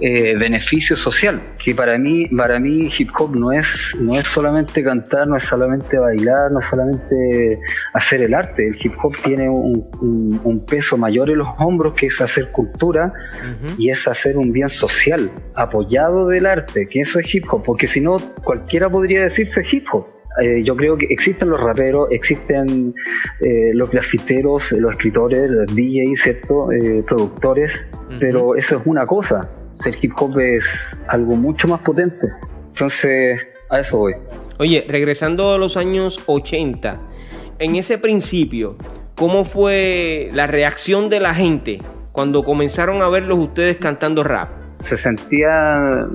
eh, 0.00 0.36
beneficio 0.36 0.96
social. 0.96 1.40
Que 1.62 1.74
para 1.74 1.96
mí, 1.96 2.26
para 2.26 2.58
mí 2.58 2.88
hip 2.98 3.10
hop 3.18 3.36
no 3.36 3.52
es, 3.52 3.96
no 4.00 4.18
es 4.18 4.26
solamente 4.26 4.82
cantar, 4.82 5.28
no 5.28 5.36
es 5.36 5.44
solamente 5.44 5.96
bailar, 5.98 6.50
no 6.50 6.58
es 6.58 6.66
solamente 6.66 7.60
hacer 7.94 8.22
el 8.22 8.34
arte. 8.34 8.66
El 8.66 8.76
hip 8.82 8.94
hop 9.00 9.14
tiene 9.22 9.48
un, 9.48 10.40
un, 10.42 10.66
peso 10.66 10.96
mayor 10.96 11.30
en 11.30 11.38
los 11.38 11.48
hombros 11.58 11.94
que 11.94 12.06
es 12.06 12.20
hacer 12.20 12.50
cultura 12.50 13.12
y 13.78 13.90
es 13.90 14.08
hacer 14.08 14.36
un 14.36 14.52
bien 14.52 14.68
social, 14.68 15.30
apoyado 15.54 16.26
del 16.26 16.46
arte, 16.46 16.88
que 16.88 17.00
eso 17.00 17.20
es 17.20 17.34
hip 17.34 17.44
hop, 17.50 17.62
porque 17.62 17.86
si 17.86 18.00
no, 18.00 18.16
cualquiera 18.42 18.90
podría 18.90 19.22
decirse 19.22 19.62
hip 19.70 19.86
hop 19.92 20.21
eh, 20.40 20.62
yo 20.62 20.74
creo 20.76 20.96
que 20.96 21.06
existen 21.10 21.50
los 21.50 21.60
raperos, 21.60 22.08
existen 22.10 22.94
eh, 23.40 23.72
los 23.74 23.90
grafiteros, 23.90 24.72
los 24.72 24.92
escritores, 24.92 25.50
los 25.50 25.66
DJs, 25.66 26.22
¿cierto? 26.22 26.72
Eh, 26.72 27.04
productores, 27.06 27.86
pero 28.18 28.54
eso 28.54 28.78
es 28.78 28.86
una 28.86 29.04
cosa. 29.04 29.50
El 29.84 29.94
hip 30.00 30.12
hop 30.16 30.38
es 30.38 30.96
algo 31.08 31.36
mucho 31.36 31.68
más 31.68 31.80
potente. 31.80 32.28
Entonces, 32.68 33.46
a 33.68 33.80
eso 33.80 33.98
voy. 33.98 34.14
Oye, 34.58 34.84
regresando 34.88 35.52
a 35.52 35.58
los 35.58 35.76
años 35.76 36.22
80, 36.26 37.00
en 37.58 37.76
ese 37.76 37.98
principio, 37.98 38.76
¿cómo 39.14 39.44
fue 39.44 40.28
la 40.32 40.46
reacción 40.46 41.10
de 41.10 41.20
la 41.20 41.34
gente 41.34 41.78
cuando 42.12 42.42
comenzaron 42.42 43.02
a 43.02 43.08
verlos 43.08 43.38
ustedes 43.38 43.76
cantando 43.76 44.24
rap? 44.24 44.48
Se 44.80 44.96
sentía 44.96 46.06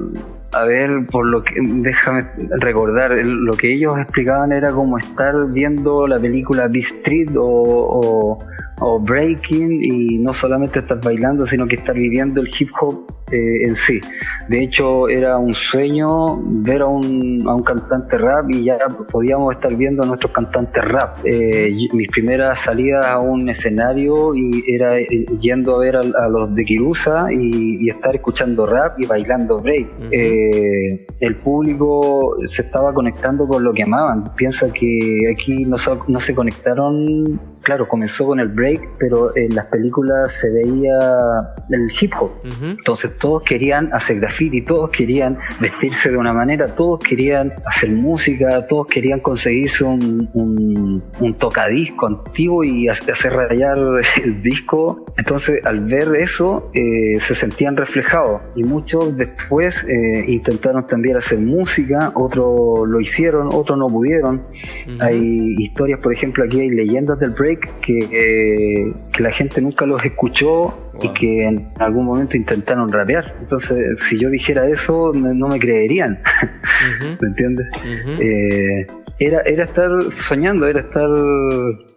a 0.51 0.65
ver, 0.65 1.05
por 1.11 1.29
lo 1.29 1.43
que 1.43 1.55
déjame 1.61 2.27
recordar, 2.59 3.17
lo 3.17 3.53
que 3.53 3.73
ellos 3.73 3.93
explicaban 3.97 4.51
era 4.51 4.71
como 4.71 4.97
estar 4.97 5.35
viendo 5.49 6.07
la 6.07 6.19
película 6.19 6.67
Beat 6.67 6.85
Street 6.85 7.29
o, 7.37 8.37
o 8.76 8.76
Breaking 8.79 9.83
y 9.83 10.17
no 10.19 10.33
solamente 10.33 10.79
estar 10.79 11.01
bailando, 11.01 11.45
sino 11.45 11.67
que 11.67 11.75
estar 11.75 11.95
viviendo 11.95 12.41
el 12.41 12.47
hip 12.47 12.69
hop 12.79 13.11
eh, 13.31 13.63
en 13.65 13.75
sí. 13.75 13.99
De 14.47 14.63
hecho, 14.63 15.09
era 15.09 15.37
un 15.37 15.53
sueño 15.53 16.39
ver 16.41 16.81
a 16.81 16.85
un, 16.85 17.43
a 17.45 17.55
un 17.55 17.63
cantante 17.63 18.17
rap 18.17 18.49
y 18.49 18.63
ya 18.63 18.77
podíamos 19.11 19.55
estar 19.55 19.75
viendo 19.75 20.03
a 20.03 20.05
nuestros 20.05 20.31
cantantes 20.31 20.85
rap. 20.85 21.17
Eh, 21.25 21.69
mis 21.93 22.07
primeras 22.07 22.59
salidas 22.59 23.05
a 23.05 23.19
un 23.19 23.49
escenario 23.49 24.33
y 24.33 24.63
era 24.67 24.97
eh, 24.97 25.25
yendo 25.39 25.75
a 25.75 25.79
ver 25.79 25.97
a, 25.97 26.29
los 26.29 26.55
de 26.55 26.63
Kirusa 26.63 27.27
y, 27.33 27.87
estar 27.87 28.13
escuchando 28.15 28.65
rap 28.65 28.99
y 28.99 29.05
bailando 29.05 29.61
break. 29.61 29.87
el 30.11 31.35
público 31.37 32.35
se 32.45 32.63
estaba 32.63 32.93
conectando 32.93 33.47
con 33.47 33.63
lo 33.63 33.73
que 33.73 33.83
amaban. 33.83 34.23
Piensa 34.35 34.71
que 34.71 35.23
aquí 35.31 35.65
no, 35.65 35.77
no 36.07 36.19
se 36.19 36.35
conectaron 36.35 37.39
claro, 37.67 37.85
comenzó 37.85 38.25
con 38.27 38.39
el 38.39 38.47
break, 38.47 38.91
pero 38.97 39.35
en 39.35 39.53
las 39.53 39.65
películas 39.65 40.31
se 40.31 40.49
veía 40.53 40.97
el 41.69 41.91
hip 41.99 42.13
hop. 42.17 42.31
Entonces 42.61 43.17
todos 43.17 43.43
querían 43.43 43.93
hacer 43.93 44.21
graffiti, 44.21 44.61
todos 44.63 44.89
querían 44.89 45.37
vestirse 45.59 46.09
de 46.09 46.15
una 46.15 46.31
manera, 46.31 46.73
todos 46.73 47.01
querían 47.01 47.51
hacer 47.65 47.89
música, 47.89 48.65
todos 48.67 48.87
querían 48.87 49.19
conseguirse 49.19 49.83
un, 49.83 50.29
un, 50.33 51.35
tocadisco 51.37 52.07
antiguo 52.07 52.63
y 52.63 52.87
hacer 52.87 53.33
rayar 53.33 53.77
el 54.23 54.41
disco. 54.41 55.05
Entonces 55.17 55.65
al 55.65 55.81
ver 55.87 56.15
eso 56.15 56.71
eh, 56.73 57.19
se 57.19 57.35
sentían 57.35 57.75
reflejados 57.75 58.43
y 58.55 58.63
muchos 58.63 59.17
después 59.17 59.83
eh, 59.89 60.23
intentaron 60.25 60.87
también 60.87 61.17
hacer 61.17 61.39
música, 61.39 62.13
otros 62.15 62.87
lo 62.87 62.97
hicieron, 63.01 63.49
otros 63.51 63.77
no 63.77 63.87
pudieron. 63.87 64.43
Hay 65.01 65.55
historias, 65.57 65.99
por 65.99 66.13
ejemplo, 66.13 66.45
aquí 66.45 66.61
hay 66.61 66.69
leyendas 66.69 67.19
del 67.19 67.31
break 67.31 67.56
que, 67.81 68.93
que 69.11 69.23
la 69.23 69.31
gente 69.31 69.61
nunca 69.61 69.85
los 69.85 70.03
escuchó 70.03 70.77
y 71.01 71.09
que 71.09 71.45
en 71.45 71.69
algún 71.79 72.05
momento 72.05 72.37
intentaron 72.37 72.91
rapear. 72.91 73.35
Entonces, 73.39 73.99
si 73.99 74.19
yo 74.19 74.29
dijera 74.29 74.67
eso, 74.67 75.11
no 75.13 75.47
me 75.47 75.59
creerían. 75.59 76.19
¿Me 77.21 77.27
entiendes? 77.27 77.67
Eh, 78.19 78.87
era, 79.19 79.41
era 79.41 79.63
estar 79.63 79.89
soñando, 80.09 80.67
era 80.67 80.79
estar 80.79 81.09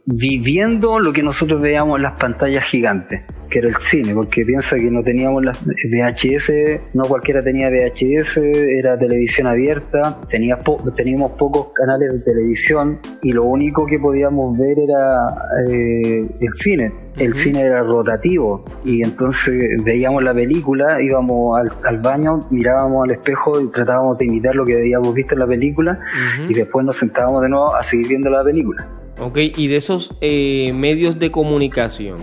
viviendo 0.07 0.99
lo 0.99 1.12
que 1.12 1.23
nosotros 1.23 1.61
veíamos 1.61 1.99
en 1.99 2.03
las 2.03 2.18
pantallas 2.18 2.64
gigantes 2.64 3.23
que 3.50 3.58
era 3.58 3.68
el 3.68 3.76
cine, 3.76 4.14
porque 4.14 4.44
piensa 4.44 4.76
que 4.76 4.90
no 4.90 5.02
teníamos 5.02 5.44
las 5.44 5.58
VHS, 5.64 6.52
no 6.94 7.04
cualquiera 7.04 7.42
tenía 7.42 7.68
VHS, 7.68 8.38
era 8.38 8.96
televisión 8.96 9.46
abierta, 9.46 10.20
tenía 10.28 10.60
teníamos 10.94 11.32
pocos 11.32 11.68
canales 11.74 12.12
de 12.12 12.20
televisión 12.20 13.00
y 13.22 13.32
lo 13.32 13.44
único 13.44 13.86
que 13.86 13.98
podíamos 13.98 14.56
ver 14.56 14.78
era 14.78 15.26
eh, 15.68 16.26
el 16.40 16.52
cine. 16.52 16.92
El 17.18 17.34
cine 17.34 17.62
era 17.62 17.82
rotativo 17.82 18.64
y 18.84 19.02
entonces 19.02 19.82
veíamos 19.84 20.22
la 20.22 20.32
película, 20.32 21.02
íbamos 21.02 21.58
al, 21.84 21.98
baño, 21.98 22.38
mirábamos 22.50 23.04
al 23.04 23.10
espejo 23.10 23.60
y 23.60 23.70
tratábamos 23.70 24.16
de 24.16 24.26
imitar 24.26 24.54
lo 24.54 24.64
que 24.64 24.76
habíamos 24.76 25.12
visto 25.12 25.34
en 25.34 25.40
la 25.40 25.46
película 25.46 25.98
y 26.48 26.54
después 26.54 26.86
nos 26.86 26.96
sentábamos 26.96 27.42
de 27.42 27.48
nuevo 27.50 27.74
a 27.74 27.82
seguir 27.82 28.08
viendo 28.08 28.30
la 28.30 28.42
película. 28.42 28.86
Ok, 29.20 29.36
y 29.36 29.66
de 29.66 29.76
esos 29.76 30.16
eh, 30.22 30.72
medios 30.72 31.18
de 31.18 31.30
comunicación, 31.30 32.16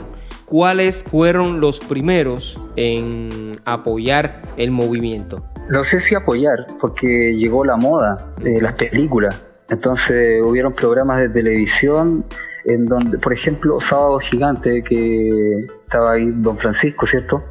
¿cuáles 0.48 1.04
fueron 1.04 1.60
los 1.60 1.82
primeros 1.82 2.60
en 2.78 3.60
apoyar 3.66 4.42
el 4.56 4.72
movimiento? 4.72 5.44
No 5.70 5.84
sé 5.84 6.00
si 6.00 6.16
apoyar, 6.16 6.66
porque 6.80 7.36
llegó 7.36 7.66
la 7.66 7.76
moda, 7.76 8.16
de 8.42 8.62
las 8.62 8.74
películas. 8.74 9.44
Entonces 9.70 10.42
hubieron 10.42 10.72
programas 10.72 11.20
de 11.20 11.30
televisión 11.30 12.24
en 12.68 12.86
donde, 12.86 13.18
por 13.18 13.32
ejemplo, 13.32 13.80
Sábado 13.80 14.20
Gigante, 14.20 14.84
que 14.84 15.68
estaba 15.86 16.12
ahí 16.12 16.32
Don 16.36 16.58
Francisco, 16.58 17.06
¿cierto? 17.06 17.44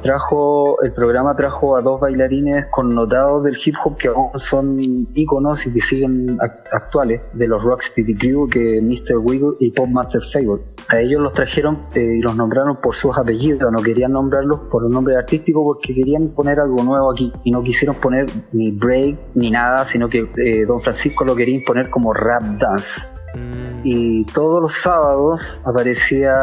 Trajo, 0.00 0.82
el 0.82 0.92
programa 0.94 1.34
trajo 1.34 1.76
a 1.76 1.82
dos 1.82 2.00
bailarines 2.00 2.66
connotados 2.70 3.44
del 3.44 3.56
hip 3.62 3.74
hop 3.84 3.98
que 3.98 4.08
aún 4.08 4.30
son 4.36 4.80
íconos 5.14 5.66
y 5.66 5.72
que 5.74 5.80
siguen 5.82 6.38
actuales, 6.72 7.20
de 7.34 7.46
los 7.46 7.62
Rocksteady 7.62 8.16
Crew, 8.16 8.48
que 8.48 8.80
Mr. 8.80 9.18
Wiggle 9.18 9.56
y 9.60 9.70
Pop 9.70 9.88
Master 9.88 10.22
Fable. 10.22 10.62
A 10.88 10.98
ellos 10.98 11.20
los 11.20 11.34
trajeron 11.34 11.86
eh, 11.94 12.16
y 12.18 12.22
los 12.22 12.34
nombraron 12.34 12.78
por 12.80 12.94
sus 12.94 13.16
apellidos, 13.18 13.70
no 13.70 13.82
querían 13.82 14.12
nombrarlos 14.12 14.60
por 14.70 14.84
un 14.84 14.90
nombre 14.90 15.16
artístico 15.16 15.62
porque 15.62 15.94
querían 15.94 16.30
poner 16.30 16.60
algo 16.60 16.82
nuevo 16.82 17.10
aquí 17.12 17.30
y 17.44 17.50
no 17.50 17.62
quisieron 17.62 17.96
poner 17.96 18.26
ni 18.52 18.70
break 18.70 19.18
ni 19.34 19.50
nada, 19.50 19.84
sino 19.84 20.08
que 20.08 20.30
eh, 20.38 20.64
Don 20.64 20.80
Francisco 20.80 21.24
lo 21.24 21.36
quería 21.36 21.54
imponer 21.54 21.90
como 21.90 22.14
rap 22.14 22.42
dance. 22.58 23.08
Mm. 23.34 23.73
Y 23.84 24.24
todos 24.24 24.62
los 24.62 24.72
sábados 24.72 25.60
aparecía 25.66 26.34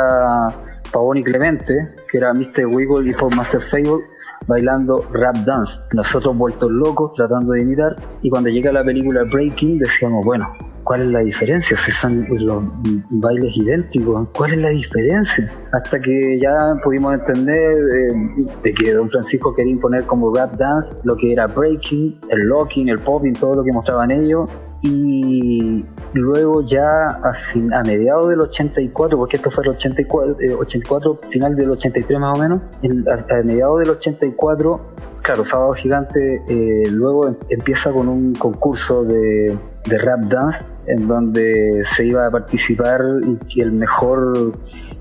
Pavoni 0.91 1.23
Clemente, 1.23 1.73
que 2.09 2.17
era 2.19 2.33
Mr. 2.33 2.67
Wiggle 2.67 3.09
y 3.09 3.13
Pop 3.13 3.33
Master 3.33 3.59
Fable, 3.59 4.03
bailando 4.47 5.07
rap 5.11 5.37
dance. 5.37 5.81
Nosotros 5.93 6.37
vueltos 6.37 6.69
locos 6.69 7.13
tratando 7.13 7.53
de 7.53 7.61
imitar. 7.61 7.95
Y 8.21 8.29
cuando 8.29 8.49
llega 8.49 8.71
la 8.71 8.83
película 8.83 9.23
Breaking, 9.23 9.79
decíamos, 9.79 10.23
bueno, 10.23 10.55
¿cuál 10.83 11.01
es 11.01 11.07
la 11.07 11.21
diferencia? 11.21 11.75
Si 11.77 11.91
son 11.91 12.27
los 12.29 12.63
bailes 13.09 13.57
idénticos, 13.57 14.27
¿cuál 14.33 14.51
es 14.51 14.57
la 14.59 14.69
diferencia? 14.69 15.51
Hasta 15.71 15.99
que 15.99 16.39
ya 16.39 16.75
pudimos 16.83 17.15
entender 17.15 17.73
eh, 17.73 18.45
de 18.61 18.73
que 18.73 18.93
Don 18.93 19.09
Francisco 19.09 19.55
quería 19.55 19.71
imponer 19.71 20.05
como 20.05 20.31
rap 20.31 20.53
dance 20.57 20.93
lo 21.05 21.15
que 21.15 21.31
era 21.31 21.47
breaking, 21.47 22.19
el 22.29 22.41
locking, 22.41 22.89
el 22.89 22.99
popping, 22.99 23.33
todo 23.33 23.55
lo 23.55 23.63
que 23.63 23.71
mostraban 23.71 24.11
ellos 24.11 24.51
y 24.81 25.85
luego 26.13 26.63
ya 26.63 27.07
a, 27.07 27.33
fin, 27.33 27.71
a 27.73 27.83
mediados 27.83 28.29
del 28.29 28.41
84, 28.41 29.17
porque 29.17 29.37
esto 29.37 29.51
fue 29.51 29.63
el 29.63 29.69
84, 29.69 30.37
84 30.59 31.13
eh, 31.21 31.27
final 31.29 31.55
del 31.55 31.71
83 31.71 32.19
más 32.19 32.37
o 32.37 32.41
menos, 32.41 32.61
a, 33.07 33.43
mediados 33.43 33.79
del 33.79 33.91
84, 33.91 34.81
claro, 35.21 35.43
Sábado 35.43 35.73
Gigante 35.73 36.43
eh, 36.47 36.89
luego 36.89 37.27
em, 37.27 37.35
empieza 37.49 37.91
con 37.91 38.07
un 38.07 38.33
concurso 38.35 39.03
de, 39.03 39.57
de 39.85 39.97
rap 39.97 40.21
dance 40.25 40.65
en 40.87 41.07
donde 41.07 41.83
se 41.83 42.05
iba 42.05 42.25
a 42.25 42.31
participar 42.31 43.01
y 43.47 43.61
el 43.61 43.71
mejor 43.71 44.57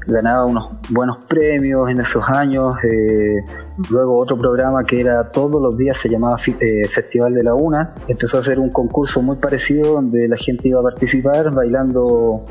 ganaba 0.06 0.44
unos 0.44 0.70
buenos 0.90 1.24
premios 1.26 1.90
en 1.90 2.00
esos 2.00 2.28
años. 2.28 2.74
Eh, 2.85 3.42
luego 3.90 4.18
otro 4.18 4.37
programa 4.37 4.85
que 4.85 5.00
era 5.00 5.30
todos 5.30 5.61
los 5.61 5.76
días 5.76 5.96
se 5.96 6.09
llamaba 6.09 6.37
eh, 6.61 6.87
Festival 6.87 7.33
de 7.33 7.42
la 7.42 7.54
Una. 7.54 7.94
Empezó 8.09 8.37
a 8.37 8.40
hacer 8.40 8.59
un 8.59 8.70
concurso 8.70 9.22
muy 9.22 9.37
parecido 9.37 9.94
donde 9.94 10.28
la 10.28 10.37
gente 10.37 10.68
iba 10.68 10.80
a 10.80 10.83
participar 10.83 11.50
bailando, 11.50 12.44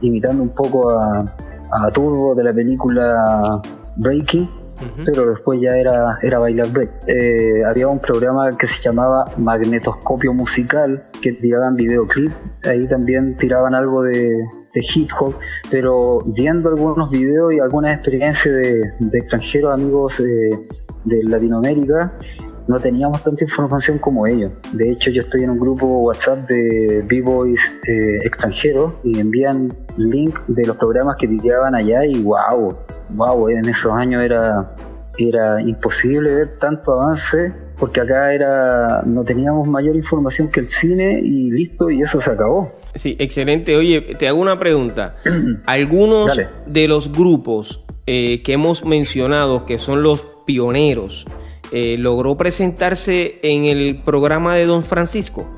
imitando 0.00 0.42
un 0.42 0.50
poco 0.50 0.90
a, 0.90 1.20
a 1.70 1.90
Turbo 1.92 2.34
de 2.34 2.44
la 2.44 2.52
película 2.52 3.62
Breaking 3.96 4.59
pero 5.04 5.30
después 5.30 5.60
ya 5.60 5.76
era, 5.76 6.18
era 6.22 6.38
bailar 6.38 6.70
break. 6.70 6.90
Eh, 7.06 7.64
había 7.64 7.88
un 7.88 7.98
programa 7.98 8.50
que 8.56 8.66
se 8.66 8.82
llamaba 8.82 9.24
Magnetoscopio 9.36 10.32
Musical, 10.32 11.08
que 11.20 11.32
tiraban 11.32 11.76
videoclip, 11.76 12.32
ahí 12.64 12.86
también 12.88 13.36
tiraban 13.36 13.74
algo 13.74 14.02
de, 14.02 14.44
hip 14.74 15.10
hop, 15.18 15.34
pero 15.70 16.20
viendo 16.26 16.68
algunos 16.68 17.10
videos 17.10 17.52
y 17.54 17.58
algunas 17.58 17.94
experiencias 17.94 18.54
de, 18.54 19.18
extranjeros 19.18 19.78
amigos 19.78 20.20
eh, 20.20 20.50
de 21.04 21.22
Latinoamérica, 21.24 22.14
no 22.70 22.78
teníamos 22.78 23.22
tanta 23.22 23.42
información 23.42 23.98
como 23.98 24.28
ellos. 24.28 24.52
De 24.72 24.90
hecho, 24.90 25.10
yo 25.10 25.20
estoy 25.20 25.42
en 25.42 25.50
un 25.50 25.58
grupo 25.58 25.86
WhatsApp 25.86 26.46
de 26.46 27.04
B-Boys 27.04 27.60
eh, 27.88 28.18
extranjeros 28.24 28.94
y 29.02 29.18
envían 29.18 29.76
link 29.96 30.38
de 30.46 30.66
los 30.66 30.76
programas 30.76 31.16
que 31.18 31.26
tiraban 31.26 31.74
allá 31.74 32.04
y 32.04 32.22
wow, 32.22 32.76
wow, 33.14 33.48
en 33.48 33.68
esos 33.68 33.92
años 33.92 34.22
era, 34.22 34.74
era 35.18 35.60
imposible 35.60 36.34
ver 36.34 36.58
tanto 36.58 36.92
avance 36.92 37.52
porque 37.78 38.00
acá 38.00 38.34
era 38.34 39.02
no 39.06 39.24
teníamos 39.24 39.66
mayor 39.66 39.96
información 39.96 40.50
que 40.50 40.60
el 40.60 40.66
cine 40.66 41.18
y 41.22 41.50
listo 41.50 41.90
y 41.90 42.02
eso 42.02 42.20
se 42.20 42.30
acabó. 42.30 42.72
Sí, 42.94 43.16
excelente. 43.18 43.76
Oye, 43.76 44.02
te 44.18 44.28
hago 44.28 44.40
una 44.40 44.58
pregunta. 44.58 45.16
Algunos 45.66 46.38
de 46.66 46.88
los 46.88 47.10
grupos 47.10 47.82
eh, 48.06 48.42
que 48.42 48.52
hemos 48.52 48.84
mencionado 48.84 49.64
que 49.64 49.78
son 49.78 50.02
los 50.02 50.26
pioneros, 50.44 51.24
eh, 51.72 51.96
¿logró 51.98 52.36
presentarse 52.36 53.38
en 53.42 53.64
el 53.64 54.02
programa 54.02 54.56
de 54.56 54.66
Don 54.66 54.84
Francisco? 54.84 55.48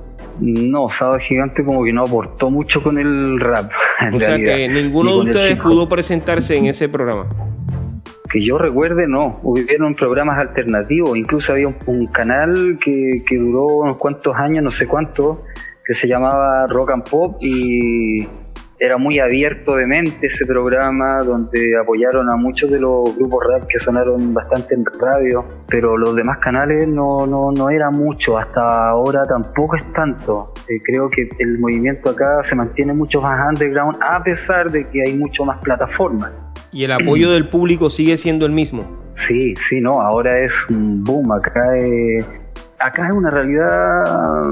No, 0.40 0.88
Sábado 0.88 1.18
Gigante 1.18 1.64
como 1.64 1.84
que 1.84 1.92
no 1.92 2.02
aportó 2.02 2.50
mucho 2.50 2.82
con 2.82 2.98
el 2.98 3.38
rap. 3.40 3.70
o 4.14 4.20
sea 4.20 4.36
que 4.36 4.68
ninguno 4.68 5.22
de 5.22 5.30
ustedes 5.30 5.56
pudo 5.58 5.88
presentarse 5.88 6.56
en 6.56 6.66
ese 6.66 6.88
programa. 6.88 7.26
Que 8.30 8.40
yo 8.40 8.56
recuerde, 8.56 9.06
no. 9.06 9.40
Hubieron 9.42 9.94
programas 9.94 10.38
alternativos. 10.38 11.16
Incluso 11.18 11.52
había 11.52 11.68
un, 11.86 12.06
canal 12.06 12.78
que, 12.82 13.22
que, 13.26 13.36
duró 13.36 13.66
unos 13.66 13.98
cuantos 13.98 14.36
años, 14.36 14.64
no 14.64 14.70
sé 14.70 14.86
cuánto, 14.86 15.42
que 15.84 15.92
se 15.92 16.08
llamaba 16.08 16.66
Rock 16.66 16.92
and 16.92 17.08
Pop 17.08 17.36
y 17.40 18.26
era 18.82 18.98
muy 18.98 19.20
abierto 19.20 19.76
de 19.76 19.86
mente 19.86 20.26
ese 20.26 20.44
programa 20.44 21.22
donde 21.22 21.78
apoyaron 21.80 22.28
a 22.32 22.36
muchos 22.36 22.68
de 22.68 22.80
los 22.80 23.14
grupos 23.14 23.46
rap 23.48 23.68
que 23.68 23.78
sonaron 23.78 24.34
bastante 24.34 24.74
en 24.74 24.84
radio, 24.84 25.46
pero 25.68 25.96
los 25.96 26.16
demás 26.16 26.38
canales 26.38 26.88
no, 26.88 27.24
no, 27.24 27.52
no 27.52 27.70
era 27.70 27.92
mucho, 27.92 28.36
hasta 28.36 28.88
ahora 28.88 29.24
tampoco 29.24 29.76
es 29.76 29.88
tanto. 29.92 30.52
Eh, 30.68 30.80
creo 30.82 31.08
que 31.08 31.28
el 31.38 31.60
movimiento 31.60 32.10
acá 32.10 32.42
se 32.42 32.56
mantiene 32.56 32.92
mucho 32.92 33.22
más 33.22 33.38
underground 33.48 33.98
a 34.02 34.20
pesar 34.24 34.68
de 34.68 34.88
que 34.88 35.02
hay 35.02 35.16
mucho 35.16 35.44
más 35.44 35.58
plataformas. 35.58 36.32
¿Y 36.72 36.82
el 36.82 36.90
apoyo 36.90 37.30
del 37.30 37.48
público 37.48 37.88
sigue 37.88 38.18
siendo 38.18 38.46
el 38.46 38.52
mismo? 38.52 38.82
Sí, 39.14 39.54
sí, 39.54 39.80
no, 39.80 39.92
ahora 39.92 40.40
es 40.40 40.68
un 40.70 41.04
boom, 41.04 41.30
acá 41.30 41.76
es, 41.76 42.24
acá 42.80 43.06
es 43.06 43.12
una 43.12 43.30
realidad 43.30 44.42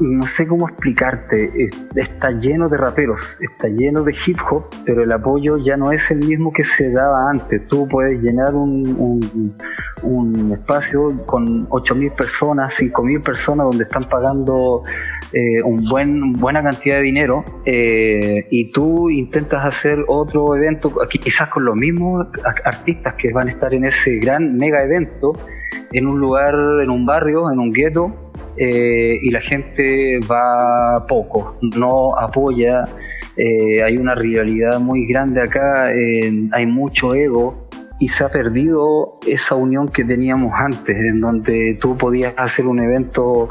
no 0.00 0.26
sé 0.26 0.46
cómo 0.46 0.68
explicarte, 0.68 1.50
está 1.94 2.30
lleno 2.30 2.68
de 2.68 2.76
raperos, 2.76 3.38
está 3.40 3.68
lleno 3.68 4.02
de 4.02 4.14
hip 4.26 4.38
hop, 4.50 4.66
pero 4.84 5.02
el 5.02 5.12
apoyo 5.12 5.58
ya 5.58 5.76
no 5.76 5.90
es 5.92 6.10
el 6.10 6.18
mismo 6.18 6.52
que 6.52 6.64
se 6.64 6.90
daba 6.92 7.30
antes. 7.30 7.66
Tú 7.66 7.86
puedes 7.88 8.22
llenar 8.22 8.54
un, 8.54 9.54
un, 10.02 10.52
espacio 10.52 11.08
con 11.26 11.68
8.000 11.68 12.14
personas, 12.14 12.80
5.000 12.80 13.22
personas 13.22 13.66
donde 13.66 13.84
están 13.84 14.04
pagando 14.04 14.80
eh, 15.32 15.62
un 15.64 15.84
buen, 15.84 16.32
buena 16.32 16.62
cantidad 16.62 16.96
de 16.96 17.02
dinero 17.02 17.44
eh, 17.64 18.46
y 18.50 18.70
tú 18.70 19.10
intentas 19.10 19.64
hacer 19.64 20.04
otro 20.08 20.54
evento, 20.56 20.92
quizás 21.08 21.48
con 21.48 21.64
los 21.64 21.76
mismos 21.76 22.28
artistas 22.64 23.14
que 23.14 23.32
van 23.32 23.48
a 23.48 23.50
estar 23.50 23.74
en 23.74 23.84
ese 23.84 24.16
gran 24.18 24.56
mega 24.56 24.82
evento, 24.82 25.32
en 25.92 26.06
un 26.06 26.20
lugar, 26.20 26.54
en 26.82 26.90
un 26.90 27.04
barrio, 27.06 27.50
en 27.50 27.58
un 27.58 27.72
gueto 27.72 28.27
eh, 28.58 29.18
y 29.22 29.30
la 29.30 29.40
gente 29.40 30.18
va 30.20 31.06
poco, 31.06 31.58
no 31.76 32.16
apoya, 32.18 32.82
eh, 33.36 33.82
hay 33.82 33.96
una 33.96 34.14
rivalidad 34.14 34.80
muy 34.80 35.06
grande 35.06 35.42
acá, 35.42 35.86
hay 35.86 36.66
mucho 36.66 37.14
ego 37.14 37.68
y 38.00 38.08
se 38.08 38.24
ha 38.24 38.30
perdido 38.30 39.18
esa 39.26 39.54
unión 39.54 39.88
que 39.88 40.04
teníamos 40.04 40.52
antes, 40.54 40.96
en 40.96 41.20
donde 41.20 41.78
tú 41.80 41.96
podías 41.96 42.34
hacer 42.36 42.66
un 42.66 42.80
evento 42.80 43.48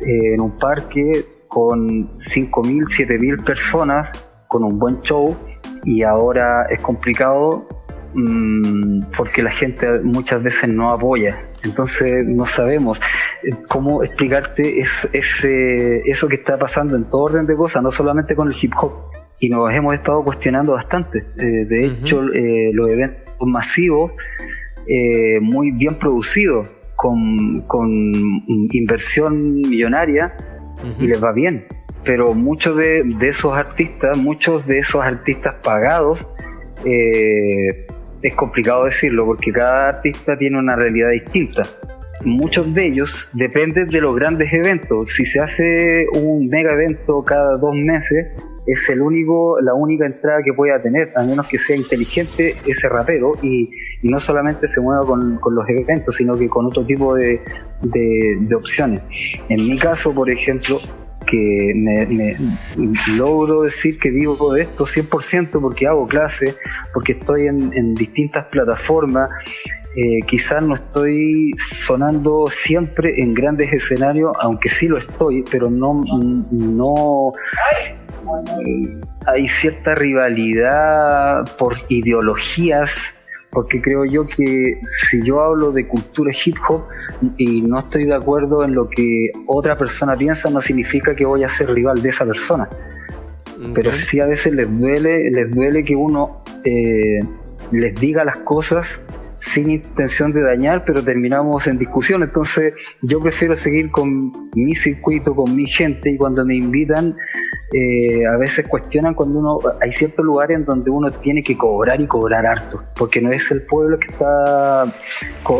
eh, 0.00 0.34
en 0.34 0.40
un 0.40 0.58
parque 0.58 1.26
con 1.48 2.12
5.000, 2.12 2.84
7.000 2.84 3.44
personas, 3.44 4.26
con 4.46 4.64
un 4.64 4.78
buen 4.78 5.00
show, 5.02 5.36
y 5.84 6.02
ahora 6.02 6.66
es 6.70 6.80
complicado 6.80 7.66
Mm, 8.12 9.02
porque 9.16 9.40
la 9.42 9.50
gente 9.50 10.00
muchas 10.00 10.42
veces 10.42 10.68
no 10.68 10.90
apoya. 10.90 11.48
Entonces 11.62 12.26
no 12.26 12.44
sabemos 12.44 13.00
cómo 13.68 14.02
explicarte 14.02 14.80
es, 14.80 15.08
ese, 15.12 16.00
eso 16.00 16.28
que 16.28 16.36
está 16.36 16.58
pasando 16.58 16.96
en 16.96 17.04
todo 17.04 17.22
orden 17.22 17.46
de 17.46 17.56
cosas, 17.56 17.82
no 17.82 17.90
solamente 17.90 18.34
con 18.34 18.48
el 18.48 18.54
hip 18.60 18.72
hop. 18.80 18.92
Y 19.38 19.48
nos 19.48 19.74
hemos 19.74 19.94
estado 19.94 20.22
cuestionando 20.22 20.72
bastante. 20.72 21.24
Eh, 21.38 21.64
de 21.66 21.86
hecho, 21.86 22.22
eh, 22.32 22.70
los 22.72 22.90
eventos 22.90 23.46
masivos, 23.46 24.12
muy 25.40 25.70
bien 25.70 25.94
producidos, 25.96 26.68
con, 26.96 27.62
con 27.66 27.90
inversión 28.72 29.54
millonaria, 29.62 30.34
y 30.98 31.06
les 31.06 31.22
va 31.22 31.32
bien. 31.32 31.66
Pero 32.04 32.34
muchos 32.34 32.76
de, 32.76 33.02
de, 33.02 33.28
esos 33.28 33.56
artistas, 33.56 34.18
muchos 34.18 34.66
de 34.66 34.78
esos 34.78 35.02
artistas 35.02 35.54
pagados, 35.62 36.26
eh, 36.84 37.86
es 38.22 38.34
complicado 38.34 38.84
decirlo 38.84 39.26
porque 39.26 39.52
cada 39.52 39.88
artista 39.88 40.36
tiene 40.36 40.58
una 40.58 40.76
realidad 40.76 41.10
distinta. 41.10 41.66
Muchos 42.22 42.72
de 42.74 42.86
ellos 42.86 43.30
dependen 43.32 43.88
de 43.88 44.00
los 44.00 44.14
grandes 44.14 44.52
eventos. 44.52 45.06
Si 45.14 45.24
se 45.24 45.40
hace 45.40 46.06
un 46.12 46.48
mega 46.48 46.72
evento 46.72 47.22
cada 47.24 47.56
dos 47.56 47.74
meses, 47.74 48.34
es 48.66 48.88
el 48.90 49.00
único, 49.00 49.58
la 49.60 49.74
única 49.74 50.06
entrada 50.06 50.42
que 50.44 50.52
pueda 50.52 50.80
tener, 50.80 51.12
a 51.16 51.24
menos 51.24 51.46
que 51.48 51.56
sea 51.58 51.76
inteligente 51.76 52.56
ese 52.66 52.88
rapero 52.88 53.32
y, 53.42 53.70
no 54.02 54.18
solamente 54.18 54.68
se 54.68 54.80
mueva 54.80 55.02
con, 55.02 55.38
los 55.54 55.68
eventos, 55.68 56.14
sino 56.14 56.36
que 56.38 56.48
con 56.48 56.66
otro 56.66 56.84
tipo 56.84 57.14
de, 57.14 57.40
de 57.80 58.54
opciones. 58.54 59.02
En 59.48 59.66
mi 59.66 59.78
caso, 59.78 60.14
por 60.14 60.30
ejemplo, 60.30 60.78
que 61.30 61.72
me, 61.74 62.36
logro 63.16 63.62
decir 63.62 63.98
que 63.98 64.10
vivo 64.10 64.52
de 64.52 64.62
esto 64.62 64.84
100% 64.84 65.60
porque 65.60 65.86
hago 65.86 66.06
clase, 66.06 66.56
porque 66.92 67.12
estoy 67.12 67.46
en, 67.46 67.94
distintas 67.94 68.46
plataformas, 68.46 69.30
eh, 69.96 70.20
quizás 70.26 70.62
no 70.62 70.74
estoy 70.74 71.52
sonando 71.56 72.46
siempre 72.48 73.20
en 73.22 73.34
grandes 73.34 73.72
escenarios, 73.72 74.32
aunque 74.40 74.68
sí 74.68 74.88
lo 74.88 74.98
estoy, 74.98 75.44
pero 75.50 75.70
no, 75.70 76.02
no 76.50 77.32
hay 79.26 79.48
cierta 79.48 79.94
rivalidad 79.94 81.56
por 81.56 81.74
ideologías 81.88 83.19
porque 83.50 83.80
creo 83.80 84.04
yo 84.04 84.24
que 84.24 84.80
si 84.84 85.24
yo 85.24 85.40
hablo 85.40 85.72
de 85.72 85.88
cultura 85.88 86.32
hip 86.32 86.56
hop 86.68 86.84
y 87.36 87.62
no 87.62 87.78
estoy 87.78 88.04
de 88.04 88.14
acuerdo 88.14 88.64
en 88.64 88.74
lo 88.74 88.88
que 88.88 89.30
otra 89.46 89.76
persona 89.76 90.16
piensa, 90.16 90.50
no 90.50 90.60
significa 90.60 91.14
que 91.14 91.24
voy 91.24 91.42
a 91.42 91.48
ser 91.48 91.70
rival 91.70 92.00
de 92.02 92.08
esa 92.10 92.24
persona. 92.24 92.68
Pero 93.74 93.92
sí 93.92 94.20
a 94.20 94.26
veces 94.26 94.54
les 94.54 94.78
duele, 94.78 95.30
les 95.30 95.54
duele 95.54 95.84
que 95.84 95.94
uno 95.94 96.42
eh, 96.64 97.18
les 97.70 97.94
diga 97.96 98.24
las 98.24 98.38
cosas 98.38 99.02
sin 99.40 99.70
intención 99.70 100.32
de 100.32 100.42
dañar, 100.42 100.84
pero 100.86 101.02
terminamos 101.02 101.66
en 101.66 101.78
discusión. 101.78 102.22
Entonces 102.22 102.74
yo 103.02 103.18
prefiero 103.20 103.56
seguir 103.56 103.90
con 103.90 104.30
mi 104.54 104.74
circuito, 104.74 105.34
con 105.34 105.56
mi 105.56 105.66
gente 105.66 106.12
y 106.12 106.18
cuando 106.18 106.44
me 106.44 106.56
invitan, 106.56 107.16
eh, 107.72 108.26
a 108.26 108.36
veces 108.36 108.66
cuestionan 108.66 109.14
cuando 109.14 109.38
uno, 109.38 109.56
hay 109.80 109.90
ciertos 109.92 110.24
lugares 110.24 110.58
en 110.58 110.64
donde 110.64 110.90
uno 110.90 111.10
tiene 111.10 111.42
que 111.42 111.56
cobrar 111.56 112.00
y 112.00 112.06
cobrar 112.06 112.44
harto, 112.44 112.84
porque 112.94 113.22
no 113.22 113.32
es 113.32 113.50
el 113.50 113.62
pueblo 113.62 113.98
que 113.98 114.12
está 114.12 114.84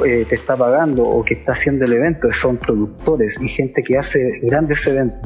eh, 0.04 0.26
te 0.28 0.34
está 0.34 0.56
pagando 0.56 1.02
o 1.02 1.24
que 1.24 1.34
está 1.34 1.52
haciendo 1.52 1.86
el 1.86 1.94
evento, 1.94 2.30
son 2.32 2.58
productores 2.58 3.40
y 3.40 3.48
gente 3.48 3.82
que 3.82 3.96
hace 3.96 4.40
grandes 4.42 4.86
eventos. 4.86 5.22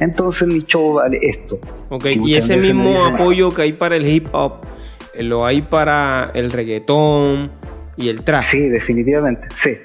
Entonces 0.00 0.48
mi 0.48 0.64
show 0.64 0.94
vale 0.94 1.18
esto. 1.22 1.58
Ok, 1.90 2.06
y 2.06 2.34
ese 2.34 2.56
mismo 2.56 2.98
apoyo 3.04 3.54
que 3.54 3.62
hay 3.62 3.72
para 3.72 3.94
el 3.94 4.06
hip 4.06 4.26
hop, 4.32 4.66
lo 5.20 5.46
hay 5.46 5.62
para 5.62 6.32
el 6.34 6.50
reggaetón 6.50 7.63
y 7.96 8.08
el 8.08 8.22
trap. 8.24 8.40
Sí, 8.40 8.68
definitivamente, 8.68 9.48
sí. 9.54 9.76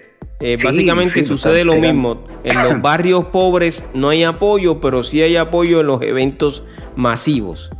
Eh, 0.42 0.56
básicamente 0.64 1.26
sucede 1.26 1.66
lo 1.66 1.76
mismo. 1.76 2.24
En 2.44 2.64
los 2.64 2.82
barrios 2.82 3.26
pobres 3.26 3.84
no 3.94 4.10
hay 4.10 4.24
apoyo, 4.24 4.80
pero 4.80 5.04
sí 5.04 5.22
hay 5.22 5.36
apoyo 5.36 5.82
en 5.82 5.88
los 5.88 6.02
eventos 6.02 6.64
masivos. 6.96 7.72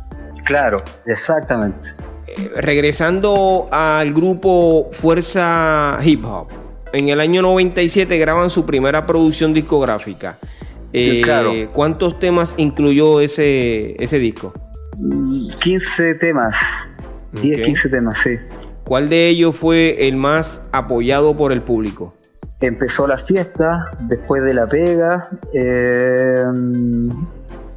Claro, 0.44 0.82
exactamente. 1.06 1.90
Eh, 2.26 2.50
regresando 2.56 3.68
al 3.70 4.12
grupo 4.12 4.90
Fuerza 4.92 5.98
Hip 6.02 6.24
Hop, 6.24 6.48
en 6.92 7.08
el 7.08 7.20
año 7.20 7.40
97 7.42 8.18
graban 8.18 8.50
su 8.50 8.66
primera 8.66 9.06
producción 9.06 9.54
discográfica. 9.54 10.38
Eh, 10.92 11.20
claro. 11.22 11.52
¿Cuántos 11.72 12.18
temas 12.18 12.54
incluyó 12.56 13.20
ese, 13.20 13.94
ese 14.02 14.18
disco? 14.18 14.52
15 15.60 16.16
temas. 16.16 16.90
10, 17.32 17.60
15 17.60 17.88
temas, 17.88 18.18
sí. 18.18 18.30
¿Cuál 18.90 19.08
de 19.08 19.28
ellos 19.28 19.54
fue 19.56 20.08
el 20.08 20.16
más 20.16 20.62
apoyado 20.72 21.36
por 21.36 21.52
el 21.52 21.62
público? 21.62 22.12
Empezó 22.60 23.06
la 23.06 23.18
fiesta, 23.18 23.96
después 24.00 24.42
de 24.42 24.52
la 24.52 24.66
pega, 24.66 25.28
eh, 25.54 26.42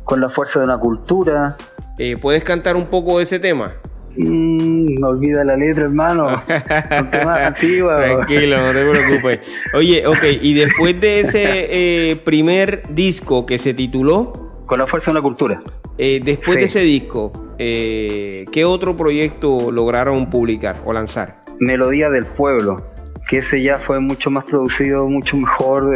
con 0.04 0.20
la 0.20 0.28
fuerza 0.28 0.58
de 0.58 0.66
una 0.66 0.80
cultura. 0.80 1.56
Eh, 2.00 2.18
¿Puedes 2.18 2.44
cantar 2.44 2.76
un 2.76 2.88
poco 2.88 3.20
de 3.20 3.26
ese 3.26 3.38
tema? 3.38 3.74
Mm, 4.18 5.00
me 5.00 5.08
olvida 5.08 5.44
la 5.44 5.56
letra, 5.56 5.84
hermano. 5.84 6.42
Son 6.98 7.12
temas 7.12 7.42
antiguos. 7.42 7.96
Tranquilo, 7.96 8.58
no 8.58 8.74
te 8.74 8.84
preocupes. 8.84 9.40
Oye, 9.76 10.08
ok, 10.08 10.24
y 10.42 10.56
después 10.56 11.00
de 11.00 11.20
ese 11.20 11.68
eh, 11.70 12.16
primer 12.16 12.82
disco 12.90 13.46
que 13.46 13.60
se 13.60 13.76
tituló... 13.76 14.53
Con 14.74 14.80
la 14.80 14.88
fuerza 14.88 15.12
de 15.12 15.20
una 15.20 15.22
cultura. 15.22 15.62
Eh, 16.00 16.20
después 16.24 16.58
de 16.58 16.64
ese 16.64 16.80
disco, 16.80 17.32
eh, 17.60 18.44
¿qué 18.52 18.66
otro 18.66 18.98
proyecto 18.98 19.72
lograron 19.72 20.32
publicar 20.32 20.82
o 20.84 20.92
lanzar? 20.92 21.44
Melodía 21.60 22.10
del 22.10 22.26
Pueblo, 22.26 22.84
que 23.30 23.38
ese 23.38 23.62
ya 23.62 23.78
fue 23.78 24.00
mucho 24.00 24.32
más 24.32 24.46
producido, 24.46 25.08
mucho 25.08 25.38
mejor, 25.38 25.96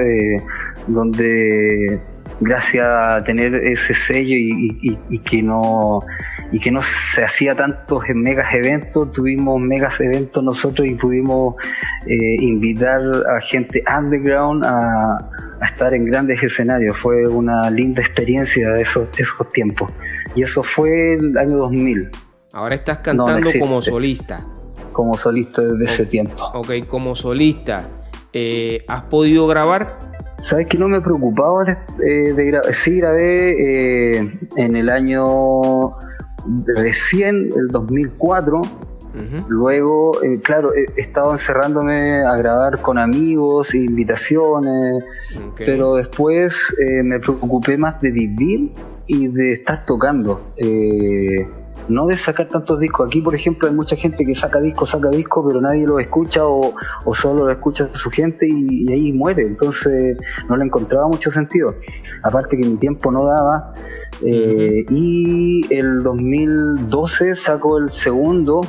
donde 0.85 1.99
gracias 2.39 2.85
a 2.85 3.23
tener 3.23 3.55
ese 3.55 3.93
sello 3.93 4.35
y, 4.35 5.19
que 5.19 5.41
no 5.41 5.99
y 6.51 6.59
que 6.59 6.71
no 6.71 6.81
se 6.81 7.23
hacía 7.23 7.55
tantos 7.55 8.03
megas 8.13 8.53
eventos 8.53 9.11
tuvimos 9.11 9.59
megas 9.59 9.99
eventos 9.99 10.43
nosotros 10.43 10.87
y 10.87 10.95
pudimos 10.95 11.55
eh, 12.05 12.35
invitar 12.41 13.01
a 13.01 13.41
gente 13.41 13.83
underground 13.97 14.63
a, 14.65 15.29
estar 15.61 15.91
en 15.95 16.05
grandes 16.05 16.43
escenarios. 16.43 16.95
Fue 16.95 17.27
una 17.27 17.71
linda 17.71 17.99
experiencia 18.01 18.69
de 18.69 18.81
esos, 18.81 19.09
esos 19.17 19.49
tiempos. 19.49 19.91
Y 20.35 20.43
eso 20.43 20.61
fue 20.61 21.15
el 21.15 21.35
año 21.35 21.57
2000 21.57 22.11
ahora 22.53 22.75
estás 22.75 22.99
cantando 22.99 23.49
como 23.59 23.81
solista. 23.81 24.45
Como 24.91 25.15
solista 25.15 25.61
desde 25.61 25.85
ese 25.85 26.05
tiempo. 26.05 26.43
Ok 26.53 26.87
como 26.87 27.15
solista 27.15 27.87
eh, 28.33 28.83
¿has 28.87 29.03
podido 29.03 29.47
grabar 29.47 29.97
Sabes 30.39 30.67
que 30.67 30.77
no 30.77 30.87
me 30.87 31.01
preocupaba 31.01 31.65
eh, 32.05 32.33
de 32.33 32.45
grabar. 32.45 32.73
Sí, 32.73 32.99
grabé 32.99 34.17
eh, 34.19 34.39
en 34.55 34.75
el 34.75 34.89
año 34.89 35.97
recién, 36.75 37.49
el 37.55 37.67
2004. 37.69 38.61
Luego, 39.47 40.21
eh, 40.21 40.39
claro, 40.43 40.75
he 40.75 40.85
estado 41.01 41.31
encerrándome 41.31 42.21
a 42.23 42.35
grabar 42.35 42.83
con 42.83 42.99
amigos, 42.99 43.73
invitaciones, 43.73 45.05
pero 45.57 45.95
después 45.95 46.75
me 47.03 47.19
preocupé 47.19 47.79
más 47.79 47.99
de 47.99 48.11
vivir 48.11 48.73
y 49.07 49.27
de 49.29 49.53
estar 49.53 49.83
tocando 49.85 50.53
no 51.89 52.07
de 52.07 52.17
sacar 52.17 52.47
tantos 52.47 52.79
discos. 52.79 53.07
Aquí, 53.07 53.21
por 53.21 53.35
ejemplo, 53.35 53.67
hay 53.67 53.73
mucha 53.73 53.95
gente 53.95 54.25
que 54.25 54.35
saca 54.35 54.59
discos, 54.59 54.89
saca 54.89 55.09
discos, 55.09 55.45
pero 55.47 55.61
nadie 55.61 55.85
lo 55.85 55.99
escucha 55.99 56.45
o, 56.45 56.73
solo 57.13 57.45
lo 57.45 57.51
escucha 57.51 57.89
su 57.93 58.09
gente 58.09 58.47
y, 58.49 58.91
ahí 58.91 59.11
muere. 59.13 59.43
Entonces 59.47 60.17
no 60.49 60.57
le 60.57 60.65
encontraba 60.65 61.07
mucho 61.07 61.31
sentido. 61.31 61.73
Aparte 62.23 62.57
que 62.57 62.67
mi 62.67 62.77
tiempo 62.77 63.11
no 63.11 63.25
daba. 63.25 63.73
Eh, 64.23 64.85
y 64.89 65.73
el 65.73 65.99
2012 65.99 67.35
sacó 67.35 67.77
el 67.77 67.89
segundo 67.89 68.61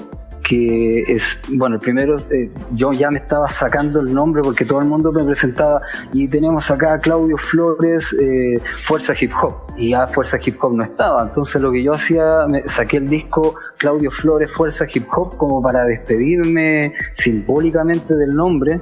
que 0.48 1.02
es, 1.02 1.38
bueno, 1.52 1.76
el 1.76 1.80
primero, 1.80 2.14
eh, 2.30 2.50
yo 2.72 2.92
ya 2.92 3.10
me 3.10 3.18
estaba 3.18 3.48
sacando 3.48 4.00
el 4.00 4.14
nombre 4.14 4.42
porque 4.42 4.64
todo 4.64 4.80
el 4.80 4.86
mundo 4.86 5.12
me 5.12 5.22
presentaba. 5.22 5.82
Y 6.12 6.26
tenemos 6.28 6.70
acá 6.70 6.94
a 6.94 7.00
Claudio 7.00 7.36
Flores, 7.36 8.14
eh, 8.14 8.58
Fuerza 8.64 9.12
Hip 9.20 9.32
Hop, 9.42 9.74
y 9.76 9.90
ya 9.90 10.06
Fuerza 10.06 10.38
Hip 10.42 10.56
Hop 10.62 10.74
no 10.74 10.82
estaba, 10.84 11.22
entonces 11.22 11.60
lo 11.60 11.70
que 11.70 11.82
yo 11.82 11.92
hacía, 11.92 12.46
me 12.48 12.66
saqué 12.66 12.96
el 12.96 13.08
disco 13.08 13.54
Claudio 13.76 14.10
Flores, 14.10 14.50
Fuerza 14.50 14.86
Hip 14.92 15.06
Hop, 15.14 15.36
como 15.36 15.60
para 15.60 15.84
despedirme 15.84 16.94
simbólicamente 17.14 18.14
del 18.14 18.30
nombre, 18.30 18.80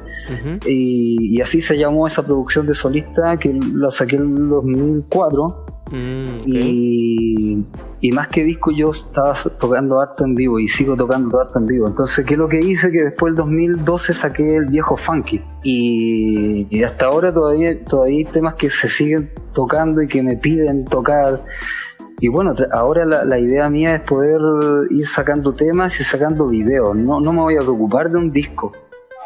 y, 0.64 1.36
y 1.36 1.40
así 1.40 1.60
se 1.60 1.76
llamó 1.76 2.06
esa 2.06 2.24
producción 2.24 2.66
de 2.66 2.74
solista 2.74 3.36
que 3.38 3.58
la 3.74 3.90
saqué 3.90 4.16
en 4.16 4.48
2004 4.48 5.76
Mm, 5.90 6.42
y, 8.00 8.12
más 8.12 8.28
que 8.28 8.44
disco 8.44 8.70
yo 8.70 8.90
estaba 8.90 9.34
tocando 9.58 10.00
harto 10.00 10.24
en 10.24 10.34
vivo 10.34 10.58
y 10.58 10.68
sigo 10.68 10.96
tocando 10.96 11.40
harto 11.40 11.58
en 11.58 11.66
vivo. 11.66 11.86
Entonces, 11.86 12.24
¿qué 12.24 12.34
es 12.34 12.38
lo 12.38 12.48
que 12.48 12.58
hice? 12.58 12.90
Que 12.90 13.04
después 13.04 13.32
del 13.32 13.44
2012 13.44 14.14
saqué 14.14 14.56
el 14.56 14.66
viejo 14.66 14.96
funky. 14.96 15.42
Y, 15.62 16.82
hasta 16.82 17.06
ahora 17.06 17.32
todavía, 17.32 17.84
todavía 17.84 18.18
hay 18.18 18.24
temas 18.24 18.54
que 18.54 18.70
se 18.70 18.88
siguen 18.88 19.30
tocando 19.52 20.02
y 20.02 20.08
que 20.08 20.22
me 20.22 20.36
piden 20.36 20.84
tocar. 20.84 21.44
Y 22.20 22.28
bueno, 22.28 22.54
ahora 22.72 23.04
la, 23.04 23.38
idea 23.38 23.68
mía 23.68 23.96
es 23.96 24.00
poder 24.00 24.40
ir 24.90 25.06
sacando 25.06 25.54
temas 25.54 26.00
y 26.00 26.04
sacando 26.04 26.48
videos. 26.48 26.96
No, 26.96 27.20
no 27.20 27.32
me 27.32 27.40
voy 27.40 27.56
a 27.56 27.60
preocupar 27.60 28.10
de 28.10 28.18
un 28.18 28.30
disco. 28.30 28.72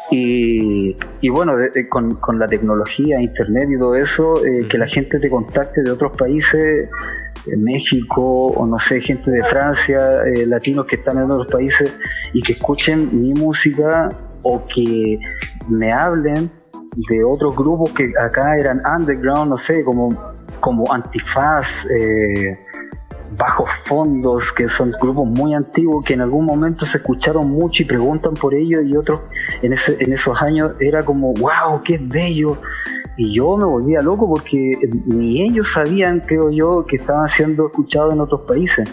Y, 0.09 0.95
bueno, 1.29 1.53
con, 1.89 2.39
la 2.39 2.47
tecnología, 2.47 3.21
internet 3.21 3.69
y 3.69 3.77
todo 3.77 3.95
eso, 3.95 4.45
eh, 4.45 4.67
que 4.67 4.77
la 4.77 4.87
gente 4.87 5.19
te 5.19 5.29
contacte 5.29 5.83
de 5.83 5.91
otros 5.91 6.17
países, 6.17 6.89
México 7.57 8.47
o 8.47 8.65
no 8.65 8.77
sé, 8.77 9.01
gente 9.01 9.31
de 9.31 9.43
Francia, 9.43 10.23
eh, 10.25 10.45
latinos 10.45 10.85
que 10.85 10.97
están 10.97 11.17
en 11.17 11.31
otros 11.31 11.47
países 11.51 11.95
y 12.33 12.41
que 12.41 12.53
escuchen 12.53 13.09
mi 13.21 13.33
música 13.33 14.09
o 14.43 14.65
que 14.65 15.19
me 15.69 15.91
hablen 15.91 16.51
de 17.09 17.23
otros 17.23 17.55
grupos 17.55 17.91
que 17.93 18.11
acá 18.21 18.57
eran 18.57 18.81
underground, 18.99 19.49
no 19.49 19.57
sé, 19.57 19.83
como, 19.83 20.09
como 20.59 20.91
Antifaz, 20.91 21.85
eh, 21.89 22.59
bajos 23.37 23.69
fondos, 23.85 24.51
que 24.51 24.67
son 24.67 24.91
grupos 24.91 25.27
muy 25.27 25.53
antiguos 25.53 26.03
que 26.03 26.13
en 26.13 26.21
algún 26.21 26.45
momento 26.45 26.85
se 26.85 26.97
escucharon 26.97 27.49
mucho 27.49 27.83
y 27.83 27.85
preguntan 27.85 28.33
por 28.33 28.53
ellos 28.53 28.81
y 28.85 28.95
otros 28.95 29.21
en, 29.61 29.73
ese, 29.73 29.97
en 30.03 30.13
esos 30.13 30.41
años 30.41 30.73
era 30.79 31.03
como, 31.03 31.33
wow, 31.33 31.81
qué 31.83 31.95
es 31.95 32.09
de 32.09 32.27
ellos. 32.27 32.57
Y 33.17 33.35
yo 33.35 33.57
me 33.57 33.65
volvía 33.65 34.01
loco 34.01 34.27
porque 34.27 34.73
ni 35.05 35.41
ellos 35.41 35.73
sabían, 35.73 36.21
creo 36.21 36.49
yo, 36.49 36.85
que 36.85 36.95
estaban 36.95 37.27
siendo 37.27 37.67
escuchados 37.67 38.13
en 38.13 38.21
otros 38.21 38.41
países 38.41 38.89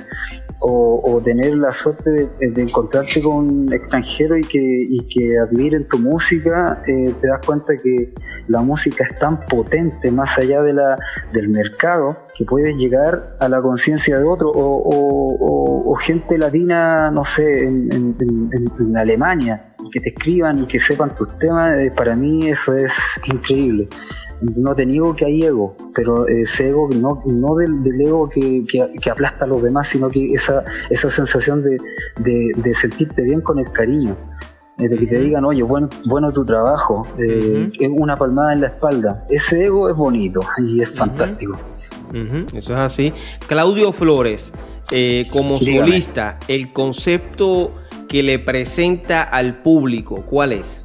o, 0.61 1.21
tener 1.25 1.57
la 1.57 1.73
suerte 1.73 2.31
de, 2.39 2.63
encontrarte 2.63 3.23
con 3.23 3.37
un 3.37 3.73
extranjero 3.73 4.37
y 4.37 4.43
que, 4.43 4.59
y 4.61 5.07
que 5.07 5.39
admiren 5.39 5.87
tu 5.87 5.99
música, 5.99 6.83
eh, 6.87 7.15
te 7.21 7.29
das 7.29 7.45
cuenta 7.45 7.75
que 7.77 8.13
la 8.49 8.61
música 8.61 9.05
es 9.05 9.19
tan 9.19 9.41
potente 9.41 10.11
más 10.11 10.39
allá 10.39 10.63
de 10.63 10.73
la, 10.73 10.99
del 11.33 11.49
mercado 11.49 12.17
que 12.37 12.45
puedes 12.45 12.77
llegar 12.77 13.37
a 13.41 13.49
la 13.49 13.61
conciencia 13.61 14.19
de 14.19 14.25
otro 14.25 14.51
o, 14.55 15.95
gente 16.01 16.39
latina, 16.39 17.11
no 17.11 17.25
sé, 17.25 17.65
en, 17.65 18.17
en 18.21 18.97
Alemania, 18.97 19.75
que 19.91 20.01
te 20.01 20.11
escriban 20.11 20.63
y 20.63 20.67
que 20.67 20.79
sepan 20.79 21.15
tus 21.15 21.37
temas, 21.39 21.73
eh, 21.73 21.93
para 21.95 22.15
mí 22.15 22.49
eso 22.49 22.75
es 22.75 23.21
increíble 23.33 23.89
no 24.41 24.75
te 24.75 24.87
niego 24.87 25.15
que 25.15 25.27
hay 25.27 25.43
ego, 25.43 25.75
pero 25.95 26.27
ese 26.29 26.69
ego 26.69 26.89
no, 26.95 27.21
no 27.27 27.57
del, 27.57 28.01
ego 28.01 28.29
que, 28.29 28.65
que, 28.67 29.11
aplasta 29.11 29.45
a 29.45 29.49
los 29.49 29.63
demás, 29.63 29.89
sino 29.89 30.11
que 30.11 30.27
esa, 30.27 30.65
esa 30.91 31.11
sensación 31.11 31.63
de, 31.63 31.79
de, 32.57 32.75
sentirte 32.75 33.25
bien 33.25 33.41
con 33.41 33.59
el 33.59 33.71
cariño, 33.73 34.17
de 34.77 34.97
que 34.97 35.07
te 35.07 35.19
digan, 35.19 35.45
oye, 35.45 35.63
bueno, 35.63 35.89
bueno 36.07 36.33
tu 36.33 36.45
trabajo, 36.45 37.03
eh, 37.19 37.71
una 37.91 38.17
palmada 38.17 38.53
en 38.53 38.61
la 38.61 38.69
espalda. 38.69 39.27
Ese 39.29 39.65
ego 39.65 39.91
es 39.91 39.97
bonito 39.97 40.41
y 40.59 40.81
es 40.81 40.91
fantástico. 40.91 41.59
Eso 42.13 42.73
es 42.75 42.79
así. 42.79 43.13
Claudio 43.49 43.93
Flores, 43.93 44.53
eh, 44.93 45.25
como 45.33 45.59
solista, 45.59 46.39
el 46.47 46.73
concepto 46.73 47.73
que 48.09 48.23
le 48.23 48.39
presenta 48.39 49.23
al 49.23 49.63
público, 49.63 50.25
¿cuál 50.25 50.53
es? 50.53 50.85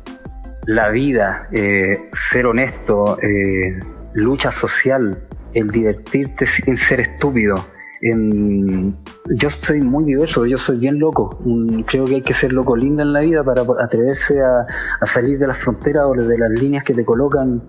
La 0.66 0.90
vida, 0.90 1.48
eh, 1.52 2.10
ser 2.12 2.46
honesto, 2.46 3.18
eh, 3.22 3.80
lucha 4.14 4.52
social, 4.52 5.28
el 5.54 5.68
divertirte 5.70 6.46
sin 6.46 6.78
ser 6.78 7.00
estúpido. 7.00 7.56
yo 8.02 9.50
soy 9.50 9.82
muy 9.82 10.04
diverso, 10.04 10.46
yo 10.46 10.58
soy 10.58 10.78
bien 10.78 11.00
loco. 11.00 11.40
creo 11.88 12.06
que 12.06 12.16
hay 12.16 12.22
que 12.22 12.34
ser 12.34 12.52
loco 12.52 12.76
lindo 12.76 13.02
en 13.02 13.14
la 13.14 13.22
vida 13.22 13.44
para 13.44 13.64
atreverse 13.80 14.42
a, 14.42 15.06
salir 15.06 15.38
de 15.40 15.48
las 15.48 15.58
fronteras 15.58 16.04
o 16.08 16.14
de 16.14 16.38
las 16.38 16.52
líneas 16.52 16.84
que 16.84 16.94
te 16.94 17.06
colocan 17.06 17.64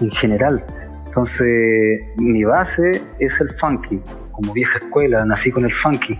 en 0.00 0.10
general. 0.10 0.64
Entonces, 1.06 2.00
mi 2.18 2.44
base 2.44 3.02
es 3.18 3.40
el 3.40 3.48
funky. 3.50 4.00
Como 4.30 4.52
vieja 4.52 4.78
escuela, 4.78 5.24
nací 5.24 5.50
con 5.50 5.64
el 5.64 5.72
funky 5.72 6.18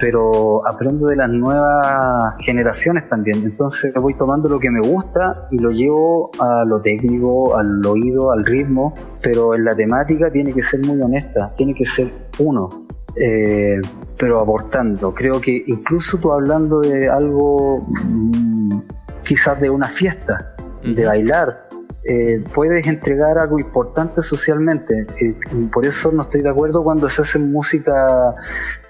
pero 0.00 0.66
aprendo 0.66 1.06
de 1.06 1.16
las 1.16 1.28
nuevas 1.28 2.34
generaciones 2.38 3.06
también. 3.06 3.42
Entonces 3.44 3.92
voy 3.94 4.14
tomando 4.14 4.48
lo 4.48 4.58
que 4.58 4.70
me 4.70 4.80
gusta 4.80 5.46
y 5.50 5.58
lo 5.58 5.70
llevo 5.70 6.30
a 6.40 6.64
lo 6.64 6.80
técnico, 6.80 7.56
al 7.56 7.84
oído, 7.84 8.32
al 8.32 8.44
ritmo, 8.44 8.94
pero 9.22 9.54
en 9.54 9.64
la 9.64 9.76
temática 9.76 10.30
tiene 10.30 10.54
que 10.54 10.62
ser 10.62 10.80
muy 10.80 11.00
honesta, 11.02 11.52
tiene 11.54 11.74
que 11.74 11.84
ser 11.84 12.10
uno. 12.38 12.68
Eh, 13.16 13.80
pero 14.16 14.40
aportando. 14.40 15.12
Creo 15.12 15.40
que 15.40 15.62
incluso 15.66 16.18
tú 16.18 16.30
hablando 16.30 16.80
de 16.80 17.08
algo 17.08 17.86
mm, 18.04 18.80
quizás 19.24 19.60
de 19.60 19.68
una 19.68 19.88
fiesta, 19.88 20.54
de 20.82 21.04
bailar, 21.04 21.68
eh, 22.02 22.42
puedes 22.54 22.86
entregar 22.86 23.38
algo 23.38 23.58
importante 23.58 24.22
socialmente. 24.22 25.06
Eh, 25.20 25.36
por 25.72 25.84
eso 25.84 26.10
no 26.12 26.22
estoy 26.22 26.42
de 26.42 26.48
acuerdo 26.48 26.82
cuando 26.82 27.08
se 27.08 27.22
hace 27.22 27.38
música 27.38 28.34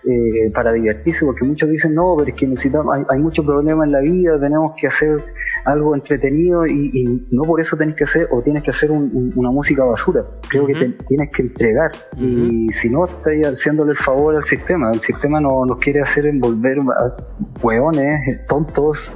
eh, 0.08 0.50
para 0.54 0.72
divertirse, 0.72 1.26
porque 1.26 1.44
muchos 1.44 1.68
dicen, 1.68 1.94
no, 1.94 2.14
pero 2.16 2.30
es 2.30 2.36
que 2.36 2.46
necesitamos, 2.46 2.96
hay, 2.96 3.04
hay 3.08 3.18
muchos 3.18 3.44
problemas 3.44 3.86
en 3.86 3.92
la 3.92 4.00
vida, 4.00 4.38
tenemos 4.38 4.72
que 4.76 4.86
hacer 4.86 5.22
algo 5.64 5.94
entretenido 5.94 6.66
y, 6.66 7.26
no 7.30 7.42
por 7.42 7.60
eso 7.60 7.76
tenés 7.76 7.96
que 7.96 8.04
hacer 8.04 8.28
o 8.30 8.40
tienes 8.42 8.62
que 8.62 8.70
hacer 8.70 8.90
una 8.90 9.50
música 9.50 9.84
basura. 9.84 10.24
Creo 10.48 10.66
que 10.66 10.74
tienes 11.06 11.30
que 11.30 11.42
entregar 11.42 11.92
y 12.16 12.68
si 12.72 12.88
no, 12.90 13.04
estás 13.04 13.34
haciéndole 13.44 13.92
el 13.92 13.96
favor 13.96 14.36
al 14.36 14.42
sistema. 14.42 14.90
El 14.90 15.00
sistema 15.00 15.40
no, 15.40 15.64
nos 15.64 15.78
quiere 15.78 16.00
hacer 16.00 16.26
envolver 16.26 16.78
a 16.78 17.16
hueones, 17.62 18.46
tontos 18.46 19.14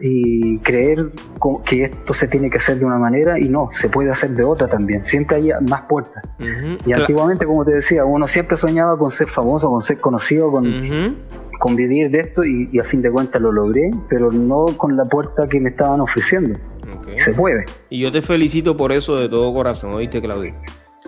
y 0.00 0.58
creer 0.60 1.10
que 1.64 1.84
esto 1.84 2.14
se 2.14 2.28
tiene 2.28 2.50
que 2.50 2.58
hacer 2.58 2.78
de 2.78 2.86
una 2.86 2.98
manera 2.98 3.38
y 3.38 3.48
no, 3.48 3.68
se 3.70 3.88
puede 3.88 4.10
hacer 4.10 4.30
de 4.30 4.44
otra 4.44 4.68
también. 4.68 5.02
Siempre 5.02 5.36
hay 5.36 5.50
más 5.68 5.82
puertas. 5.82 6.22
Y 6.86 6.92
antiguamente, 6.92 7.46
como 7.46 7.64
te 7.64 7.74
decía, 7.74 8.04
uno 8.04 8.26
siempre 8.26 8.56
soñaba 8.56 8.98
con 8.98 9.10
ser 9.10 9.28
famoso, 9.28 9.70
con 9.70 9.82
ser 9.82 10.00
conocido, 10.00 10.13
con, 10.50 11.76
vivir 11.76 12.10
de 12.10 12.18
esto 12.18 12.44
y, 12.44 12.78
a 12.78 12.84
fin 12.84 13.02
de 13.02 13.10
cuentas 13.10 13.40
lo 13.40 13.52
logré, 13.52 13.90
pero 14.08 14.28
no 14.30 14.66
con 14.76 14.96
la 14.96 15.04
puerta 15.04 15.48
que 15.48 15.60
me 15.60 15.70
estaban 15.70 16.00
ofreciendo. 16.00 16.58
Se 17.16 17.32
puede. 17.34 17.64
Y 17.90 18.00
yo 18.00 18.10
te 18.10 18.22
felicito 18.22 18.76
por 18.76 18.92
eso 18.92 19.16
de 19.16 19.28
todo 19.28 19.52
corazón, 19.52 19.94
¿oíste, 19.94 20.20
Claudio? 20.20 20.54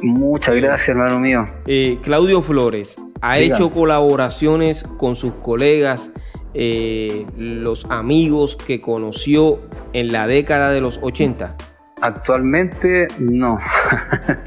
Muchas 0.03 0.55
gracias, 0.57 0.91
hermano 0.91 1.19
mío. 1.19 1.45
Eh, 1.67 1.99
Claudio 2.03 2.43
Flores 2.43 2.97
ha 3.23 3.39
hecho 3.39 3.71
colaboraciones 3.71 4.83
con 4.83 5.17
sus 5.17 5.33
colegas, 5.35 6.11
eh, 6.55 7.27
los 7.37 7.87
amigos 7.91 8.57
que 8.57 8.81
conoció 8.81 9.61
en 9.93 10.13
la 10.13 10.27
década 10.27 10.71
de 10.71 10.81
los 10.81 10.99
80. 11.03 11.57
Actualmente 12.03 13.09
no. 13.19 13.59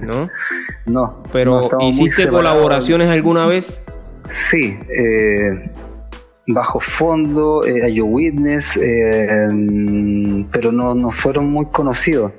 ¿No? 0.02 0.30
no. 0.86 1.24
Pero 1.32 1.68
¿hiciste 1.82 2.28
colaboraciones 2.28 3.10
alguna 3.10 3.48
vez? 3.48 3.82
Sí, 4.30 4.78
eh, 4.96 5.72
bajo 6.48 6.80
fondo, 6.80 7.64
eh, 7.66 7.94
Yo 7.94 8.06
Witness, 8.06 8.78
eh, 8.78 9.48
pero 10.52 10.72
no, 10.72 10.96
no 10.96 11.12
fueron 11.12 11.50
muy 11.50 11.68
conocidos. 11.68 12.32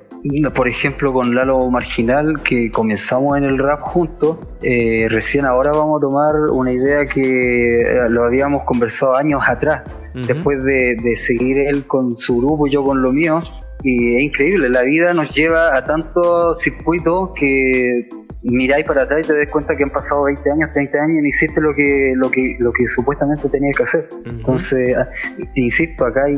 Por 0.55 0.69
ejemplo, 0.69 1.15
con 1.15 1.35
Lalo 1.35 1.71
Marginal, 1.71 2.43
que 2.43 2.71
comenzamos 2.71 3.39
en 3.39 3.45
el 3.45 3.59
rap 3.59 3.81
juntos, 3.81 4.37
eh, 4.63 5.07
recién 5.09 5.47
ahora 5.47 5.71
vamos 5.73 5.99
a 5.99 6.01
tomar 6.09 6.35
una 6.53 6.73
idea 6.73 7.07
que 7.07 7.81
eh, 7.81 8.09
lo 8.11 8.27
habíamos 8.27 8.65
conversado 8.65 9.17
años 9.17 9.43
atrás, 9.47 9.85
después 10.15 10.63
de, 10.63 10.97
de, 11.03 11.17
seguir 11.17 11.57
él 11.59 11.87
con 11.87 12.15
su 12.17 12.39
grupo, 12.39 12.67
yo 12.67 12.85
con 12.85 13.01
lo 13.01 13.13
mío, 13.13 13.41
y 13.83 14.17
es 14.17 14.23
increíble, 14.23 14.69
la 14.69 14.83
vida 14.83 15.15
nos 15.15 15.35
lleva 15.35 15.75
a 15.75 15.85
tantos 15.85 16.61
circuitos 16.61 17.31
que 17.35 18.07
miráis 18.43 18.87
para 18.87 19.03
atrás 19.03 19.23
y 19.25 19.27
te 19.27 19.37
das 19.37 19.51
cuenta 19.51 19.77
que 19.77 19.83
han 19.83 19.91
pasado 19.91 20.25
20 20.25 20.51
años, 20.51 20.73
30 20.73 20.99
años 20.99 21.19
y 21.19 21.21
no 21.21 21.27
hiciste 21.27 21.61
lo 21.61 21.75
que, 21.75 22.13
lo 22.17 22.31
que, 22.31 22.57
lo 22.59 22.73
que 22.73 22.87
supuestamente 22.87 23.49
tenías 23.49 23.77
que 23.77 23.83
hacer. 23.83 24.09
Entonces, 24.25 24.97
ah, 24.97 25.09
insisto, 25.55 26.07
acá 26.07 26.25
hay 26.25 26.37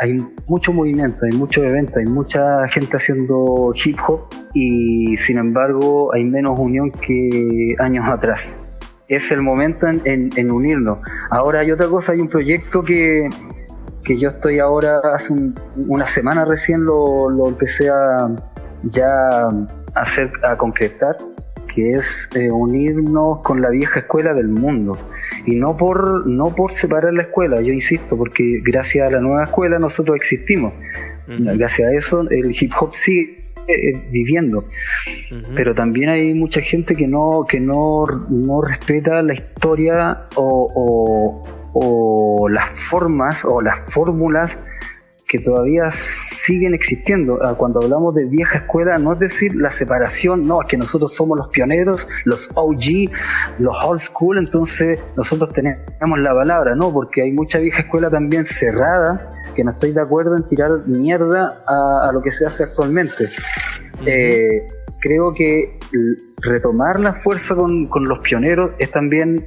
hay 0.00 0.16
mucho 0.46 0.72
movimiento, 0.72 1.24
hay 1.30 1.36
muchos 1.36 1.64
eventos, 1.64 1.98
hay 1.98 2.06
mucha 2.06 2.66
gente 2.68 2.96
haciendo 2.96 3.72
hip 3.84 3.96
hop 4.06 4.28
y 4.52 5.16
sin 5.16 5.38
embargo 5.38 6.14
hay 6.14 6.24
menos 6.24 6.58
unión 6.58 6.90
que 6.90 7.74
años 7.78 8.06
atrás. 8.08 8.68
Es 9.08 9.32
el 9.32 9.40
momento 9.40 9.86
en, 9.86 10.50
unirnos. 10.50 10.98
Ahora 11.30 11.60
hay 11.60 11.70
otra 11.70 11.86
cosa, 11.86 12.12
hay 12.12 12.20
un 12.20 12.28
proyecto 12.28 12.82
que, 12.82 13.26
que 14.04 14.18
yo 14.18 14.28
estoy 14.28 14.58
ahora, 14.58 15.00
hace 15.14 15.32
una 15.76 16.06
semana 16.06 16.44
recién 16.44 16.84
lo, 16.84 17.30
lo 17.30 17.48
empecé 17.48 17.88
a 17.88 18.28
ya 18.82 19.48
hacer, 19.94 20.30
a 20.42 20.56
concretar, 20.56 21.16
que 21.72 21.92
es 21.92 22.28
eh, 22.34 22.50
unirnos 22.50 23.40
con 23.42 23.60
la 23.60 23.70
vieja 23.70 24.00
escuela 24.00 24.34
del 24.34 24.48
mundo. 24.48 24.98
Y 25.46 25.56
no 25.56 25.76
por, 25.76 26.26
no 26.26 26.54
por 26.54 26.72
separar 26.72 27.14
la 27.14 27.22
escuela, 27.22 27.60
yo 27.60 27.72
insisto, 27.72 28.16
porque 28.16 28.60
gracias 28.64 29.08
a 29.08 29.10
la 29.12 29.20
nueva 29.20 29.44
escuela 29.44 29.78
nosotros 29.78 30.16
existimos. 30.16 30.72
Gracias 31.26 31.88
a 31.88 31.92
eso 31.92 32.28
el 32.30 32.56
hip 32.58 32.72
hop 32.80 32.94
sigue 32.94 33.52
eh, 33.66 34.08
viviendo. 34.10 34.64
Pero 35.54 35.74
también 35.74 36.08
hay 36.08 36.32
mucha 36.34 36.60
gente 36.62 36.96
que 36.96 37.06
no, 37.06 37.44
que 37.46 37.60
no, 37.60 38.06
no 38.30 38.62
respeta 38.62 39.22
la 39.22 39.34
historia 39.34 40.26
o, 40.36 41.42
o 41.74 42.48
las 42.48 42.70
formas 42.70 43.44
o 43.44 43.60
las 43.60 43.92
fórmulas 43.92 44.58
que 45.28 45.38
todavía 45.38 45.90
siguen 45.90 46.74
existiendo. 46.74 47.38
Ah, 47.42 47.54
cuando 47.54 47.82
hablamos 47.82 48.14
de 48.14 48.24
vieja 48.24 48.60
escuela, 48.60 48.98
no 48.98 49.12
es 49.12 49.18
decir 49.18 49.54
la 49.54 49.68
separación, 49.68 50.48
no, 50.48 50.62
es 50.62 50.66
que 50.66 50.78
nosotros 50.78 51.14
somos 51.14 51.36
los 51.36 51.48
pioneros, 51.48 52.08
los 52.24 52.50
OG, 52.54 53.12
los 53.58 53.84
old 53.84 53.98
school, 53.98 54.38
entonces 54.38 54.98
nosotros 55.16 55.52
tenemos 55.52 56.18
la 56.18 56.34
palabra, 56.34 56.74
no, 56.74 56.90
porque 56.90 57.22
hay 57.22 57.32
mucha 57.32 57.58
vieja 57.58 57.82
escuela 57.82 58.08
también 58.08 58.46
cerrada, 58.46 59.30
que 59.54 59.62
no 59.62 59.70
estoy 59.70 59.92
de 59.92 60.00
acuerdo 60.00 60.34
en 60.34 60.46
tirar 60.46 60.86
mierda 60.86 61.62
a, 61.66 62.10
lo 62.10 62.22
que 62.22 62.30
se 62.30 62.46
hace 62.46 62.64
actualmente. 62.64 63.28
Eh, 64.06 64.66
creo 64.98 65.34
que 65.34 65.78
retomar 66.38 67.00
la 67.00 67.12
fuerza 67.12 67.54
con, 67.54 67.86
con 67.88 68.08
los 68.08 68.20
pioneros 68.20 68.72
es 68.78 68.90
también 68.90 69.46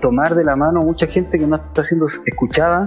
tomar 0.00 0.34
de 0.34 0.42
la 0.42 0.56
mano 0.56 0.82
mucha 0.82 1.06
gente 1.06 1.38
que 1.38 1.46
no 1.46 1.54
está 1.54 1.84
siendo 1.84 2.06
escuchada 2.06 2.86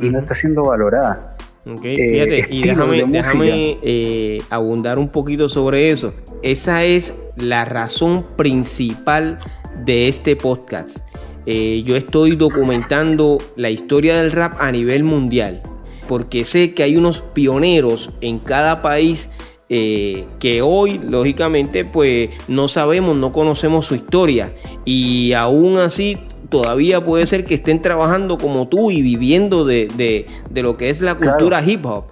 y 0.00 0.10
no 0.10 0.18
está 0.18 0.34
siendo 0.34 0.64
valorada. 0.64 1.35
Okay, 1.68 1.96
eh, 1.96 2.12
fíjate, 2.12 2.54
y 2.54 2.62
déjame, 3.08 3.78
eh, 3.82 4.38
abundar 4.50 5.00
un 5.00 5.08
poquito 5.08 5.48
sobre 5.48 5.90
eso. 5.90 6.14
Esa 6.42 6.84
es 6.84 7.12
la 7.36 7.64
razón 7.64 8.24
principal 8.36 9.40
de 9.84 10.06
este 10.06 10.36
podcast. 10.36 10.98
Eh, 11.44 11.82
yo 11.84 11.96
estoy 11.96 12.36
documentando 12.36 13.38
la 13.56 13.70
historia 13.70 14.16
del 14.16 14.30
rap 14.30 14.54
a 14.60 14.70
nivel 14.70 15.02
mundial, 15.02 15.60
porque 16.06 16.44
sé 16.44 16.72
que 16.72 16.84
hay 16.84 16.96
unos 16.96 17.22
pioneros 17.22 18.12
en 18.20 18.38
cada 18.38 18.80
país 18.80 19.28
que 19.68 20.60
hoy, 20.62 21.00
lógicamente, 21.04 21.84
pues 21.84 22.30
no 22.46 22.68
sabemos, 22.68 23.16
no 23.16 23.32
conocemos 23.32 23.86
su 23.86 23.96
historia. 23.96 24.54
Y 24.84 25.32
aún 25.32 25.78
así 25.78 26.16
todavía 26.62 27.04
puede 27.04 27.26
ser 27.26 27.44
que 27.44 27.56
estén 27.56 27.82
trabajando 27.82 28.38
como 28.38 28.68
tú 28.68 28.90
y 28.90 29.02
viviendo 29.02 29.64
de, 29.66 30.24
lo 30.54 30.76
que 30.76 30.88
es 30.88 31.00
la 31.02 31.16
cultura 31.16 31.62
hip 31.62 31.84
hop. 31.84 32.04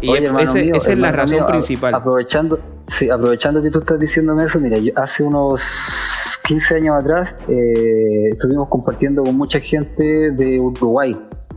Y 0.00 0.12
esa 0.16 0.58
es 0.58 0.98
la 0.98 1.12
razón 1.12 1.46
principal. 1.46 1.94
Aprovechando, 1.94 2.58
sí, 2.82 3.10
aprovechando 3.10 3.60
que 3.60 3.70
tú 3.70 3.80
estás 3.80 4.00
diciéndome 4.00 4.44
eso, 4.44 4.60
mira, 4.60 4.78
yo 4.78 4.92
hace 4.96 5.22
unos 5.22 6.38
15 6.44 6.76
años 6.76 7.04
atrás 7.04 7.36
eh, 7.48 8.30
estuvimos 8.30 8.68
compartiendo 8.68 9.22
con 9.22 9.36
mucha 9.36 9.60
gente 9.60 10.30
de 10.30 10.58
Uruguay 10.58 11.14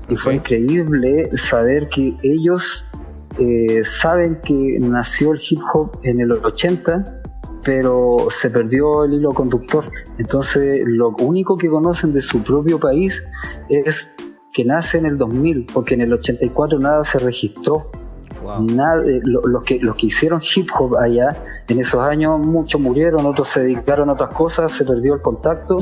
y 0.09 0.15
fue 0.17 0.36
increíble 0.36 1.29
saber 1.38 1.88
que 1.88 2.17
ellos 2.21 2.86
eh, 3.39 3.81
saben 3.83 4.39
que 4.43 4.77
nació 4.81 5.31
el 5.31 5.39
hip 5.49 5.59
hop 5.73 5.99
en 6.03 6.19
el 6.19 6.31
80 6.33 7.03
pero 7.66 8.28
se 8.30 8.51
perdió 8.51 9.03
el 9.03 9.16
hilo 9.16 9.32
conductor. 9.32 9.84
Entonces, 10.20 10.82
lo 10.86 11.09
único 11.09 11.57
que 11.57 11.68
conocen 11.68 12.13
de 12.13 12.22
su 12.22 12.43
propio 12.43 12.80
país 12.80 13.26
es 13.68 14.13
que 14.53 14.63
nace 14.63 14.99
en 14.99 15.07
el 15.07 15.18
2000, 15.18 15.68
porque 15.74 15.95
en 15.95 16.01
el 16.01 16.13
84 16.13 16.80
nada 16.80 17.03
se 17.03 17.18
registró. 17.20 17.89
Nada, 18.61 19.03
eh, 19.03 19.20
los, 19.24 19.63
que, 19.63 19.80
los 19.80 19.95
que 19.95 20.05
hicieron 20.05 20.39
hip 20.55 20.70
hop 20.78 20.97
allá, 20.97 21.30
en 21.68 21.80
esos 21.80 22.07
años 22.07 22.45
muchos 22.45 22.80
murieron, 22.80 23.26
otros 23.26 23.47
se 23.47 23.61
dedicaron 23.61 24.09
a 24.09 24.13
otras 24.13 24.36
cosas, 24.36 24.72
se 24.72 24.86
perdió 24.86 25.16
el 25.16 25.22
contacto 25.22 25.80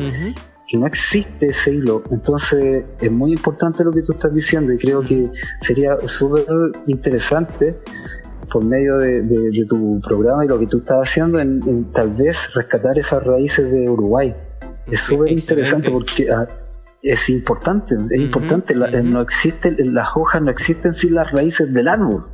y 0.68 0.78
no 0.78 0.88
existe 0.88 1.48
ese 1.48 1.74
hilo. 1.74 2.04
Entonces 2.10 2.86
es 3.02 3.12
muy 3.12 3.34
importante 3.34 3.84
lo 3.84 3.92
que 3.92 4.02
tú 4.02 4.14
estás 4.14 4.34
diciendo 4.34 4.72
y 4.72 4.78
creo 4.78 5.02
que 5.02 5.30
sería 5.60 5.98
súper 6.06 6.46
interesante 6.86 7.82
por 8.54 8.64
medio 8.64 8.99
de, 8.99 9.66
tu 9.68 9.99
programa 10.08 10.45
y 10.45 10.47
lo 10.47 10.60
que 10.60 10.68
tú 10.68 10.78
estás 10.78 11.10
haciendo, 11.10 11.39
en, 11.39 11.91
tal 11.91 12.10
vez 12.12 12.54
rescatar 12.54 12.99
esas 12.99 13.24
raíces 13.24 13.72
de 13.72 13.89
Uruguay. 13.89 14.36
Es 14.86 14.99
súper 14.99 15.32
interesante 15.32 15.89
porque 15.89 16.30
ah, 16.32 16.47
es 17.01 17.30
importante, 17.32 17.95
es 18.12 18.20
importante. 18.20 18.76
no 18.76 19.22
existe, 19.22 19.76
las 19.86 20.10
hojas 20.16 20.43
no 20.43 20.51
existen 20.51 20.93
sin 20.93 21.16
las 21.16 21.32
raíces 21.32 21.74
del 21.74 21.88
árbol. 21.88 22.28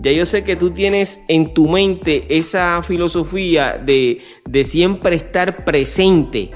Ya 0.00 0.10
yo 0.10 0.26
sé 0.26 0.42
que 0.42 0.56
tú 0.56 0.72
tienes 0.72 1.20
en 1.28 1.54
tu 1.54 1.68
mente 1.68 2.36
esa 2.36 2.82
filosofía 2.82 3.78
de, 3.78 4.22
siempre 4.64 5.14
estar 5.14 5.64
presente 5.64 6.50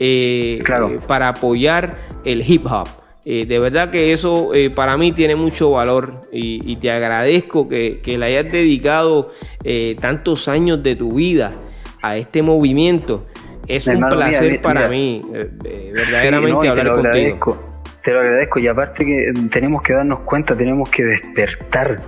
eh, 0.00 0.58
eh, 0.58 0.96
para 1.06 1.28
apoyar 1.28 1.98
el 2.24 2.42
hip 2.50 2.66
hop. 2.66 3.01
Eh, 3.24 3.46
de 3.46 3.58
verdad 3.60 3.90
que 3.90 4.12
eso 4.12 4.52
eh, 4.52 4.70
para 4.70 4.96
mí 4.96 5.12
tiene 5.12 5.36
mucho 5.36 5.70
valor 5.70 6.20
y, 6.32 6.74
te 6.76 6.90
agradezco 6.90 7.68
que, 7.68 8.00
le 8.04 8.24
hayas 8.24 8.50
dedicado 8.50 9.30
eh, 9.62 9.94
tantos 10.00 10.48
años 10.48 10.82
de 10.82 10.96
tu 10.96 11.12
vida 11.12 11.54
a 12.00 12.16
este 12.16 12.42
movimiento. 12.42 13.26
Es 13.68 13.86
un 13.86 14.00
placer 14.00 14.60
para 14.60 14.88
mí, 14.88 15.20
verdaderamente 15.30 16.68
hablar 16.68 16.92
contigo. 16.94 17.71
Te 18.02 18.10
lo 18.10 18.18
agradezco 18.18 18.58
y 18.58 18.66
aparte 18.66 19.04
que 19.04 19.32
tenemos 19.50 19.82
que 19.82 19.92
darnos 19.92 20.20
cuenta, 20.20 20.56
tenemos 20.56 20.90
que 20.90 21.04
despertar, 21.04 22.04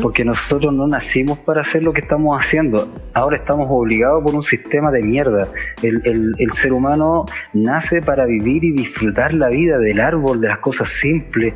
porque 0.00 0.24
nosotros 0.24 0.72
no 0.72 0.86
nacimos 0.86 1.38
para 1.38 1.60
hacer 1.60 1.82
lo 1.82 1.92
que 1.92 2.00
estamos 2.00 2.38
haciendo. 2.38 2.90
Ahora 3.12 3.36
estamos 3.36 3.66
obligados 3.70 4.22
por 4.22 4.34
un 4.34 4.42
sistema 4.42 4.90
de 4.90 5.02
mierda. 5.02 5.50
El, 5.82 6.34
el, 6.38 6.52
ser 6.52 6.72
humano 6.72 7.26
nace 7.52 8.00
para 8.00 8.24
vivir 8.24 8.64
y 8.64 8.72
disfrutar 8.72 9.34
la 9.34 9.48
vida 9.48 9.76
del 9.76 10.00
árbol, 10.00 10.40
de 10.40 10.48
las 10.48 10.58
cosas 10.58 10.88
simples. 10.88 11.52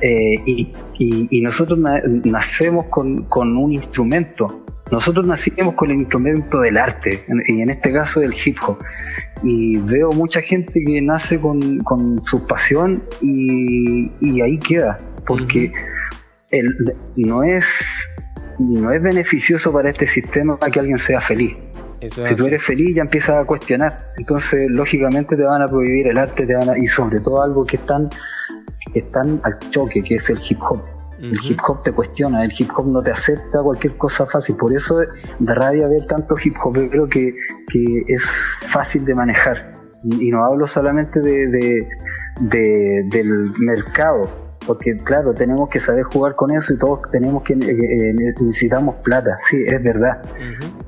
Eh, 0.00 0.34
y, 0.46 0.72
y, 0.98 1.40
nosotros 1.42 1.78
nacemos 2.24 2.86
con, 2.86 3.24
con 3.24 3.56
un 3.56 3.72
instrumento 3.72 4.64
nosotros 4.90 5.26
nacimos 5.26 5.74
con 5.74 5.90
el 5.90 6.00
instrumento 6.00 6.60
del 6.60 6.78
arte, 6.78 7.24
y 7.46 7.60
en 7.60 7.70
este 7.70 7.92
caso 7.92 8.20
del 8.20 8.34
hip 8.34 8.56
hop. 8.66 8.78
Y 9.42 9.78
veo 9.78 10.10
mucha 10.12 10.40
gente 10.40 10.82
que 10.84 11.02
nace 11.02 11.40
con, 11.40 12.22
su 12.22 12.46
pasión 12.46 13.02
y, 13.20 14.40
ahí 14.40 14.58
queda, 14.58 14.96
porque 15.26 15.72
el, 16.50 16.74
no, 17.16 17.42
es, 17.42 18.10
no 18.58 18.92
es 18.92 19.02
beneficioso 19.02 19.72
para 19.72 19.90
este 19.90 20.06
sistema 20.06 20.58
que 20.58 20.80
alguien 20.80 20.98
sea 20.98 21.20
feliz. 21.20 21.56
si 22.22 22.34
tú 22.34 22.46
eres 22.46 22.62
feliz 22.62 22.96
ya 22.96 23.02
empiezas 23.02 23.42
a 23.42 23.44
cuestionar. 23.44 23.96
Entonces, 24.16 24.70
lógicamente 24.70 25.36
te 25.36 25.44
van 25.44 25.62
a 25.62 25.68
prohibir 25.68 26.06
el 26.08 26.16
arte, 26.16 26.46
te 26.46 26.54
van 26.54 26.70
a, 26.70 26.78
y 26.78 26.86
sobre 26.86 27.20
todo 27.20 27.42
algo 27.42 27.66
que 27.66 27.76
están, 27.76 28.08
que 28.92 29.00
están 29.00 29.40
al 29.44 29.70
choque, 29.70 30.02
que 30.02 30.14
es 30.14 30.30
el 30.30 30.38
hip 30.48 30.58
hop 30.62 30.97
el 31.20 31.38
hip 31.42 31.58
hop 31.66 31.82
te 31.82 31.92
cuestiona, 31.92 32.44
el 32.44 32.52
hip 32.56 32.70
hop 32.76 32.86
no 32.86 33.02
te 33.02 33.10
acepta 33.10 33.62
cualquier 33.62 33.96
cosa 33.96 34.26
fácil. 34.26 34.56
Por 34.56 34.72
eso 34.72 35.00
da 35.38 35.54
rabia 35.54 35.88
ver 35.88 36.06
tanto 36.06 36.36
hip 36.42 36.54
hop, 36.62 36.74
creo 36.90 37.08
que, 37.08 37.34
que 37.68 38.04
es 38.06 38.24
fácil 38.68 39.04
de 39.04 39.14
manejar. 39.14 39.78
Y 40.04 40.30
no 40.30 40.44
hablo 40.44 40.66
solamente 40.66 41.20
de, 41.20 41.88
del 42.40 43.52
mercado, 43.58 44.30
porque 44.64 44.96
claro, 44.96 45.34
tenemos 45.34 45.68
que 45.68 45.80
saber 45.80 46.04
jugar 46.04 46.34
con 46.36 46.52
eso 46.52 46.72
y 46.72 46.78
todos 46.78 47.10
tenemos 47.10 47.42
que, 47.42 47.54
eh, 47.54 48.14
necesitamos 48.14 48.96
plata, 49.02 49.36
sí, 49.38 49.64
es 49.66 49.82
verdad. 49.82 50.22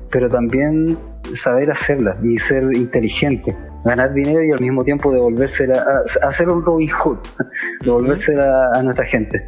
Pero 0.09 0.29
también 0.29 0.97
saber 1.33 1.71
hacerla 1.71 2.17
y 2.23 2.37
ser 2.37 2.73
inteligente 2.73 3.55
ganar 3.83 4.13
dinero 4.13 4.43
y 4.43 4.51
al 4.51 4.59
mismo 4.59 4.83
tiempo 4.83 5.11
devolverse 5.11 5.67
a, 5.73 6.27
hacer 6.27 6.49
un 6.49 6.63
Robin 6.63 6.89
Hood, 6.89 7.17
devolverse 7.83 8.35
a, 8.39 8.81
nuestra 8.83 9.05
gente. 9.05 9.45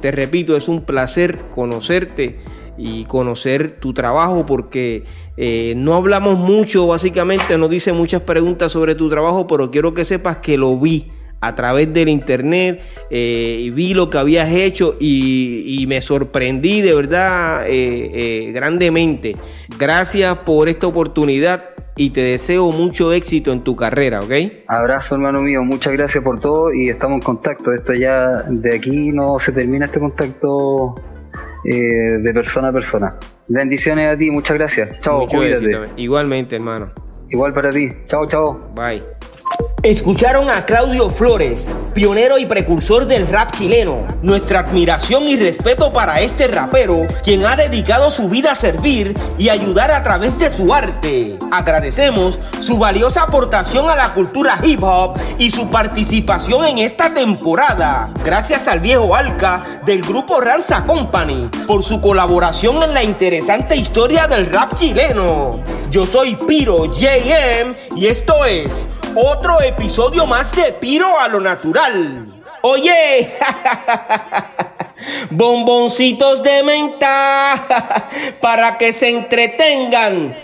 Te 0.00 0.10
repito, 0.10 0.56
es 0.56 0.68
un 0.68 0.84
placer 0.84 1.38
conocerte 1.50 2.38
y 2.76 3.04
conocer 3.06 3.72
tu 3.80 3.92
trabajo 3.92 4.46
porque 4.46 5.04
eh, 5.36 5.74
no 5.76 5.94
hablamos 5.94 6.38
mucho, 6.38 6.86
básicamente 6.86 7.58
nos 7.58 7.70
dice 7.70 7.92
muchas 7.92 8.22
preguntas 8.22 8.72
sobre 8.72 8.94
tu 8.94 9.08
trabajo, 9.08 9.46
pero 9.46 9.70
quiero 9.70 9.94
que 9.94 10.04
sepas 10.04 10.38
que 10.38 10.56
lo 10.56 10.78
vi 10.78 11.10
a 11.40 11.54
través 11.54 11.92
del 11.92 12.08
internet 12.08 12.82
eh, 13.10 13.58
y 13.60 13.70
vi 13.70 13.94
lo 13.94 14.10
que 14.10 14.18
habías 14.18 14.50
hecho 14.50 14.96
y, 14.98 15.84
me 15.88 16.02
sorprendí 16.02 16.80
de 16.80 16.94
verdad 16.94 17.64
eh, 17.66 18.50
grandemente. 18.52 19.36
Gracias 19.78 20.38
por 20.38 20.68
esta 20.68 20.86
oportunidad 20.86 21.77
y 21.98 22.10
te 22.10 22.20
deseo 22.22 22.70
mucho 22.70 23.12
éxito 23.12 23.52
en 23.52 23.62
tu 23.64 23.74
carrera, 23.74 24.20
¿ok? 24.20 24.32
Abrazo, 24.68 25.16
hermano 25.16 25.42
mío, 25.42 25.62
muchas 25.62 25.92
gracias 25.92 26.22
por 26.22 26.40
todo 26.40 26.72
y 26.72 26.88
estamos 26.88 27.16
en 27.16 27.22
contacto. 27.22 27.72
Esto 27.72 27.92
ya 27.92 28.44
de 28.48 28.74
aquí 28.74 29.08
no 29.08 29.38
se 29.38 29.52
termina 29.52 29.86
este 29.86 29.98
contacto 29.98 30.94
eh, 31.64 32.18
de 32.22 32.32
persona 32.32 32.68
a 32.68 32.72
persona. 32.72 33.16
Bendiciones 33.48 34.14
a 34.14 34.16
ti, 34.16 34.30
muchas 34.30 34.56
gracias. 34.56 35.00
Chao, 35.00 35.26
cuídate. 35.26 35.90
Igualmente, 35.96 36.56
hermano. 36.56 36.92
Igual 37.30 37.52
para 37.52 37.70
ti. 37.70 37.90
Chao, 38.06 38.26
chao. 38.26 38.72
Bye. 38.74 39.17
Escucharon 39.88 40.50
a 40.50 40.66
Claudio 40.66 41.08
Flores, 41.08 41.64
pionero 41.94 42.36
y 42.36 42.44
precursor 42.44 43.06
del 43.06 43.26
rap 43.26 43.52
chileno. 43.52 44.06
Nuestra 44.20 44.60
admiración 44.60 45.26
y 45.26 45.36
respeto 45.36 45.94
para 45.94 46.20
este 46.20 46.46
rapero, 46.46 47.06
quien 47.24 47.46
ha 47.46 47.56
dedicado 47.56 48.10
su 48.10 48.28
vida 48.28 48.52
a 48.52 48.54
servir 48.54 49.14
y 49.38 49.48
ayudar 49.48 49.90
a 49.90 50.02
través 50.02 50.38
de 50.38 50.54
su 50.54 50.74
arte. 50.74 51.38
Agradecemos 51.50 52.38
su 52.60 52.76
valiosa 52.76 53.22
aportación 53.22 53.88
a 53.88 53.96
la 53.96 54.12
cultura 54.12 54.60
hip 54.62 54.82
hop 54.82 55.18
y 55.38 55.50
su 55.50 55.70
participación 55.70 56.66
en 56.66 56.76
esta 56.80 57.14
temporada. 57.14 58.12
Gracias 58.22 58.68
al 58.68 58.80
viejo 58.80 59.16
Alca 59.16 59.80
del 59.86 60.02
grupo 60.02 60.38
Ranza 60.42 60.84
Company 60.84 61.48
por 61.66 61.82
su 61.82 62.02
colaboración 62.02 62.82
en 62.82 62.92
la 62.92 63.02
interesante 63.02 63.74
historia 63.74 64.26
del 64.26 64.52
rap 64.52 64.74
chileno. 64.74 65.62
Yo 65.90 66.04
soy 66.04 66.36
Piro 66.36 66.92
JM 66.92 67.96
y 67.96 68.08
esto 68.08 68.44
es 68.44 68.86
otro 69.14 69.60
episodio 69.62 70.26
más 70.26 70.52
de 70.52 70.72
Piro 70.72 71.18
a 71.18 71.28
lo 71.28 71.40
natural. 71.40 72.26
Oye, 72.62 73.36
bomboncitos 75.30 76.42
de 76.42 76.62
menta 76.62 77.64
para 78.40 78.76
que 78.76 78.92
se 78.92 79.10
entretengan. 79.10 80.36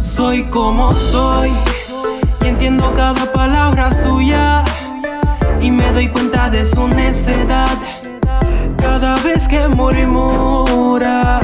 Soy 0.00 0.44
como 0.50 0.92
soy 0.92 1.50
y 2.44 2.48
entiendo 2.48 2.92
cada 2.94 3.32
palabra 3.32 3.90
suya 3.92 4.64
y 5.60 5.70
me 5.70 5.92
doy 5.92 6.08
cuenta 6.08 6.50
de 6.50 6.64
su 6.64 6.88
necedad. 6.88 7.78
Cada 8.76 9.16
vez 9.22 9.46
que 9.46 9.68
murmura, 9.68 11.40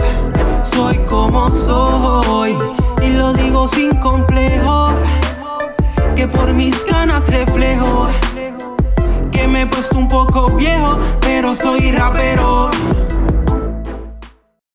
soy 0.64 0.96
como 1.08 1.48
soy 1.48 2.56
y 3.02 3.10
lo 3.10 3.32
digo 3.32 3.68
sin 3.68 3.94
complejo. 3.96 4.90
Que 6.14 6.26
por 6.28 6.54
mis 6.54 6.84
ganas 6.86 7.26
reflejo 7.28 8.08
que 9.32 9.46
me 9.46 9.62
he 9.62 9.66
puesto 9.66 9.98
un 9.98 10.08
poco 10.08 10.48
viejo, 10.52 10.98
pero 11.20 11.54
soy 11.54 11.92
rapero. 11.92 12.70